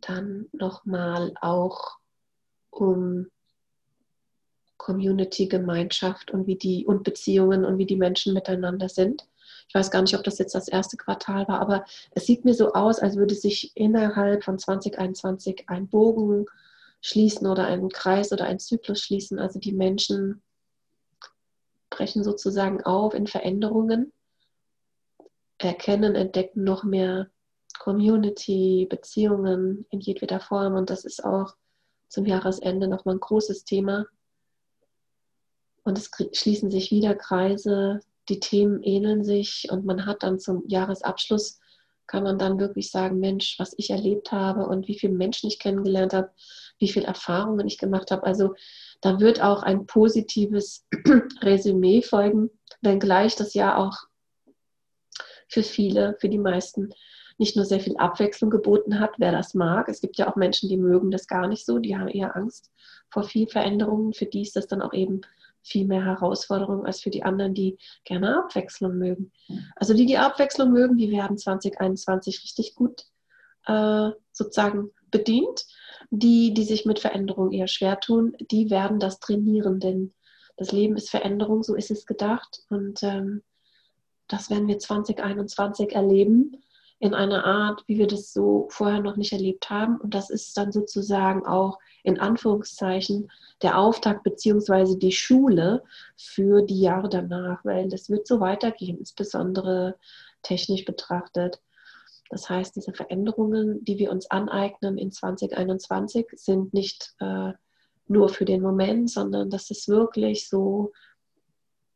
dann 0.00 0.48
nochmal 0.52 1.32
auch 1.40 1.96
um 2.70 3.30
Community, 4.76 5.46
Gemeinschaft 5.46 6.30
und 6.32 6.46
wie 6.46 6.56
die 6.56 6.84
und 6.84 7.04
Beziehungen 7.04 7.64
und 7.64 7.78
wie 7.78 7.86
die 7.86 7.96
Menschen 7.96 8.34
miteinander 8.34 8.88
sind. 8.88 9.26
Ich 9.68 9.74
weiß 9.74 9.90
gar 9.90 10.02
nicht, 10.02 10.16
ob 10.16 10.24
das 10.24 10.38
jetzt 10.38 10.54
das 10.54 10.68
erste 10.68 10.96
Quartal 10.96 11.46
war, 11.48 11.60
aber 11.60 11.84
es 12.10 12.26
sieht 12.26 12.44
mir 12.44 12.52
so 12.52 12.72
aus, 12.72 12.98
als 12.98 13.16
würde 13.16 13.34
sich 13.34 13.72
innerhalb 13.76 14.44
von 14.44 14.58
2021 14.58 15.68
ein 15.68 15.88
Bogen 15.88 16.46
schließen 17.02 17.46
oder 17.46 17.66
ein 17.66 17.90
Kreis 17.90 18.32
oder 18.32 18.46
ein 18.46 18.58
Zyklus 18.58 19.00
schließen. 19.00 19.38
Also 19.38 19.58
die 19.58 19.72
Menschen 19.72 20.42
brechen 21.90 22.24
sozusagen 22.24 22.82
auf 22.82 23.12
in 23.12 23.26
Veränderungen, 23.26 24.12
erkennen, 25.58 26.14
entdecken 26.14 26.64
noch 26.64 26.84
mehr 26.84 27.28
Community, 27.78 28.86
Beziehungen 28.88 29.86
in 29.90 30.00
jedweder 30.00 30.40
Form. 30.40 30.74
Und 30.74 30.88
das 30.88 31.04
ist 31.04 31.24
auch 31.24 31.54
zum 32.08 32.24
Jahresende 32.24 32.88
nochmal 32.88 33.16
ein 33.16 33.20
großes 33.20 33.64
Thema. 33.64 34.06
Und 35.82 35.98
es 35.98 36.10
schließen 36.32 36.70
sich 36.70 36.90
wieder 36.90 37.14
Kreise, 37.14 38.00
die 38.28 38.38
Themen 38.38 38.82
ähneln 38.82 39.24
sich 39.24 39.68
und 39.70 39.84
man 39.84 40.06
hat 40.06 40.22
dann 40.22 40.38
zum 40.38 40.62
Jahresabschluss, 40.68 41.58
kann 42.06 42.22
man 42.22 42.38
dann 42.38 42.60
wirklich 42.60 42.90
sagen, 42.90 43.18
Mensch, 43.18 43.58
was 43.58 43.74
ich 43.76 43.90
erlebt 43.90 44.30
habe 44.30 44.66
und 44.66 44.86
wie 44.86 44.98
viele 44.98 45.14
Menschen 45.14 45.48
ich 45.48 45.58
kennengelernt 45.58 46.12
habe, 46.12 46.30
wie 46.82 46.88
viele 46.88 47.06
Erfahrungen 47.06 47.66
ich 47.66 47.78
gemacht 47.78 48.10
habe. 48.10 48.24
Also 48.24 48.54
da 49.00 49.20
wird 49.20 49.40
auch 49.40 49.62
ein 49.62 49.86
positives 49.86 50.84
Resümee 51.40 52.02
folgen, 52.02 52.50
wenngleich 52.82 53.36
das 53.36 53.54
Jahr 53.54 53.78
auch 53.78 53.96
für 55.48 55.62
viele, 55.62 56.16
für 56.20 56.28
die 56.28 56.38
meisten 56.38 56.90
nicht 57.38 57.56
nur 57.56 57.64
sehr 57.64 57.80
viel 57.80 57.96
Abwechslung 57.96 58.50
geboten 58.50 59.00
hat, 59.00 59.12
wer 59.18 59.32
das 59.32 59.54
mag. 59.54 59.88
Es 59.88 60.00
gibt 60.00 60.18
ja 60.18 60.30
auch 60.30 60.36
Menschen, 60.36 60.68
die 60.68 60.76
mögen 60.76 61.10
das 61.10 61.26
gar 61.26 61.46
nicht 61.46 61.64
so, 61.64 61.78
die 61.78 61.96
haben 61.96 62.08
eher 62.08 62.36
Angst 62.36 62.70
vor 63.10 63.22
viel 63.22 63.46
Veränderungen. 63.46 64.12
Für 64.12 64.26
die 64.26 64.42
ist 64.42 64.56
das 64.56 64.66
dann 64.66 64.82
auch 64.82 64.92
eben 64.92 65.22
viel 65.62 65.86
mehr 65.86 66.04
Herausforderung 66.04 66.84
als 66.84 67.00
für 67.00 67.10
die 67.10 67.22
anderen, 67.22 67.54
die 67.54 67.78
gerne 68.04 68.38
Abwechslung 68.38 68.98
mögen. 68.98 69.30
Also 69.76 69.94
die, 69.94 70.06
die 70.06 70.18
Abwechslung 70.18 70.72
mögen, 70.72 70.96
die 70.96 71.12
werden 71.12 71.38
2021 71.38 72.42
richtig 72.42 72.74
gut 72.74 73.04
äh, 73.66 74.10
sozusagen 74.32 74.90
bedient. 75.12 75.66
Die, 76.10 76.52
die 76.52 76.64
sich 76.64 76.84
mit 76.84 76.98
Veränderung 76.98 77.52
eher 77.52 77.68
schwer 77.68 77.98
tun, 78.00 78.36
die 78.50 78.68
werden 78.70 78.98
das 78.98 79.20
trainieren, 79.20 79.80
denn 79.80 80.12
das 80.56 80.72
Leben 80.72 80.96
ist 80.96 81.08
Veränderung, 81.08 81.62
so 81.62 81.74
ist 81.74 81.90
es 81.90 82.04
gedacht. 82.04 82.64
Und 82.68 83.02
ähm, 83.02 83.42
das 84.28 84.50
werden 84.50 84.68
wir 84.68 84.78
2021 84.78 85.94
erleben 85.94 86.62
in 86.98 87.14
einer 87.14 87.44
Art, 87.44 87.82
wie 87.86 87.98
wir 87.98 88.06
das 88.06 88.32
so 88.32 88.68
vorher 88.70 89.00
noch 89.00 89.16
nicht 89.16 89.32
erlebt 89.32 89.70
haben. 89.70 89.96
Und 89.96 90.14
das 90.14 90.30
ist 90.30 90.56
dann 90.56 90.70
sozusagen 90.70 91.44
auch 91.46 91.78
in 92.04 92.20
Anführungszeichen 92.20 93.30
der 93.62 93.78
Auftakt 93.78 94.22
beziehungsweise 94.22 94.98
die 94.98 95.12
Schule 95.12 95.82
für 96.16 96.62
die 96.62 96.80
Jahre 96.80 97.08
danach, 97.08 97.64
weil 97.64 97.88
das 97.88 98.08
wird 98.08 98.26
so 98.26 98.40
weitergehen, 98.40 98.98
insbesondere 98.98 99.96
technisch 100.42 100.84
betrachtet. 100.84 101.60
Das 102.32 102.48
heißt, 102.48 102.74
diese 102.76 102.94
Veränderungen, 102.94 103.84
die 103.84 103.98
wir 103.98 104.10
uns 104.10 104.30
aneignen 104.30 104.96
in 104.96 105.12
2021, 105.12 106.28
sind 106.32 106.72
nicht 106.72 107.14
äh, 107.20 107.52
nur 108.08 108.30
für 108.30 108.46
den 108.46 108.62
Moment, 108.62 109.10
sondern 109.10 109.50
das 109.50 109.70
ist 109.70 109.86
wirklich 109.86 110.48
so, 110.48 110.92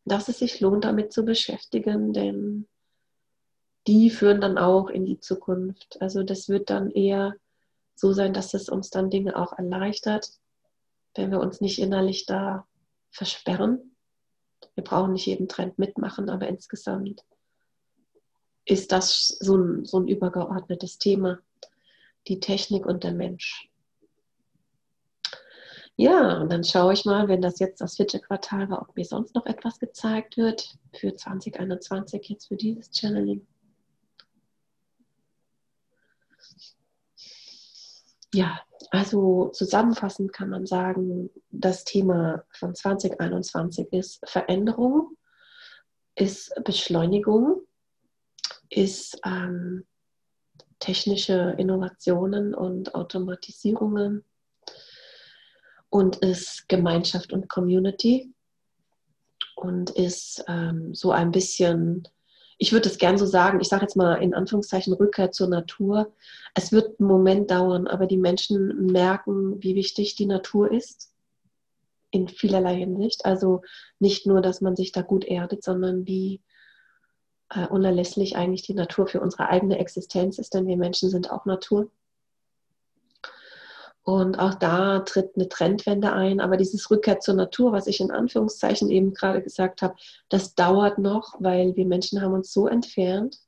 dass 0.05 0.28
es 0.28 0.41
sich 0.41 0.61
lohnt, 0.61 0.84
damit 0.84 1.11
zu 1.14 1.24
beschäftigen, 1.24 2.12
denn 2.12 2.68
die 3.87 4.11
führen 4.11 4.43
dann 4.43 4.59
auch 4.59 4.91
in 4.91 5.07
die 5.07 5.20
Zukunft. 5.20 5.97
Also 6.03 6.22
das 6.22 6.51
wird 6.51 6.68
dann 6.68 6.91
eher 6.91 7.37
so 7.95 8.12
sein, 8.12 8.34
dass 8.34 8.53
es 8.53 8.68
uns 8.68 8.91
dann 8.91 9.09
Dinge 9.09 9.37
auch 9.37 9.57
erleichtert, 9.57 10.28
wenn 11.14 11.30
wir 11.30 11.41
uns 11.41 11.62
nicht 11.62 11.78
innerlich 11.78 12.26
da 12.26 12.66
versperren. 13.11 13.97
Wir 14.74 14.84
brauchen 14.84 15.14
nicht 15.14 15.24
jeden 15.24 15.49
Trend 15.49 15.78
mitmachen, 15.78 16.28
aber 16.28 16.47
insgesamt 16.47 17.24
ist 18.67 18.93
das 18.93 19.29
so 19.29 19.57
ein, 19.57 19.85
so 19.85 19.99
ein 19.99 20.09
übergeordnetes 20.09 20.99
Thema, 20.99 21.39
die 22.27 22.41
Technik 22.41 22.85
und 22.85 23.05
der 23.05 23.12
Mensch. 23.12 23.71
Ja, 25.99 26.43
und 26.43 26.53
dann 26.53 26.62
schaue 26.62 26.93
ich 26.93 27.07
mal, 27.07 27.29
wenn 27.29 27.41
das 27.41 27.59
jetzt 27.59 27.81
das 27.81 27.97
vierte 27.97 28.21
Quartal 28.21 28.69
war, 28.69 28.83
ob 28.83 28.95
mir 28.97 29.05
sonst 29.07 29.35
noch 29.35 29.47
etwas 29.47 29.79
gezeigt 29.79 30.37
wird 30.37 30.77
für 30.93 31.14
2021 31.14 32.29
jetzt 32.29 32.49
für 32.49 32.57
dieses 32.57 32.91
Channeling. 32.91 33.47
Ja, 38.35 38.61
also 38.91 39.49
zusammenfassend 39.55 40.35
kann 40.35 40.51
man 40.51 40.67
sagen, 40.67 41.31
das 41.51 41.85
Thema 41.85 42.45
von 42.51 42.75
2021 42.75 43.91
ist 43.93 44.29
Veränderung, 44.29 45.17
ist 46.14 46.53
Beschleunigung, 46.62 47.62
ist 48.71 49.19
ähm, 49.25 49.85
technische 50.79 51.55
Innovationen 51.59 52.55
und 52.55 52.95
Automatisierungen 52.95 54.25
und 55.89 56.17
ist 56.17 56.69
Gemeinschaft 56.69 57.33
und 57.33 57.49
Community 57.49 58.33
und 59.55 59.91
ist 59.91 60.45
ähm, 60.49 60.95
so 60.95 61.12
ein 61.12 61.31
bisschen 61.31 62.07
ich 62.59 62.73
würde 62.73 62.89
es 62.89 62.99
gern 62.99 63.19
so 63.19 63.27
sagen, 63.27 63.61
ich 63.61 63.69
sage 63.69 63.83
jetzt 63.83 63.97
mal 63.97 64.14
in 64.14 64.35
Anführungszeichen 64.35 64.95
Rückkehr 64.95 65.31
zur 65.31 65.49
Natur. 65.49 66.14
Es 66.55 66.73
wird 66.73 66.99
einen 66.99 67.09
Moment 67.09 67.51
dauern, 67.51 67.87
aber 67.87 68.07
die 68.07 68.17
Menschen 68.17 68.87
merken, 68.87 69.62
wie 69.62 69.75
wichtig 69.75 70.14
die 70.14 70.27
Natur 70.27 70.73
ist. 70.73 71.12
In 72.11 72.29
vielerlei 72.29 72.77
Hinsicht. 72.77 73.27
Also 73.27 73.61
nicht 73.99 74.27
nur, 74.27 74.41
dass 74.41 74.62
man 74.62 74.75
sich 74.75 74.93
da 74.93 75.03
gut 75.03 75.25
erdet, 75.25 75.62
sondern 75.62 76.07
wie 76.07 76.41
äh, 77.51 77.66
unerlässlich 77.66 78.36
eigentlich 78.36 78.62
die 78.62 78.74
Natur 78.74 79.07
für 79.07 79.20
unsere 79.20 79.49
eigene 79.49 79.78
Existenz 79.78 80.38
ist, 80.38 80.55
denn 80.55 80.66
wir 80.66 80.76
Menschen 80.76 81.11
sind 81.11 81.30
auch 81.30 81.44
Natur. 81.44 81.90
Und 84.03 84.38
auch 84.38 84.55
da 84.55 85.01
tritt 85.01 85.32
eine 85.34 85.49
Trendwende 85.49 86.12
ein. 86.12 86.38
Aber 86.40 86.57
dieses 86.57 86.92
Rückkehr 86.92 87.18
zur 87.18 87.34
Natur, 87.34 87.72
was 87.72 87.88
ich 87.88 88.01
in 88.01 88.12
Anführungszeichen 88.12 88.88
eben 88.88 89.14
gerade 89.14 89.42
gesagt 89.42 89.82
habe, 89.82 89.97
das 90.28 90.55
dauert 90.55 90.99
noch, 90.99 91.34
weil 91.40 91.74
wir 91.74 91.86
Menschen 91.86 92.22
haben 92.22 92.32
uns 92.32 92.53
so 92.53 92.68
entfernt 92.68 93.40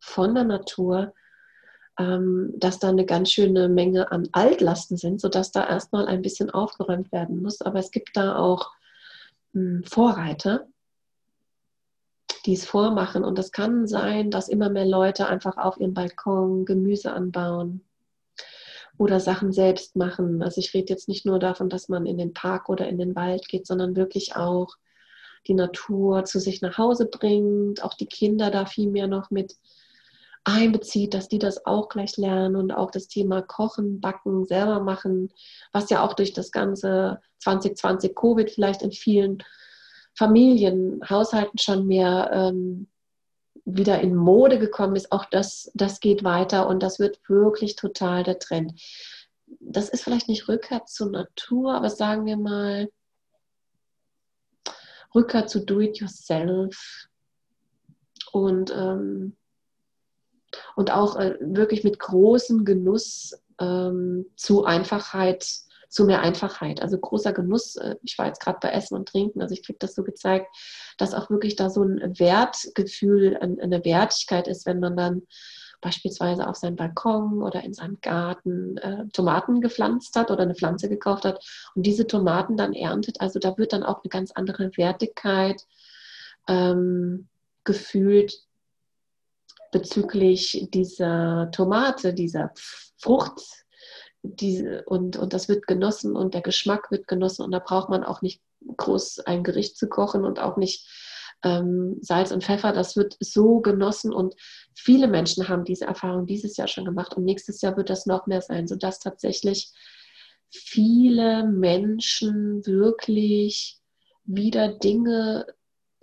von 0.00 0.34
der 0.34 0.44
Natur, 0.44 1.14
ähm, 1.98 2.52
dass 2.58 2.78
da 2.78 2.90
eine 2.90 3.06
ganz 3.06 3.32
schöne 3.32 3.70
Menge 3.70 4.12
an 4.12 4.28
Altlasten 4.32 4.98
sind, 4.98 5.18
sodass 5.18 5.50
da 5.50 5.66
erstmal 5.66 6.06
ein 6.06 6.20
bisschen 6.20 6.50
aufgeräumt 6.50 7.10
werden 7.10 7.40
muss. 7.40 7.62
Aber 7.62 7.78
es 7.78 7.90
gibt 7.90 8.10
da 8.14 8.36
auch 8.36 8.70
hm, 9.54 9.82
Vorreiter, 9.84 10.66
die 12.46 12.54
es 12.54 12.64
vormachen. 12.64 13.24
Und 13.24 13.38
es 13.38 13.52
kann 13.52 13.86
sein, 13.86 14.30
dass 14.30 14.48
immer 14.48 14.70
mehr 14.70 14.86
Leute 14.86 15.26
einfach 15.26 15.56
auf 15.56 15.78
ihrem 15.78 15.94
Balkon 15.94 16.64
Gemüse 16.64 17.12
anbauen 17.12 17.84
oder 18.98 19.20
Sachen 19.20 19.52
selbst 19.52 19.96
machen. 19.96 20.42
Also 20.42 20.60
ich 20.60 20.74
rede 20.74 20.92
jetzt 20.92 21.08
nicht 21.08 21.24
nur 21.26 21.38
davon, 21.38 21.68
dass 21.68 21.88
man 21.88 22.06
in 22.06 22.18
den 22.18 22.34
Park 22.34 22.68
oder 22.68 22.88
in 22.88 22.98
den 22.98 23.14
Wald 23.16 23.48
geht, 23.48 23.66
sondern 23.66 23.96
wirklich 23.96 24.36
auch 24.36 24.76
die 25.46 25.54
Natur 25.54 26.24
zu 26.24 26.38
sich 26.38 26.62
nach 26.62 26.78
Hause 26.78 27.06
bringt, 27.06 27.82
auch 27.82 27.94
die 27.94 28.06
Kinder 28.06 28.50
da 28.50 28.66
viel 28.66 28.88
mehr 28.88 29.08
noch 29.08 29.30
mit 29.30 29.56
einbezieht, 30.44 31.14
dass 31.14 31.28
die 31.28 31.38
das 31.38 31.66
auch 31.66 31.88
gleich 31.88 32.16
lernen 32.16 32.56
und 32.56 32.72
auch 32.72 32.90
das 32.90 33.08
Thema 33.08 33.42
Kochen, 33.42 34.00
Backen, 34.00 34.44
selber 34.44 34.80
machen, 34.80 35.32
was 35.72 35.90
ja 35.90 36.04
auch 36.04 36.14
durch 36.14 36.32
das 36.32 36.50
ganze 36.50 37.20
2020 37.40 38.14
Covid 38.14 38.50
vielleicht 38.50 38.82
in 38.82 38.92
vielen 38.92 39.42
Familien, 40.14 41.00
Haushalten 41.08 41.58
schon 41.58 41.86
mehr 41.86 42.30
ähm, 42.32 42.88
wieder 43.64 44.00
in 44.00 44.14
Mode 44.14 44.58
gekommen 44.58 44.96
ist, 44.96 45.12
auch 45.12 45.24
das, 45.26 45.70
das 45.74 46.00
geht 46.00 46.24
weiter 46.24 46.68
und 46.68 46.82
das 46.82 46.98
wird 46.98 47.20
wirklich 47.28 47.76
total 47.76 48.24
der 48.24 48.38
Trend. 48.38 48.80
Das 49.60 49.88
ist 49.88 50.02
vielleicht 50.02 50.28
nicht 50.28 50.48
Rückkehr 50.48 50.84
zur 50.86 51.10
Natur, 51.10 51.74
aber 51.74 51.90
sagen 51.90 52.26
wir 52.26 52.36
mal 52.36 52.90
Rückkehr 55.14 55.46
zu 55.46 55.64
Do-it-yourself 55.64 57.06
und, 58.32 58.70
ähm, 58.70 59.36
und 60.74 60.90
auch 60.90 61.16
äh, 61.16 61.36
wirklich 61.40 61.84
mit 61.84 61.98
großem 61.98 62.64
Genuss 62.64 63.42
ähm, 63.60 64.26
zu 64.36 64.64
Einfachheit 64.64 65.46
zu 65.92 66.06
mehr 66.06 66.22
Einfachheit. 66.22 66.80
Also 66.80 66.98
großer 66.98 67.32
Genuss. 67.32 67.76
Äh, 67.76 67.96
ich 68.02 68.16
war 68.18 68.26
jetzt 68.26 68.40
gerade 68.40 68.58
bei 68.60 68.70
Essen 68.70 68.96
und 68.96 69.08
Trinken, 69.08 69.42
also 69.42 69.52
ich 69.52 69.64
kriege 69.64 69.78
das 69.78 69.94
so 69.94 70.02
gezeigt, 70.02 70.46
dass 70.98 71.14
auch 71.14 71.30
wirklich 71.30 71.54
da 71.54 71.70
so 71.70 71.82
ein 71.82 72.18
Wertgefühl, 72.18 73.36
eine 73.36 73.84
Wertigkeit 73.84 74.48
ist, 74.48 74.66
wenn 74.66 74.80
man 74.80 74.96
dann 74.96 75.22
beispielsweise 75.82 76.46
auf 76.46 76.56
seinem 76.56 76.76
Balkon 76.76 77.42
oder 77.42 77.62
in 77.62 77.74
seinem 77.74 77.98
Garten 78.00 78.78
äh, 78.78 79.06
Tomaten 79.12 79.60
gepflanzt 79.60 80.16
hat 80.16 80.30
oder 80.30 80.44
eine 80.44 80.54
Pflanze 80.54 80.88
gekauft 80.88 81.24
hat 81.24 81.44
und 81.74 81.84
diese 81.84 82.06
Tomaten 82.06 82.56
dann 82.56 82.72
erntet. 82.72 83.20
Also 83.20 83.38
da 83.38 83.58
wird 83.58 83.72
dann 83.72 83.82
auch 83.82 84.02
eine 84.02 84.08
ganz 84.08 84.30
andere 84.30 84.70
Wertigkeit 84.76 85.66
ähm, 86.48 87.28
gefühlt 87.64 88.32
bezüglich 89.72 90.68
dieser 90.72 91.50
Tomate, 91.50 92.14
dieser 92.14 92.52
Frucht, 92.96 93.61
diese, 94.22 94.84
und, 94.84 95.16
und 95.16 95.32
das 95.32 95.48
wird 95.48 95.66
genossen 95.66 96.16
und 96.16 96.34
der 96.34 96.42
Geschmack 96.42 96.90
wird 96.90 97.08
genossen 97.08 97.42
und 97.42 97.50
da 97.50 97.58
braucht 97.58 97.88
man 97.88 98.04
auch 98.04 98.22
nicht 98.22 98.40
groß 98.76 99.20
ein 99.20 99.42
Gericht 99.42 99.76
zu 99.76 99.88
kochen 99.88 100.24
und 100.24 100.38
auch 100.38 100.56
nicht 100.56 100.88
ähm, 101.42 101.98
Salz 102.00 102.30
und 102.30 102.44
Pfeffer. 102.44 102.72
Das 102.72 102.96
wird 102.96 103.16
so 103.20 103.60
genossen 103.60 104.12
und 104.12 104.34
viele 104.74 105.08
Menschen 105.08 105.48
haben 105.48 105.64
diese 105.64 105.86
Erfahrung 105.86 106.26
dieses 106.26 106.56
Jahr 106.56 106.68
schon 106.68 106.84
gemacht 106.84 107.14
und 107.14 107.24
nächstes 107.24 107.60
Jahr 107.60 107.76
wird 107.76 107.90
das 107.90 108.06
noch 108.06 108.26
mehr 108.26 108.42
sein, 108.42 108.68
sodass 108.68 109.00
tatsächlich 109.00 109.72
viele 110.50 111.44
Menschen 111.44 112.64
wirklich 112.66 113.80
wieder 114.24 114.68
Dinge 114.68 115.46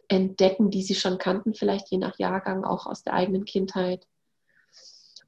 entdecken, 0.09 0.71
die 0.71 0.81
sie 0.81 0.95
schon 0.95 1.19
kannten, 1.19 1.53
vielleicht 1.53 1.89
je 1.91 1.99
nach 1.99 2.17
Jahrgang 2.17 2.65
auch 2.65 2.87
aus 2.87 3.03
der 3.03 3.13
eigenen 3.13 3.45
Kindheit. 3.45 4.07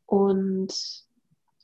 Und 0.06 0.74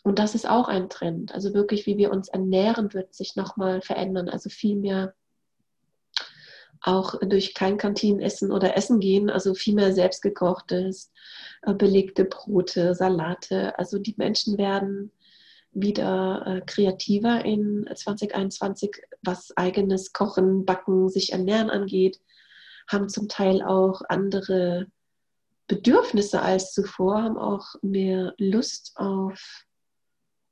und 0.08 0.20
das 0.20 0.36
ist 0.36 0.50
auch 0.50 0.70
ein 0.70 0.88
Trend. 0.88 1.34
Also 1.34 1.54
wirklich, 1.54 1.86
wie 1.86 1.98
wir 1.98 2.12
uns 2.12 2.30
ernähren, 2.30 2.94
wird 2.94 3.14
sich 3.14 3.36
nochmal 3.36 3.82
verändern. 3.82 4.30
Also 4.30 4.50
viel 4.50 4.78
mehr 4.78 5.14
auch 6.80 7.16
durch 7.20 7.54
kein 7.54 7.78
Kantinenessen 7.78 8.54
oder 8.54 8.78
Essen 8.78 9.02
gehen, 9.02 9.30
also 9.30 9.54
viel 9.54 9.76
mehr 9.76 9.92
selbstgekochtes, 9.92 11.12
äh, 11.64 11.74
belegte 11.74 12.24
Brote, 12.24 12.96
Salate. 12.96 13.78
Also 13.78 14.00
die 14.00 14.16
Menschen 14.16 14.58
werden 14.58 15.12
wieder 15.74 16.42
äh, 16.48 16.62
kreativer 16.62 17.44
in 17.44 17.86
2021, 17.94 19.02
was 19.24 19.58
eigenes 19.58 20.14
Kochen, 20.14 20.64
Backen, 20.64 21.10
sich 21.10 21.34
ernähren 21.34 21.70
angeht, 21.70 22.22
haben 22.88 23.10
zum 23.10 23.28
Teil 23.28 23.62
auch 23.62 24.04
andere 24.08 24.88
Bedürfnisse 25.68 26.42
als 26.42 26.72
zuvor, 26.72 27.24
haben 27.24 27.38
auch 27.38 27.76
mehr 27.82 28.34
Lust 28.38 28.94
auf 28.96 29.67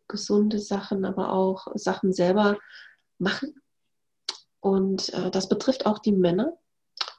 gesunde 0.08 0.60
Sachen, 0.60 1.06
aber 1.06 1.32
auch 1.32 1.68
Sachen 1.76 2.14
selber 2.14 2.58
machen. 3.18 3.62
Und 4.60 5.14
äh, 5.14 5.32
das 5.32 5.50
betrifft 5.50 5.86
auch 5.86 6.00
die 6.00 6.12
Männer. 6.12 6.58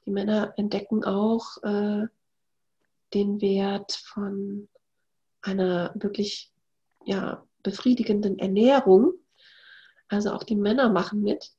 Die 0.04 0.10
Männer 0.10 0.54
entdecken 0.56 1.04
auch 1.04 1.62
äh, 1.62 2.06
den 3.14 3.40
Wert 3.40 3.92
von 3.92 4.68
einer 5.42 5.92
wirklich 5.94 6.52
ja, 7.04 7.44
befriedigenden 7.62 8.38
Ernährung. 8.38 9.14
Also 10.08 10.32
auch 10.32 10.42
die 10.42 10.56
Männer 10.56 10.88
machen 10.88 11.22
mit. 11.22 11.52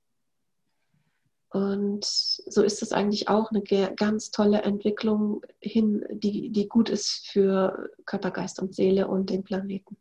Und 1.50 2.04
so 2.06 2.62
ist 2.62 2.82
es 2.82 2.92
eigentlich 2.92 3.30
auch 3.30 3.52
eine 3.52 3.62
ganz 3.96 4.32
tolle 4.32 4.62
Entwicklung 4.64 5.42
hin, 5.60 6.06
die, 6.10 6.50
die 6.50 6.68
gut 6.68 6.90
ist 6.90 7.28
für 7.28 7.90
Körper, 8.06 8.32
Geist 8.32 8.60
und 8.60 8.76
Seele 8.76 9.08
und 9.08 9.30
den 9.30 9.44
Planeten. 9.44 9.98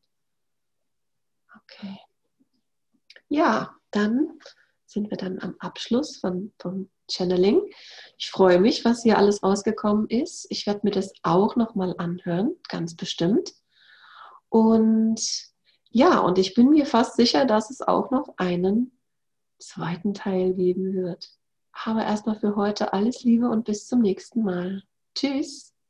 Okay. 1.63 1.99
Ja, 3.29 3.75
dann 3.91 4.39
sind 4.87 5.11
wir 5.11 5.17
dann 5.17 5.41
am 5.41 5.57
Abschluss 5.59 6.17
von, 6.17 6.53
vom 6.59 6.91
Channeling. 7.11 7.63
Ich 8.19 8.31
freue 8.31 8.61
mich, 8.61 8.85
was 8.85 9.03
hier 9.03 9.19
alles 9.19 9.43
rausgekommen 9.43 10.09
ist. 10.09 10.47
Ich 10.51 10.67
werde 10.67 10.81
mir 10.85 10.91
das 10.91 11.13
auch 11.23 11.57
nochmal 11.57 11.95
anhören, 11.99 12.57
ganz 12.69 12.97
bestimmt. 12.97 13.53
Und 14.49 15.21
ja, 15.91 16.19
und 16.19 16.39
ich 16.39 16.55
bin 16.55 16.71
mir 16.71 16.87
fast 16.87 17.17
sicher, 17.17 17.47
dass 17.47 17.71
es 17.71 17.81
auch 17.81 18.11
noch 18.11 18.35
einen 18.37 18.99
zweiten 19.59 20.15
Teil 20.15 20.55
geben 20.55 20.95
wird. 20.95 21.31
Aber 21.73 22.05
erstmal 22.05 22.39
für 22.39 22.57
heute 22.57 22.93
alles 22.93 23.23
Liebe 23.23 23.49
und 23.49 23.65
bis 23.65 23.87
zum 23.87 24.01
nächsten 24.01 24.43
Mal. 24.43 24.83
Tschüss. 25.15 25.76